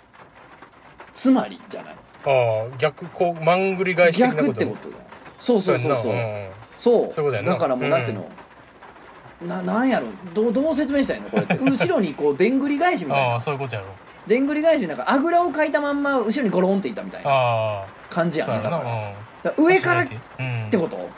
[1.12, 1.94] つまりじゃない。
[2.26, 4.52] ああ逆こうまんぐり返し的なこと。
[4.52, 5.02] 逆ってことだよ
[5.38, 5.96] そうそうそう。
[5.96, 6.38] そうやんな。
[6.38, 6.48] うん
[6.78, 7.12] そう。
[7.12, 7.52] そういうことやんな。
[7.54, 8.28] だからもうなんていうの、
[9.48, 10.07] ななんやろ。
[10.32, 11.30] どうどう説明したらいいの？
[11.30, 11.54] これって。
[11.59, 13.88] 後ろにこうでんぐり返しみたいああなそういうことやろ。
[14.26, 17.30] でんぐり返しなんかあぐらをかいたまんま後ろにゴロンっていったみたいな。
[17.30, 17.86] ああ
[18.17, 18.71] 感じやそうやな。
[18.71, 18.93] ねだから。
[18.93, 19.01] うん。
[19.43, 20.07] だから上からっ
[20.39, 20.67] うん。
[20.71, 21.09] てこと？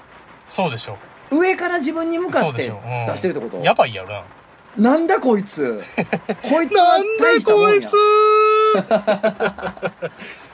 [0.47, 0.97] そうでしょ
[1.31, 2.69] 上から自分に向かって出
[3.17, 3.59] してるってこと？
[3.65, 4.23] やばいやろな。
[4.77, 5.81] なんだこいつ？
[6.49, 7.85] こいつは大したもんや。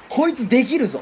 [0.08, 1.00] こいつできるぞ。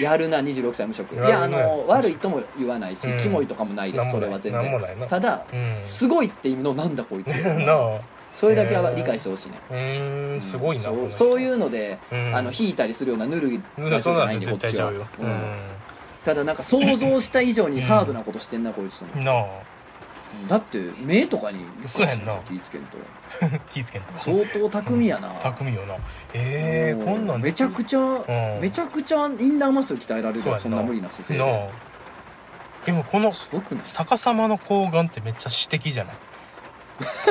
[0.00, 1.14] やるな26歳無職。
[1.14, 3.18] いやあの悪いとも言わないし、うん。
[3.18, 4.80] キモいとかもないですそれは全然。
[5.08, 5.76] ただ、うん。
[5.80, 7.34] すごいって意味のなんだこいつ
[8.34, 10.36] それだけは理解してほしいね、うー。
[10.38, 12.36] んすごいなそうそういううので、うん。
[12.36, 14.92] あの引いたりするようなぬるいじゃないんでこっちは、
[16.24, 19.46] ただなんか想像した以上にハードなことしてんな、こいつなあ
[20.48, 22.34] だって目とかにそうやんな。
[22.48, 22.98] 気ぃつけんと。
[23.70, 24.16] 気ぃつけんと。
[24.16, 25.94] 相当巧みやな、巧みよな。
[26.32, 27.40] ええもうこんなん。
[27.40, 28.24] めちゃくちゃ、ん。
[28.60, 31.68] めちゃくちゃインナーマッスル鍛えられるそそんな無理な姿勢なであ。
[32.84, 33.32] でもこの
[33.84, 36.14] 逆さまの睾丸ってめっちゃ詩的じゃない？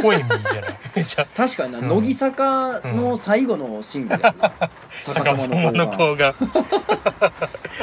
[0.02, 0.76] ポエミーじゃない？
[0.96, 1.26] めっちゃ。
[1.36, 1.88] 確かにな、うん。
[1.88, 4.52] 乃木坂の最後のシングルやな、
[5.06, 6.36] 逆逆さまの睾丸睾丸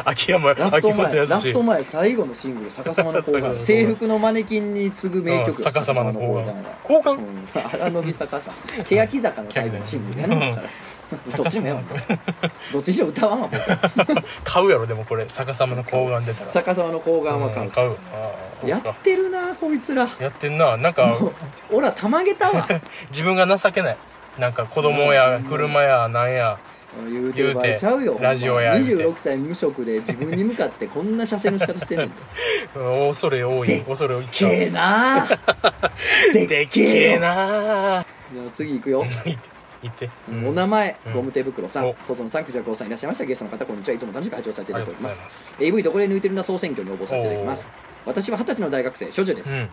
[0.05, 6.53] 秋山ラスト秋元前ラス康ト前最後のシングル逆さまの睾逆制服のマネキンに次ぐ名曲うん逆さまの睾丸が。
[6.85, 7.23] 睾丸う
[7.83, 8.53] ん、あ乃木坂か。
[8.89, 10.21] 欅坂の最後のシングル。
[10.21, 10.63] やねだから。
[11.37, 11.83] どっちでもええわ
[12.73, 14.15] どっちにしろ歌わんわ僕。
[14.45, 15.27] 買うやろでもこれ。
[15.27, 16.51] 逆さまの睾丸出たら。
[16.53, 18.31] 逆さまの睾丸は買う、うん買うあ
[18.63, 20.07] あやってるなこいつら。
[20.21, 20.77] やってんな。
[20.77, 21.17] なんか
[21.73, 22.67] 俺らたまげたわ。
[23.11, 23.97] 自分が情けない。
[24.39, 25.45] なんか子供やうん。
[25.45, 26.59] 車やなんや。
[27.09, 29.05] 言うてる場合ちゃうよラジオや言うて。
[29.05, 32.05] 26歳無職で自分に向かってこんな射精の仕方してんね
[32.75, 33.09] ん。
[33.09, 33.69] 恐れ多い。
[33.69, 34.25] で恐れ多い。
[34.33, 35.25] けえな
[36.33, 38.05] ででっっけえなー。
[38.35, 39.05] では次行くよ、
[39.83, 41.13] 言って、うんお名前、うん。
[41.15, 41.89] ゴム手袋さん。
[41.89, 41.95] お。
[42.07, 43.25] とぞのさんくじゃこうさんいらっしゃいました。
[43.25, 43.95] ゲストの方こんにちは。
[43.95, 45.21] いつも楽しく拝聴させていあただいております。
[45.21, 45.47] ます。
[45.61, 47.69] AV どこで抜いてるんだ総選挙に応募させていただきます。
[48.07, 49.69] 私は二十歳の大学生処女です、うん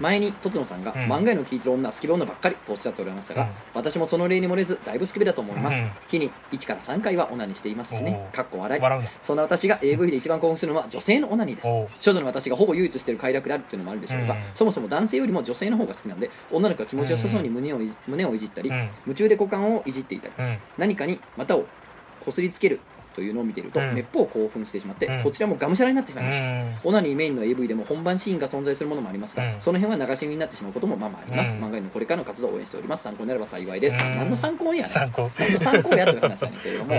[0.00, 1.00] 前にとつのさんが、うん。
[1.12, 3.48] 漫画への聞いてる女好きな女ばっかりとおっしゃっておられましたが、うん。
[3.74, 5.90] 私もその例に漏れずだいぶ好きべだと思います、うん。
[6.08, 8.28] 日に1から3回はオナニーしていますしね。
[8.30, 8.36] おー。
[8.36, 8.82] かっこ笑い。
[8.82, 9.08] 笑うな。
[9.22, 11.68] そんな私が AV で一番興奮するのは女性のオナニーです。
[11.68, 14.40] おう少女の私がほぼ唯一している快楽であるっていうのもあるでしょうが、うん。
[14.54, 18.88] そもそも男性よりも女性の方が好きなので女の子が気持ちよさそうに胸をいじ胸をいじったり、うん。
[19.06, 20.58] 夢中で股間をいじっていたりうん。
[20.78, 21.64] 何かに股を
[22.24, 22.80] こすりつける
[23.14, 23.94] というのを見ていると、うん。
[23.94, 25.22] めっぽう興奮してしまって、うん。
[25.22, 26.74] こちらもがむしゃらになってしまいます、うん。
[26.84, 29.60] オナニーメインの AV でも本番シーンが存在するものもありますが、うん。
[29.60, 31.64] その辺は流し見になってしまうこともまあまああります、うん。
[31.64, 33.02] 漫画へのこれからの活動を応援しております。
[33.02, 34.16] 参考になれば幸いです、うん。
[34.16, 35.30] 何の参考にやね参考。
[35.38, 36.94] 何の参考やという話なんだけれども、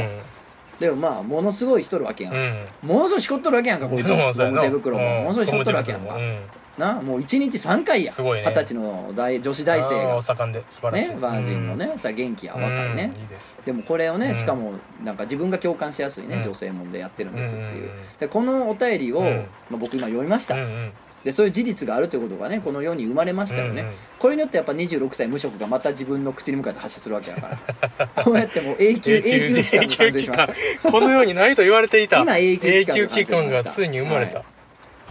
[0.79, 2.33] でもまあものすごいしとるわけやん、
[2.81, 4.07] ものすごいしこっとるわけやんかこいつ。
[4.07, 5.21] ゴム手袋も。
[5.21, 6.39] ものすごいしこっとるわけやんか、うん
[6.81, 7.01] な。
[7.01, 8.11] もう1日3回や。
[8.11, 8.45] すごいね。
[8.45, 10.11] 二十歳の大女子大生が。
[10.11, 10.63] あーお盛んで。
[10.69, 11.11] 素晴らしい。
[11.11, 13.59] ねバージンのね、さあ元気やうん若いね、うんいいです。
[13.65, 14.35] でもこれをね、うん。
[14.35, 14.73] しかも
[15.03, 16.43] なんか自分が共感しやすいね、うん。
[16.43, 19.47] 女性もんでやってるんですっていう、うんでこのお便りを、うん。
[19.69, 20.91] まあ、僕今読みました、うんうん。
[21.23, 23.93] でそういう事実があるということがねこの世に生まれましたよね、うんうん。
[24.17, 27.59] これによってやっぱ26歳無職がまた自分の口に向かって発信するわけだか
[27.97, 28.07] ら。
[28.23, 30.91] こうやってもう永久永久期間が完成しました。
[30.91, 32.19] このようにないと言われていた。
[32.19, 34.45] 今永久期間が永久期間がついに生まれた、はい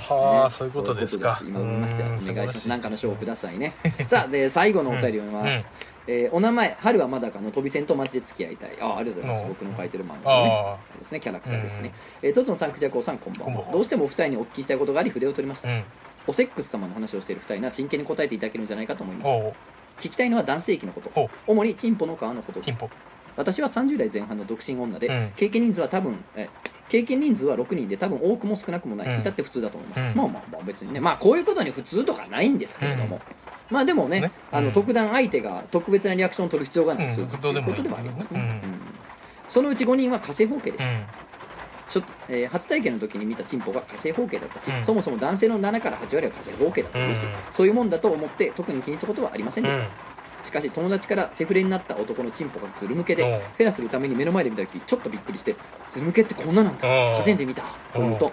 [0.01, 0.51] はあ、ね。
[0.51, 1.41] そういうことですか。
[1.45, 2.07] 今思いましたよ。
[2.07, 2.69] おうん願いします。
[2.69, 3.75] 何かの賞をくださいね。
[4.07, 5.67] さあで最後のお便りを読みます、
[6.09, 6.13] うん。
[6.13, 8.77] えーお名前春はまだかの飛び線とマジで付き合いたい。
[8.81, 9.45] あありがとうございます。
[9.45, 10.77] お僕の書いてる漫画のね。
[10.99, 11.93] ですねキャラクターですね、
[12.23, 13.71] えー、とつのさんくじゃこうさんこんばんは。
[13.73, 15.85] どうしてもお二人にお聞きしたいことがあり筆を取りました、あうん。
[16.27, 19.71] おセックス様の話をしている二人なら真剣に答えていただけるんじゃないかと思いました
[20.01, 21.31] 聞きたいのは男性器のこと。
[21.47, 22.85] 主にチンポの皮のことです。
[23.37, 25.33] 私は30代前半の独身女で、うん。
[25.37, 26.49] 経験人数は多分え
[26.91, 29.21] 経験人数は6人で多分多くも少なくもない、うん。
[29.21, 30.15] 至って普通だと思います、うん。
[30.17, 31.01] まあまあまあ別にね。
[31.01, 33.21] まあこういうことに普通とかないんですけれども、
[33.71, 34.33] まあでもねね。
[34.51, 34.73] あの、うん。
[34.73, 38.71] 特段相手が特別なリアクションを取る必要がない、うんそういうことでもありますね、うん。
[38.71, 38.81] うん。
[39.49, 41.01] そのうち5人は火星方形でした、うん。
[41.89, 44.85] ちょえー初体験の時に見たチンポが火星方形だったし、うん。
[44.85, 47.33] そもそも男性の7から8割は火星方形だったし、うん。
[47.53, 49.89] そういうもんだと思って特に気にしたことはありませんでした、うん
[50.43, 55.55] しかし友達からセフレになった男のチンポがズル向けでフェラするために目の前で見た時ちょっとびっくりして
[55.91, 57.63] ズル向けってこんななんだ初めて見た。
[57.93, 58.33] と言うと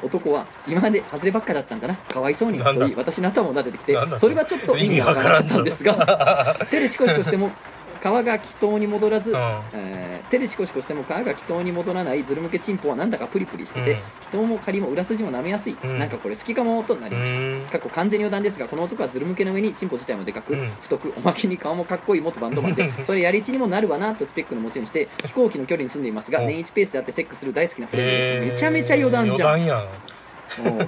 [0.00, 2.60] 男は今まで外ればっかだったんだなかわいそうに。
[2.60, 7.50] と言い私の頭を撫でてきてそれはちょっと意味がわからなかったんですが手でシコシコしても
[7.98, 9.36] 皮が祈祷に戻らず、うん。
[9.72, 13.96] えー手でシコシコしても皮が祈祷に戻らないズル向けチンポはなんだかプリプリしてて、うん。
[13.96, 15.98] 祈祷も仮も裏筋も舐めやすい、うん。
[15.98, 17.66] なんかこれ好きかもとなりました、うん。
[17.72, 20.68] 過去完全に余談ですがこの男はズル向けの上にチンポ自体もでかく、うん。
[20.82, 28.52] 太くおまけに顔もかっこいい元バンドマンで それやりちにもなるわなとスペックの持ち主で飛行機の距離に住んでいますがお年一ペースであってセックスする大好きなフレンドです、えー。
[28.52, 29.48] めちゃめちゃ余談じゃん。
[29.50, 29.78] 余談やん。
[29.78, 30.17] もう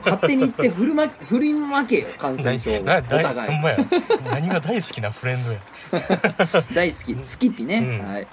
[0.05, 3.59] 勝手に言って振る,、ま、 振り負けよ感染症お互い。
[3.59, 3.78] んまや。
[4.31, 5.59] 何が大好きなフレンドや。
[6.74, 8.12] 大好きスキピね、うん。
[8.12, 8.27] はい。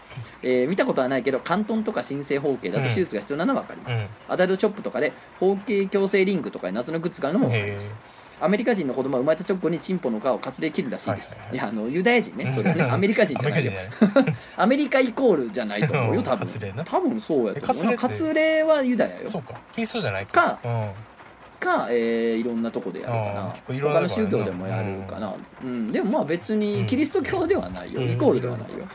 [0.43, 4.07] えー見たことはないけど関東とか新生包茎だと手術が必要なのは分かります、うん。
[4.29, 7.95] アダルトショップとかで包茎矯正リングとか夏のグッズがあるのも分かります。
[8.39, 11.57] アメリカ人の子供は生まれた直後にチンポの皮をカツで切るらしいです、はいはいはい。
[11.57, 12.53] いやあのユダヤ人ね。
[12.55, 12.83] それはね。
[12.93, 13.71] アメリカ人じゃないよ。
[14.57, 16.47] アメリカイコールじゃないと思うよ多分。
[16.85, 17.93] 多分そうやと思う。
[17.93, 19.25] えカツレはユダヤよ。
[19.25, 19.55] そうか。
[19.73, 20.91] キリストじゃないかうん
[21.59, 23.53] か、えーいろんなとこでやるかあな
[23.91, 25.91] 他の宗教でもやるかな、うん。
[25.91, 28.11] でもまあ別にキリスト教ではないよ、うん。
[28.11, 28.87] イコールではないよ、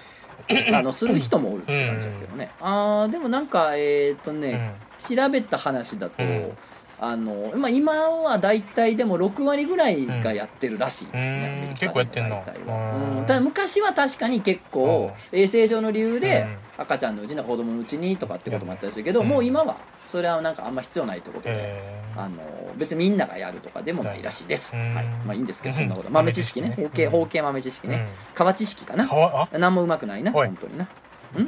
[0.77, 6.53] あのする人もおるって感じだけどね、あーでもなんかえっ、とね、調べた話だと、うん。
[7.01, 12.95] あのまあ、今は大体でも6割ぐらいがやってるらしいですね、結構やってんの大体は。
[12.95, 13.19] うん。
[13.19, 13.27] うん。
[13.27, 16.47] ただ昔は確かに結構衛生上の理由で
[16.79, 19.29] 赤ちゃんのうちに子供のうちにとかってこともあったりするけど、うん。
[19.29, 22.21] もう今はそれはなんかあんま必要ないってことで、えー。
[22.21, 22.43] あの
[22.77, 24.95] 別にみんながやるとかでもないらしいです、うん。
[24.95, 25.79] はい、まあいいんですけどうん。
[25.79, 26.11] そんなこと。
[26.11, 26.75] 豆知識ね。
[26.77, 27.07] 豆知識ね。
[27.07, 29.07] 包茎包茎豆知識ね皮知識かな
[29.53, 30.85] 何もうまくないな本当にな。
[30.85, 30.89] あ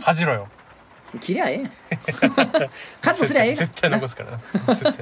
[0.01, 0.49] 恥じろよ
[1.19, 1.71] 切りゃええやん。
[3.01, 3.57] カットすりゃええやん。
[3.57, 4.75] 絶対残すからな。
[4.75, 4.95] 絶 対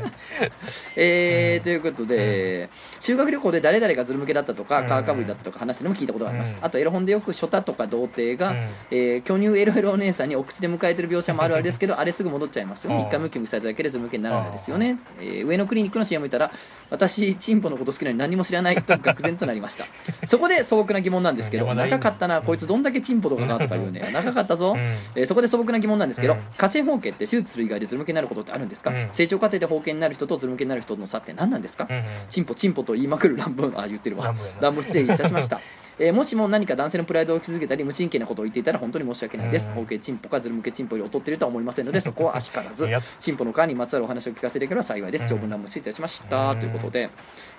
[0.97, 2.69] えーうんということで、
[3.01, 4.87] 修学旅行で誰々がズル向けだったとか、うん。
[4.89, 6.65] 川かぶりだったとか話してるのも聞いたことがあります、うん。
[6.65, 8.57] あとエロ本でよく初太とか童貞が、うん。
[8.91, 12.93] えー巨乳エロエロお姉さんにお口で迎えてる描写もあるあるですけどあれすぐ戻っちゃいますよ。
[12.93, 13.01] うん。
[13.01, 16.51] 一回ムキムキされただけでズル向けにならないですよね、えー上野クリニックの CM 見たら
[16.91, 19.85] 私チンポのこと好きなのに何も知らないと愕然となりました。
[20.27, 24.09] そこで素朴な疑問なんですけど長かったなこいつどんだけチンポとかなとか言うね。
[24.13, 24.79] 長かったぞ、うん。
[24.79, 26.41] えーそこで素朴な疑問なんですけど、うん。
[26.57, 29.09] 火星包茎って手術する以外でズル向けになることってあるんですか、うん。
[29.13, 32.05] 成長過程で包茎になる人とズル向けになる人の差って何なんですか、うんうん。
[32.29, 34.35] チンポチンポと言いまくる乱文あ言ってるわ。
[34.61, 35.61] 乱文失礼いたしました、
[35.99, 39.69] えーもしも何か男性のプライドを傷つけたり無神経なことを言っていたら本当に申し訳ないです。
[39.69, 39.75] うん。
[39.77, 42.89] 包茎チンポかズル向けチンポより劣っているとは思いませんので そこはあしからず
[43.21, 46.59] チンポの皮にまつわるお話を聞かせていければ幸いですうん長文乱文失礼いたしました、うん。
[46.59, 47.11] ということで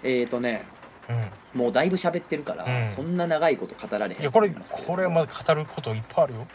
[0.03, 0.65] えっ、とね
[1.09, 1.61] うん。
[1.61, 2.89] もうだいぶ喋ってるから、うん。
[2.89, 6.47] そんな長いこと語られへんいやこれこれはまだ語ることいっぱいあるよ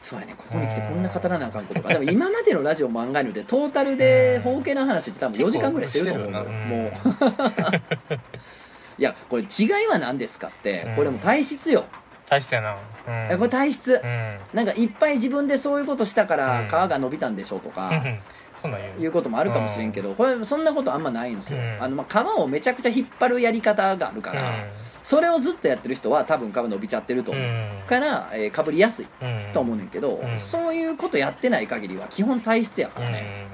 [0.00, 0.34] そうやね。
[0.36, 1.88] ここに来てこんな語らなあかんことが。
[1.90, 6.92] でも今までのラジオも案外のでトータルで包茎の話って多分4時間ぐらいしてると思うもう。
[8.98, 10.96] いやこれ違いは何ですかってうん。
[10.96, 11.84] これもう体質よ、
[12.28, 12.72] 大してやな。
[12.72, 13.32] うん。
[13.32, 14.00] えこれ体質。
[14.02, 14.38] うん。
[14.54, 16.68] なんかいっぱい自分でそういうことしたからうん。
[16.68, 18.18] 皮が伸びたんでしょうとか、うん。
[18.54, 21.82] そんなんいうこともあるかもしれんけどこれそんなことあんまないんですよ、うん。
[21.82, 24.54] あのまあ皮をめちゃくちゃ引っ張るやり方があるから、
[25.06, 27.44] それをずっとやってる人は多分皮伸びちゃってると思う、
[27.88, 29.52] から、えーかぶりやすいうん。
[29.52, 30.40] と思うねんけど、うん。
[30.40, 33.46] そういうことやってない限りは基本体質やからね、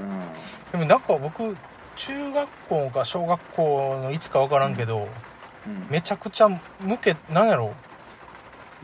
[0.00, 0.08] うん
[0.72, 1.54] でもなんか僕
[1.94, 5.08] 中学校か小学校のいつか分からんけど、
[5.66, 5.86] うん。
[5.90, 6.58] めちゃくちゃ向
[6.96, 7.74] けなんやろ？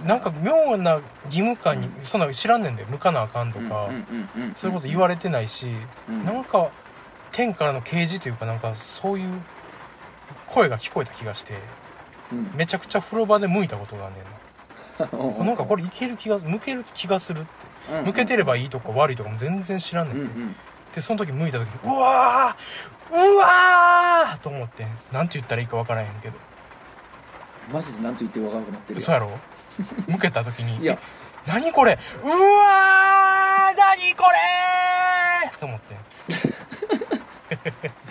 [0.05, 5.70] なんか妙な義務感に、そんなの知らんねんで向かなあかんとか、うんうんうんうんそういうこと言われてないし、
[6.06, 6.26] うん。
[6.26, 6.68] なんか
[7.32, 9.40] 天からの啓示というかなんかそういう
[10.48, 11.55] 声が聞こえた気がして。
[11.55, 11.84] うん
[12.55, 14.30] めちゃくちゃ風呂場で向いたことがあんねんな。
[15.44, 17.48] なんかこれいける気が向ける気がするって。
[17.98, 18.05] うん。
[18.06, 20.56] 向けてればいいとか悪いとかも全然知らんねん、うんうん。
[20.94, 24.86] でその時向いた時にうわーうわーと思って。
[25.12, 26.38] なんて言ったらいいか分からへんけど。
[27.72, 29.30] マジで何と言って分からなくなってるそうやろ？
[30.06, 30.78] 向けた時に。
[30.82, 30.94] いや。
[30.94, 30.98] え
[31.51, 31.92] 何これ？
[31.92, 31.96] う
[32.28, 35.96] わー何これと思って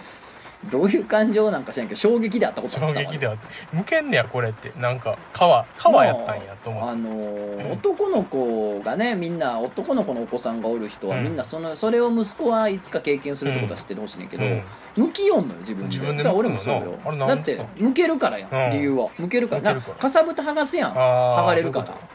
[0.74, 4.72] どういう感情なんか知らんけど衝撃であったことは衝撃であって向けんねやこれって。
[4.80, 11.24] なんか川川やったんやと思ってあのー男の子がねみんな男の子のお子さんがおる人はうん。
[11.26, 14.64] みんなそのそれを息子はいつか経験するってことは知っててほしいねんけど、うん。
[14.96, 15.90] 向きよんのよ自分で。
[15.90, 16.98] 自分でじゃあ俺もそうよ。
[17.28, 18.72] だって向けるからやん、うん。
[18.72, 19.10] 理由は。
[19.20, 19.62] 向けるから。
[19.62, 19.76] から。
[19.76, 20.92] なかさぶた剥がすやん。
[20.94, 21.86] 剥がれるから。
[21.86, 22.08] そういうこ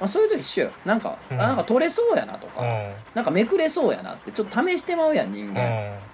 [0.00, 0.70] あそういうと一緒よ。
[0.84, 1.40] なんか、うん。
[1.40, 2.92] あなんか取れそうやなとか、うん。
[3.14, 4.32] なんかめくれそうやなって。
[4.32, 6.13] ちょっと試してまうやん人間、うん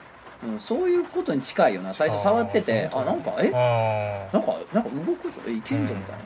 [0.59, 1.93] そういうことに近いよな。
[1.93, 3.51] 最初触っててあなんかえ？
[3.55, 5.41] あなんかなんか動くぞ。
[5.47, 6.23] えいけんぞみたいな、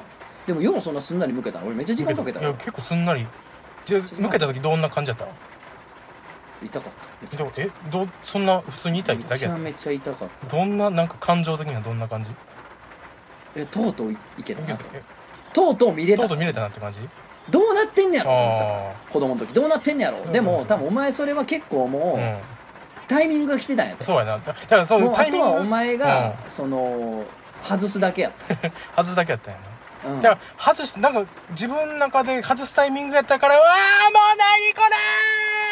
[0.47, 1.67] でもようそんなすんなり向けたの？
[1.67, 3.27] 俺めっちゃ時間かけたよいや結構すんなり。
[3.85, 5.27] じゃあ向けた時どんな感じやった？
[6.65, 7.09] 痛かった。
[7.21, 7.71] めちゃでもえ？
[7.91, 9.59] どうそんな普通に痛いだめけやった？
[9.59, 10.47] ちゃめちゃ痛かった。
[10.47, 12.31] どんななんか感情的にはどんな感じ？
[13.57, 14.63] えとうとういいけた。
[14.63, 14.79] な
[15.53, 16.23] とうとう見れた。
[16.23, 17.01] とうとう見れたなって感じ？
[17.51, 19.53] どうなってんねやろ子供の時。
[19.53, 20.29] どうなってんねやろう。
[20.29, 20.33] ん。
[20.33, 22.54] でも多分お前それは結構もう、
[23.09, 24.39] タイミングが来てたんやそうやな。
[24.39, 25.47] だだからそういもううタイミング？
[25.47, 27.25] あとはお前が、その
[27.63, 28.33] 外すだけやっ
[28.97, 29.67] 外すだけやったんやな。
[30.03, 34.97] た、うん、だから外しなんか自分の中で外すタイミングやったからうわーもう何これ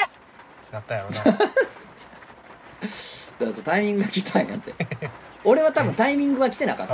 [0.07, 1.39] ってなったんやろな。
[3.39, 4.75] だからタイミングが来たんやって。
[5.45, 6.87] 俺は多分タイミングが来てなかっ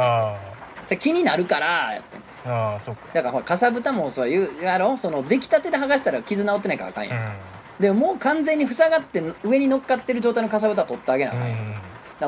[0.88, 0.96] た。
[0.96, 3.02] 気になるからやってんあそうか。
[3.12, 7.20] だからほらかさぶたもそういうやろその出来たてで剥がしたら傷治ってないからあかんやん、う
[7.80, 11.32] でももう完全に塞がって上に乗っかってる状態のかさぶたは取ってあげな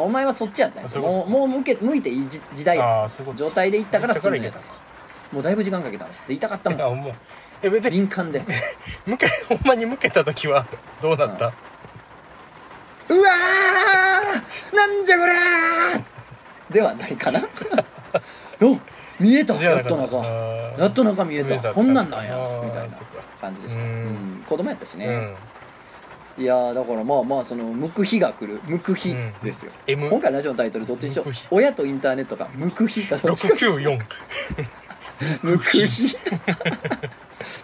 [0.01, 1.01] お前はそっちやったんや。
[1.01, 3.07] もうもう向け向いていい時時代や。
[3.37, 4.49] 状態で行ったから行すぐや。
[4.49, 4.61] った
[5.33, 6.11] もうだいぶ時間かけたわ。
[6.29, 7.13] で痛かったもん。
[7.63, 8.43] 敏感で。
[9.07, 10.67] 向け ほんまに向けた時は
[11.03, 14.77] どうなった、うわー！
[14.77, 16.03] なんじゃこりゃー！
[16.73, 17.41] ではないかな。
[18.63, 18.79] お
[19.21, 19.55] 見えた。
[19.55, 20.17] いややっと中。
[20.17, 21.51] やっと中見えた。
[21.51, 22.37] 見えたこんなんなんや。
[22.65, 22.95] みたいな
[23.41, 23.83] 感じでした。
[23.83, 24.41] ううん。
[24.41, 25.37] ん子供やったしね、
[26.39, 26.43] うん。
[26.43, 28.61] いやーだからまあまあその向く日が来る。
[28.65, 31.31] 向く日ですよ、今回のラジオのタイトルどっちにしよう？
[31.51, 32.49] 親とインターネットか。
[32.55, 33.17] 向く日か。
[33.19, 34.01] どっちか694
[35.43, 36.17] 向く日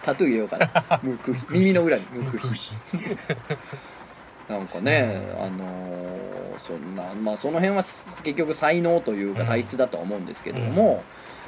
[0.03, 0.99] タトゥー入れようかな。
[1.01, 2.03] 向く日耳の裏に。
[2.11, 2.75] 向く日
[4.47, 9.47] なんかね、あのーそんなまあその辺は結局才能というかうん。
[9.47, 11.03] 体質だとは思うんですけども、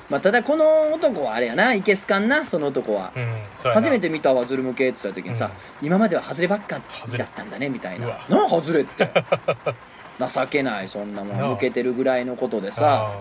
[0.09, 3.39] まあただこの男はあれやないけすかんなその男は、うん
[3.73, 9.09] 初めて見たわズル向けって言った時にさ、今までは外ればっかだったんだねみたいうなわ「なあ外れ」って。
[10.19, 11.49] 情けないそんなもなんあ。
[11.51, 13.13] 向けてるぐらいのことでさ。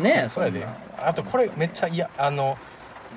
[0.00, 0.66] あねえーそうやで。
[0.98, 2.58] あとこれめっちゃいやあの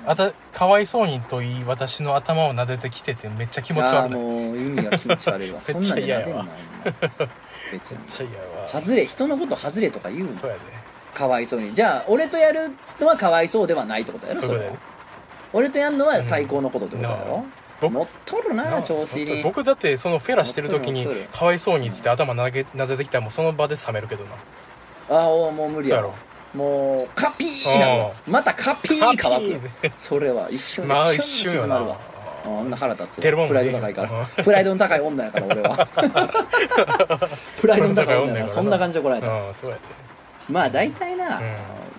[0.06, 4.14] あたかわいそうにといい私の頭を撫でてきててめっちゃ気持ち悪い。
[4.14, 5.60] めっもう意味が気持ち悪いわ。
[5.60, 6.12] そんなんでなでんな。
[6.12, 6.42] めっちゃ嫌やわ。
[6.42, 7.28] お前
[7.72, 7.98] 別に
[8.72, 10.62] 外れ人のこと外れとか言うのそうやで
[11.14, 11.74] かわいそうに。
[11.74, 12.70] じゃあ俺とやる
[13.00, 14.70] のはかわいそうではないってことやろそれ
[15.52, 17.44] 俺とやるのは最高のことってことやろ、
[17.80, 19.42] 僕乗っとるなな調子に。
[19.42, 24.30] 僕だってそのフェラしてる時にかわいそうにっつって頭なげ撫でてきたらもうその場で冷めるけどな。
[25.10, 26.14] ああもう無理やろ。
[26.54, 31.78] もうカピーなるわまたカピー乾くそれは一瞬まあ一一瞬よな。
[31.78, 31.96] るわ。
[32.44, 34.26] ああんな腹立つプライド高いから。
[34.44, 35.86] プライドの高い女やから俺は。
[37.60, 38.48] プライドの高い女やから。
[38.48, 39.28] そんな感じで来られた。
[39.28, 39.82] うんそうやで
[40.50, 41.56] まあ大体な、うん。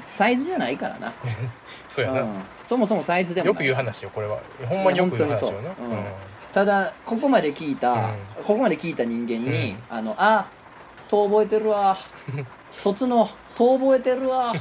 [0.07, 1.13] サイズじゃないからな、
[1.87, 2.21] そうやな。
[2.21, 4.39] うん、そもそもサイズでもないよく言う話よこれは。
[4.67, 5.61] ほんまによく言う話よな。
[5.61, 5.89] いや本当にそう。
[5.89, 6.05] うん。
[6.53, 7.99] ただここまで聞いた、うん。
[7.99, 9.77] ここまで聞いた人間に、うん。
[9.89, 10.47] あのあ
[11.07, 11.97] 遠覚えてるわ。
[12.83, 14.53] 凸の遠覚えてるわ。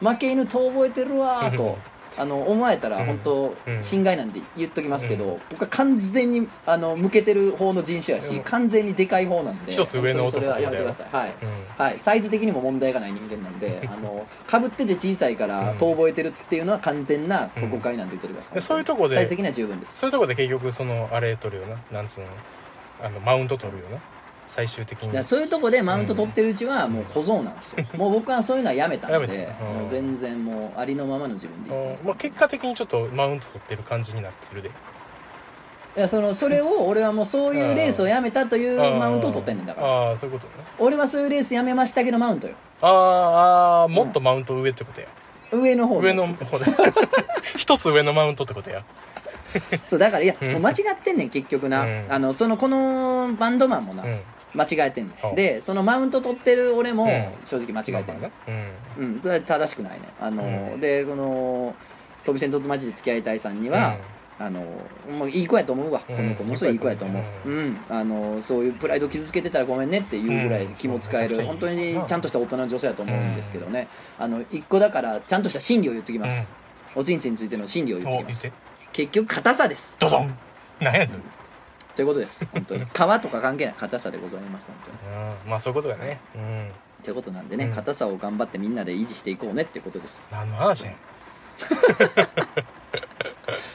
[0.00, 1.78] 負け犬遠覚えてるわと
[2.18, 3.06] あの思えたらうん。
[3.06, 3.82] 本当、うん。
[3.82, 5.40] 侵害なんで言っときますけど、うん。
[5.50, 8.42] 僕は完全にあの向けてる方の人種やし、うん。
[8.42, 11.22] 完全にでかい方なんで一つ上の本当にそれはやめてくだ男さい。
[11.22, 11.84] はい、うん。
[11.84, 15.78] はい、サイズ的にも問題がない人間なんで あのかぶってて小さいからうん。
[15.78, 18.48] 遠覚えてるっていうのは完全な誤解なんて言ってくださ。
[18.52, 19.98] い、でそういうとこでサイズ的には十分です。
[19.98, 22.26] そういうとこで結局そのあれ取るよななんつうの？
[23.02, 23.98] あのマウント取るよな？
[24.46, 25.24] 最終的に。
[25.24, 34.70] そういうとこでマウント取ってるうちはもう小僧なんですよ、もう僕はそういうのはやめたやんでもう全然もうありのままの自分で言ってまあ、結果的にちょっとマウント取ってる感じになってるで。
[35.96, 39.86] いやそのそれを 俺はもうそういうレースをやめたというマウントを取ってんねんだから。
[39.86, 40.64] ああそういうことね。
[40.78, 42.90] 俺はそういうレースやめましたけどマウントよあー
[43.84, 45.06] あーもっとマウント上ってことや、
[45.50, 46.66] 上の方上の方で
[47.56, 48.84] 一つ上のマウントってことや。
[49.84, 50.52] そうだからいやうん。
[50.52, 52.04] もう間違ってんねん結局な、うん。
[52.10, 54.20] あのそのこのバンドマンもな、うん
[54.56, 57.26] 間違えてんねでそのマウント取ってる俺もうん。
[57.44, 58.30] 正直間違えてんね。
[58.98, 60.08] うん、それは正しくないね。
[60.20, 60.80] あの、うん。
[60.80, 61.74] でこの
[62.24, 63.74] 飛び線突町で付き合いたいさんにうん。
[63.74, 63.96] は、
[64.38, 64.60] あの
[65.10, 66.16] もういい子やと思うわ、うん。
[66.16, 67.78] この子もそういい子やと思う、うん。
[67.88, 73.88] あのそういうプライド傷つけてたらごめんねっていうぐらい気も使える、本当にめちゃんとした大人の女性だと思うんですけどね、
[74.18, 76.48] あの一個だからちゃんとした真理を言ってきます、
[76.94, 78.50] おちんちんについての真理をうん言ってきます。
[78.92, 79.96] 結局硬さです。
[79.98, 80.38] ドドン。
[80.80, 81.22] 何やそれ
[81.96, 82.46] ということです。
[82.52, 82.84] 本当に。
[82.92, 85.16] 皮とか関係ない硬さでございます本当に。
[85.16, 85.50] うん。
[85.50, 86.20] まあそういうことだね。
[86.34, 86.70] うん。
[87.02, 87.72] ということなんでね、うん。
[87.74, 90.28] 硬さを頑張ってみんなで維持していこうねってことです。
[90.30, 90.96] 何の話やん。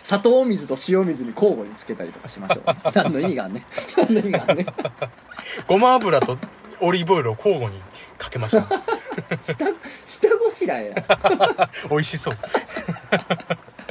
[0.04, 2.64] 砂糖水と塩水に交互につけたりとかしましょう。
[2.94, 3.64] 何の意味があんねん。
[3.98, 4.68] 何の意味があんねん。
[5.66, 6.38] ごま油と
[6.80, 7.82] オリーブオイルを交互に
[8.20, 8.64] かけましょう。
[9.42, 9.66] 下
[10.06, 11.04] 下ごしらえや。
[11.90, 12.38] 美味しそう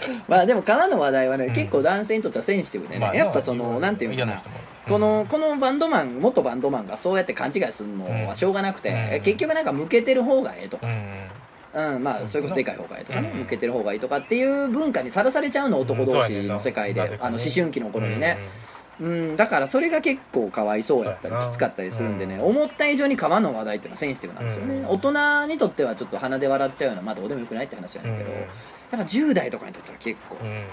[0.28, 1.52] まあでも革の話題はね、うん。
[1.52, 4.40] 結構男性にとってはセンシティブでね、まあやっぱそのなんていうのかな
[4.88, 9.22] このこのバンドマン元バンドマンがそうやって勘違いするのはしょうがなくて、うん。
[9.22, 11.94] 結局なんか向けてる方がええとか、うん。
[11.94, 13.40] うんまあそれこそでかい方がいいとかね、うん。
[13.40, 18.38] 向けてる方がいいとかっていう文化にさらされちゃうの男同士の世界で、あの思春期の頃にね、
[19.00, 22.42] うん、だからそれが結構かわいそうやったりきつかったりするんでね、うん。
[22.46, 24.86] 思った以上に川の話題っていうのはセンシティブなんですよね、うん。
[24.88, 28.30] 大人にとってはちょっと鼻で笑っちゃうようなまあどうでもよくないって話やねんけど、
[28.90, 30.64] やっぱ10代とかにとっては結構、うん、うんうん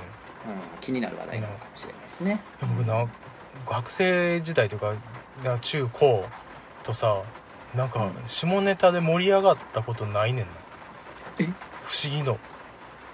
[0.79, 3.05] 気になる話題なのかもしれないですね、僕な
[3.65, 4.93] 学生時代とか
[5.43, 6.25] な中高
[6.83, 7.21] とさ
[7.75, 10.51] なんかうん下ネタで盛り上がったことないねんな。
[11.39, 11.43] え？
[11.43, 11.49] 不
[12.07, 12.39] 思議の。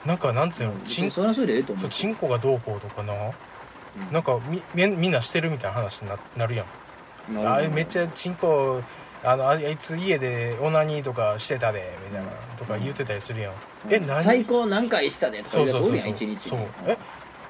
[0.06, 1.46] なんかなんつうの別チンにそそう。
[1.46, 3.14] うチンコがどうこうとかな。
[3.14, 4.12] うん。
[4.12, 7.48] なんかみみみんなしてるみたいな話にななるやん。
[7.48, 8.82] あれめっちゃチンコ
[9.24, 13.54] あのあいつ家でオナニーとかしてたでみたいなとか言ってたりするやん、
[13.90, 14.22] え何？
[14.24, 16.40] 最高何回したでとか言うやつおるやん一日に。
[16.40, 16.98] そうえ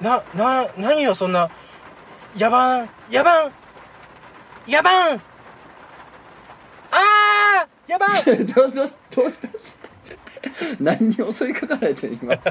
[0.00, 1.50] なな何よそんな
[2.36, 3.50] 野蛮野蛮
[4.68, 5.20] 野蛮
[6.90, 7.66] あ
[8.54, 9.48] どうどうしどうした？
[10.80, 12.36] 何に襲いかかられてる今。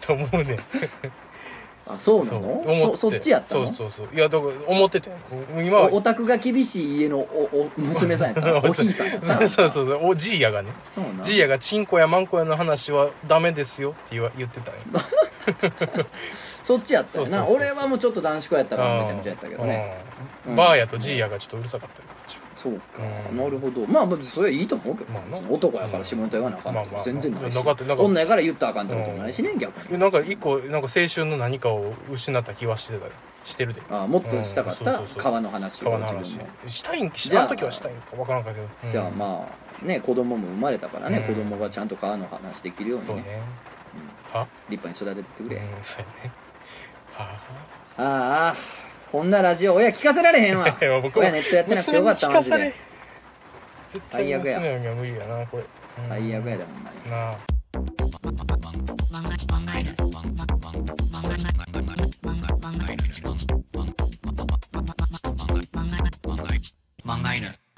[0.00, 0.58] と思うねん
[1.88, 2.40] あそうなそう。
[2.40, 2.96] の思って。
[2.96, 3.64] そそっちやったの？
[3.66, 4.08] そうそうそう。
[4.14, 5.10] いやだから思ってて
[5.56, 5.88] 今は。
[5.92, 8.40] おオタクが厳しい家のおお娘さんやった？
[8.50, 9.40] のおひいさんやった？
[9.40, 10.00] の そうそうそう。
[10.08, 10.68] おじいやがね。
[10.94, 14.80] そうじいやがチンコやマンコやの話はダメですよって言わ言ってたんよ
[16.62, 17.30] そっちやったよな。
[17.30, 17.56] そうそうそうそう。
[17.56, 19.96] 俺はもうちょっと男子校やったからめちゃめちゃやったけどね。
[20.46, 20.50] うん。
[20.50, 20.56] うん。
[20.56, 23.02] バーやとじいやがちょっとうるさかったよこっちはそうか。
[23.30, 23.36] うん。
[23.36, 23.86] なるほど。
[23.86, 25.48] まあまあそれはいいと思うけどまあな。
[25.48, 27.58] 男やから下ネタ言わなあかんって全然ないし。
[27.96, 29.98] 女やから言ったらあかんってこともないしね逆に。
[29.98, 33.12] なんか一個なんか青春の何かを失った気はしてたよ
[33.44, 33.80] してるで。
[33.88, 36.18] あもっとしたかった川の話を川の話。
[36.18, 37.42] 自分もしたいんじゃあ。
[37.42, 38.90] あの時はしたいんか分からんかけど、うん。
[38.90, 39.48] じゃあま
[39.82, 41.34] あね子供も生まれたからねうん。
[41.34, 43.06] 子供がちゃんと川の話できるようにね。
[43.06, 43.40] そうね。
[44.32, 44.46] は？
[44.68, 45.56] 立派に育ててくれ。
[45.56, 46.32] うんそうやね。
[47.14, 47.24] は
[47.96, 48.54] あ。
[48.54, 48.54] あ
[49.10, 50.76] こんなラジオ親聞かせられへんわ。
[51.02, 52.74] 僕親ネットやってなくてよかったマジで。
[54.02, 54.58] 最悪や。
[54.60, 55.62] 娘には無理やなこれ。
[55.62, 56.08] うん。
[56.08, 57.10] 最悪やでほんまに。
[57.10, 57.36] なあ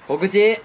[0.07, 0.57] 告知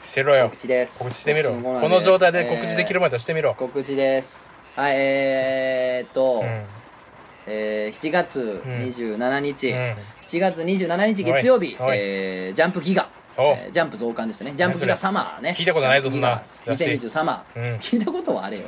[0.00, 6.81] してろよ告知です告知してみろこの状態で告知できるまではしてみろ、告知ですはいえー、っと、うん
[7.46, 9.76] えー、7月27日、うん。
[10.22, 13.42] 7月27日月曜日、えージャンプギガ、お。
[13.42, 14.52] えージャンプ増刊ですね。
[14.54, 15.54] ジャンプギガサマーね。
[15.56, 16.42] 聞いたことないぞそんな。
[16.52, 17.76] 雑誌2020サマー、うん。
[17.78, 18.64] 聞いたことはあれよ。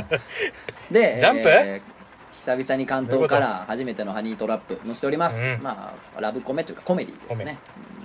[0.90, 1.48] でジャンプ？
[1.48, 1.94] えー
[2.44, 5.62] 久々に関東から初めてのハニートラップ載せております、うん。
[5.62, 7.56] まあラブコメというかコメディですね、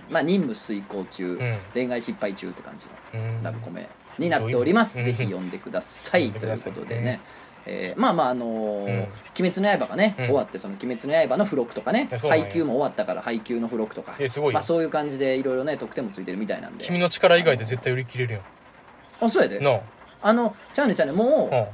[0.07, 0.13] うん。
[0.13, 1.57] まあ任務遂行中、ん。
[1.73, 2.85] 恋愛失敗中って感じ
[3.17, 3.43] のうん。
[3.43, 5.03] ラブコメになっております、うん。
[5.03, 7.19] ぜひ読んでください、ということでね、
[7.71, 8.99] えーまあまああのーうん。
[9.39, 10.25] 鬼滅の刃」がね、うん。
[10.25, 12.45] 終わってその「鬼滅の刃」の付録とかねいやそうなんや。
[12.45, 14.15] 配給も終わったから配給の付録とか。
[14.19, 14.49] えすごい。
[14.49, 16.83] よまあ、そういう感じでいろいろね特典もついてるみたいなんで。
[16.83, 18.39] 君の力以外で絶対売り切れるよ
[19.21, 19.59] あそうやで。
[19.59, 19.79] な
[20.21, 20.33] あ。
[20.33, 21.63] のちゃうねちゃうねもあうん。
[21.63, 21.67] う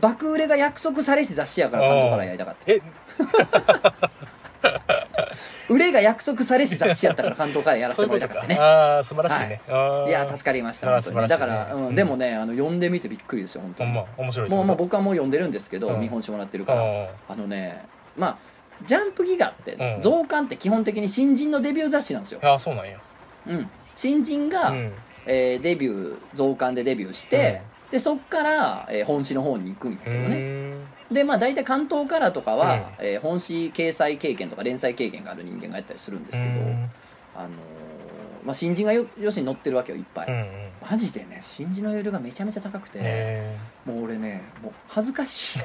[0.00, 2.72] 爆売れが約束されし雑誌やから関東からやりたかった。
[2.72, 2.80] え？
[5.68, 11.94] 売れが約束されし雑誌やったから関東からやらせてもらいたかったねああ素晴らしいね、あーいや助かりましたあー本当に、だから、うんうん。
[11.94, 13.92] でもねあの読んでみてびっくりですよ本当に。
[13.92, 16.00] ま面白いもう、まあ、僕はもう読んでるんですけど、うん。
[16.00, 17.84] 見本してもらってるから、うんあのね
[18.16, 18.38] まあ
[18.86, 20.00] ジャンプギガって、うん。
[20.00, 22.98] 増刊って基本的に新人のデビュー雑誌なんですよ、ああそうなんや。
[23.48, 24.92] うん、新人が、うん。
[25.26, 27.60] えーデビュー増刊でデビューして、
[27.90, 30.74] でそっから、えー本誌の方に行くんやけうどね、
[31.10, 36.90] でまあ大体関東からとかは、えー本誌掲載経験とか連載経験がある人間がやったりするんですけど、うん。
[37.34, 37.77] あのー
[38.44, 40.46] まあ、新人がよ要するに載ってるわけよいっぱい、うんうん。
[40.90, 43.56] マジでね新人のレベルがめちゃめちゃ高くて、え。
[43.84, 45.58] もう俺ねもう恥ずかしい。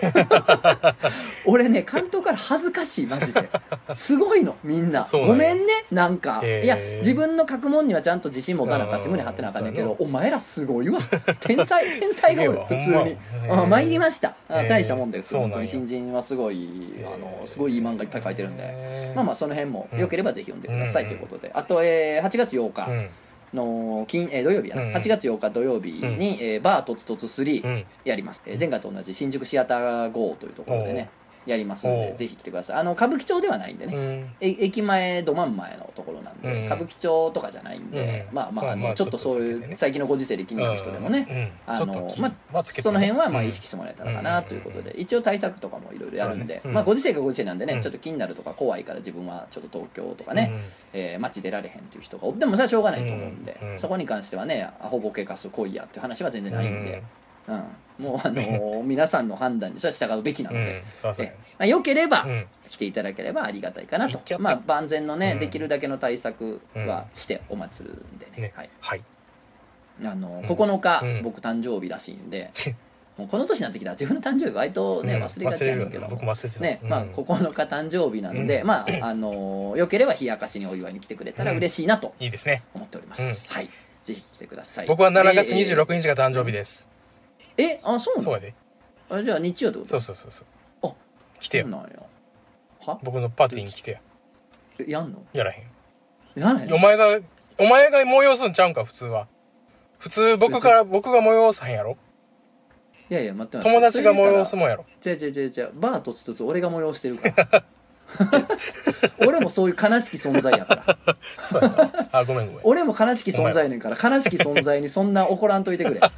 [1.45, 3.49] 俺ね関東から恥ずかしいマジで。
[3.95, 5.05] すごいのみんな。
[5.11, 10.99] ごめんねなんか、いや自分の書くもんにはちゃんと自信持たなあかんしうん胸張ってなあかんねんけどお前らすごいわ。
[11.39, 13.17] 天才 天才がおる普通に。
[13.47, 13.63] ま。
[13.63, 14.35] あ参りました。
[14.49, 15.35] 大したもんです。
[15.35, 16.69] 本当に新人はすごい
[17.05, 18.63] あのすごいいい漫画いっぱい書いてるんで。
[18.63, 19.99] でまあまあその辺もうん。
[19.99, 21.51] よければぜひ読んでくださいうんということで。
[21.53, 23.09] あとえー8月8日うん。
[23.53, 27.85] の金、えー土曜日やな、うん8月8日土曜日に、えーバーとつとつ3うん。
[28.03, 31.09] やります、えー前回と同じ新宿シアター GO というところでね
[31.45, 32.75] やりますのでぜひ来てください。
[32.77, 34.01] あの歌舞伎町ではないんでね、うん。
[34.39, 36.65] え駅前ど真ん前のところなんで、うん。
[36.65, 38.35] 歌舞伎町とかじゃないんで、うん。
[38.35, 41.27] まあまああの、ちょっとそういう最近のご時世で気になる人でもね、
[41.67, 41.73] うん。
[41.73, 43.47] あのまあ、その辺はまあうん。
[43.47, 46.61] 意識してもらえたらかなということで、一応対策とかもいろいろやるんで、ね。
[46.65, 46.73] うん。
[46.73, 47.81] まあご時世がご時世なんでね、うん。
[47.81, 50.61] ちょっと気になるとか怖いから自分はちょっと東京とかね、うん。
[50.93, 57.01] えー街出られへんっていう人がおってもそれはしょうがないと思うんで、そこに関してはねアホボケかす来いやっていう話は全然ないんで、
[57.47, 57.63] うん。
[57.99, 61.25] もうあのー皆さんの判断にそれは従うべきなのうんで、そうそう。
[61.25, 62.47] えまあ、よければうん。
[62.69, 64.19] 来ていただければありがたいかなと。
[64.39, 65.39] まあ、万全のね、うん。
[65.39, 68.53] できるだけの対策はしてお待ちするんでね,、ね。
[68.55, 69.01] はい、はい。
[70.03, 71.23] あのうん9日、うん。
[71.23, 72.51] 僕誕生日らしいんで。
[73.15, 75.23] もうこの年になってきたら自分の誕生日割とね、うん。
[75.23, 76.07] 忘れがちやねんけど。
[76.07, 76.89] ね、うん。
[76.89, 78.67] まあ9日誕生日なんで、うん。
[78.67, 82.63] まああのーよければ冷やかしにお祝いに来てくれたら嬉しいなといいですね。
[82.73, 83.69] 思っております、はい。
[84.03, 84.87] ぜひ来てください。
[84.87, 86.87] 僕は7月で26日が誕生日です
[87.57, 88.25] えあそうなの？
[88.25, 88.53] そうやで。
[89.09, 89.89] あじゃあ日曜ってこと？
[89.91, 90.87] そうそうそうそう。
[90.89, 90.93] あ
[91.39, 91.63] 来てよ。
[91.65, 91.89] そうなんや。
[92.85, 92.99] は？
[93.03, 93.97] 僕のパーティーに来てよ。
[94.79, 95.23] えやんの？
[95.33, 96.39] やらへん。
[96.39, 96.69] やらへん？
[96.69, 97.19] のお前が
[97.59, 99.27] お前が催すんちゃうんか普通は。
[99.99, 101.97] 普通僕から僕が催さへんやろ？
[103.09, 103.77] いやいや待って待って。
[103.77, 104.85] 友達が催すもんやろ。
[105.05, 105.71] 違う違う違う違う。
[105.75, 107.63] バーとつとつ俺が催してるから
[109.25, 111.15] 俺もそういう悲しき存在やから。
[111.41, 111.73] そうやっ
[112.09, 112.19] た。
[112.19, 112.61] あごめんごめん。
[112.63, 113.97] 俺も悲しき存在やねんから。
[114.09, 115.99] 悲しき存在にそんな怒らんといてくれ。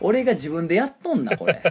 [0.00, 1.62] 俺が自分でやっとんなこれ、 ね、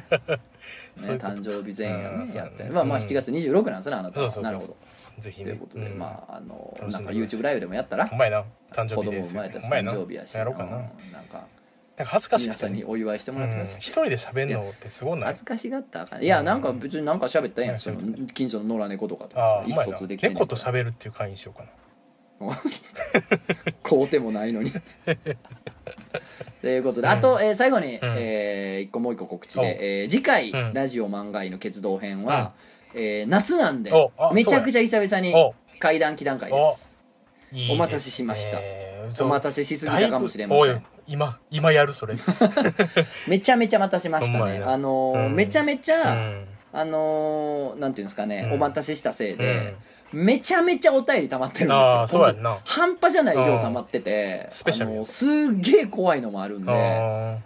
[0.97, 2.63] そういう誕生日前夜やって。
[2.65, 4.21] まあまあうん7月26なんですねあなた。
[4.21, 4.75] はなるほど。
[5.17, 5.45] ぜひね。
[5.45, 5.97] ということで、うん。
[5.97, 8.43] まああのなんか YouTube ライブでもやったらほんまやな。
[8.73, 11.11] 誕生子供日れたし誕生日やしやろうかな、うん。
[11.11, 11.45] なんか
[11.97, 12.47] なんか恥ずかしくて。
[12.49, 15.19] 皆さんにお祝いしてもうんらってください、一人で喋んのってすごい？
[15.19, 16.23] ない恥ずかしがったらあかん。
[16.23, 17.77] いやなんか別になんか喋ったんやうん。
[17.77, 17.97] んその
[18.33, 21.69] 近所の野良猫とかとかああ意思疎通できてんねん猫と喋るっていう会にしようかな。
[23.81, 24.71] 買うてもないのに。
[26.61, 30.73] ということで、あと、えー最後に、えー一個もう一個告知おで、えー次回、うん。
[30.73, 32.53] ラジオ漫画医の決動編は、
[32.93, 35.55] えー夏なんでおあめちゃくちゃ久々にお。
[35.79, 36.86] 怪談祈談会です
[37.71, 38.59] お待たせしました。
[39.09, 39.27] そう。
[39.27, 40.83] お待たせしすぎたかもしれません。
[41.07, 42.15] 今今やるそれ。
[43.27, 44.61] めちゃめちゃ待たせましたね。
[44.65, 45.35] あのーうん。
[45.35, 46.45] めちゃめちゃ、うん。
[46.73, 48.53] あのーなんていうんですかね、うん。
[48.53, 49.75] お待たせしたせいで、
[50.11, 52.61] めちゃめちゃお便り溜まってるんですよ。
[52.65, 55.29] 半端じゃない量溜まってて、スペシャルすっ
[55.61, 57.37] げえ怖いのもあるんであ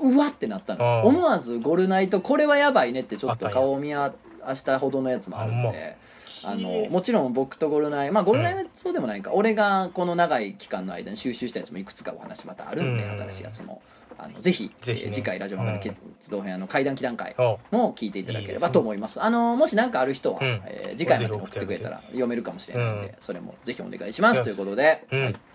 [0.00, 1.02] うわってなったの。
[1.04, 1.16] うん。
[1.16, 4.12] 思わずゴルナイトこれはやばいねってちょっと顔を見合
[4.44, 5.96] わしたほどのやつもあるんあで
[6.46, 13.10] あのもちろん僕とゴルナイまあゴルナイはそうでもないか、俺がこの長い期間の間に収集したやつもいくつかお話またあるんで、うん。
[13.22, 13.82] 新しいやつも。
[14.16, 15.08] あのぜひぜひね。
[15.08, 15.96] えー次回ラジオ漫画の決
[16.30, 18.70] 動編あの怪談祈談会ーおも聞いていただければいいですね。
[18.70, 19.20] と思います。
[19.22, 20.62] あのもし何かある人は、うん。
[20.66, 24.44] えー次回までに送ってくれたら読めるかもしれないので、それもぜひお願いします。
[24.44, 25.24] ということで、うん。
[25.24, 25.32] はい。
[25.32, 25.54] えー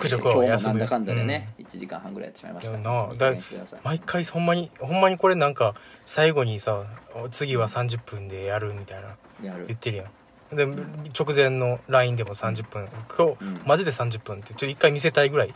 [0.00, 3.78] 苦今日もなんだかんだでね、1時間半ぐらいやってしまいました。
[3.84, 5.74] 毎回ほんまにほんまにこれなんか
[6.04, 6.84] 最後にさ
[7.30, 9.16] 次は30分でやるみたいな。
[9.48, 9.66] やる。
[9.68, 10.06] 言ってるやん
[10.52, 13.60] で直前の LINE でも30分今日、うん。
[13.66, 15.54] マジで30分ってちょっと一回見せたいぐらい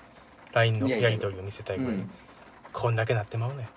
[0.53, 1.97] LINE のいやり取りを見せたいうぐらい。
[1.97, 2.11] ん。
[2.73, 3.69] こんだけなってまうね。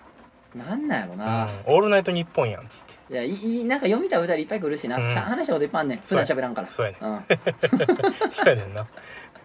[0.54, 1.18] なんなんやろうん。
[1.18, 3.12] な、オールナイトニッポンやんっつって。
[3.12, 5.10] いやいいなんか読みたい歌いっぱい来るしな、うん。
[5.10, 5.88] 話したこといっぱいあん。
[5.88, 6.70] ねん普段喋らんから。
[6.70, 7.20] そうやねうん、
[8.30, 8.86] そうやねんな。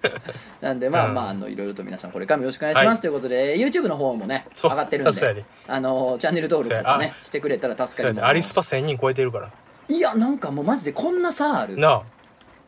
[0.61, 1.13] なんでまあうん。
[1.13, 2.99] まああのいろいろと皆さんこれからもよろしくお願いします、はい。
[3.01, 5.45] ということで YouTube の方もね上がってるんで で。
[5.67, 8.23] あのチャンネル登録とかねしてくれたら助かります。
[8.23, 9.51] ねアリスパ1000人超えてるから
[9.89, 12.03] いやなんかもうマジでこんな差あるなあ。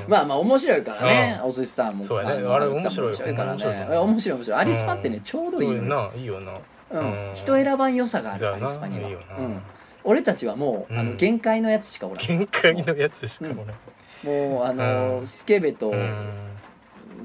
[0.08, 2.04] まあまあ面白いからね、うお寿司さんも。
[2.04, 2.42] そうやね。
[2.42, 3.16] のあれ面白い。
[3.16, 3.34] からね。
[3.34, 3.76] 面白い。
[3.76, 4.60] 面白い面白い。
[4.60, 5.22] アリスパってね、うん。
[5.22, 5.82] ちょうどいいのよ。
[5.84, 6.12] な。
[6.16, 6.54] いいよな。
[6.92, 9.08] うん、人選ばん良さがあるアリスパには。
[9.08, 9.38] いいよな。
[9.38, 9.62] うん、
[10.04, 12.26] 俺たちはもう、あのうん限界のやつしかおらん。
[12.26, 13.74] 限界のやつしかもね
[14.24, 15.28] もうあの、うん。
[15.28, 16.51] スケベと、うん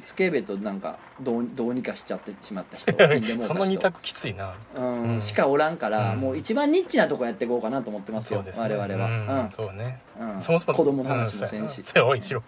[0.01, 2.93] スケベとなんかどうどうにかしちゃってしまった人
[3.41, 4.55] その二択きついな。
[4.77, 5.23] うんうん。
[5.23, 6.21] しかおらんから、うん。
[6.21, 8.53] もう一番ニッチなとこやっていこうかなと思ってますよね。
[8.57, 9.51] 我々は、うん。
[9.51, 10.01] そうね。
[10.39, 12.43] そもそも子供の話もせんし、おいしろ。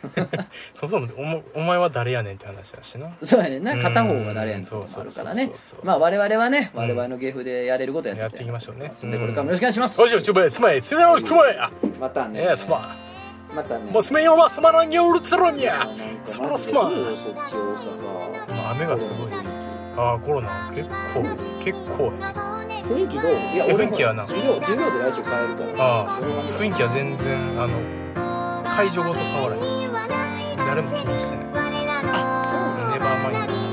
[0.72, 3.10] そもそもおもお前は誰やねんって話だしな。
[3.22, 3.72] そうやねんな。
[3.72, 3.82] うん。
[3.82, 5.50] 片方が誰やねんってこともあるからね。
[5.82, 6.80] まあ我々はねうん。
[6.80, 8.88] 我々の芸風でやれることやってやっていきましょうね。
[8.88, 10.00] でこれからもよろしくお願いします。
[12.00, 12.48] またね。
[12.50, 12.66] えす
[13.54, 13.90] またね。
[13.92, 15.88] 娘よはすまらんよルつロにゃ
[16.24, 16.92] そらすまん
[18.72, 19.32] 雨がすごい
[19.96, 20.70] ああコロナ。
[20.74, 21.22] 結構
[21.62, 22.12] 結構。
[22.90, 23.32] 雰囲気どう？
[23.32, 24.26] いや雰囲気はな。
[24.26, 25.32] 授業授業で来週帰る
[25.74, 25.84] から。
[25.84, 26.20] ああ
[26.58, 27.78] 雰囲気は全然あの
[28.70, 29.56] 会場ごと変わら
[30.64, 31.46] 誰も気にしてない
[32.12, 33.69] あそうネバーマインド。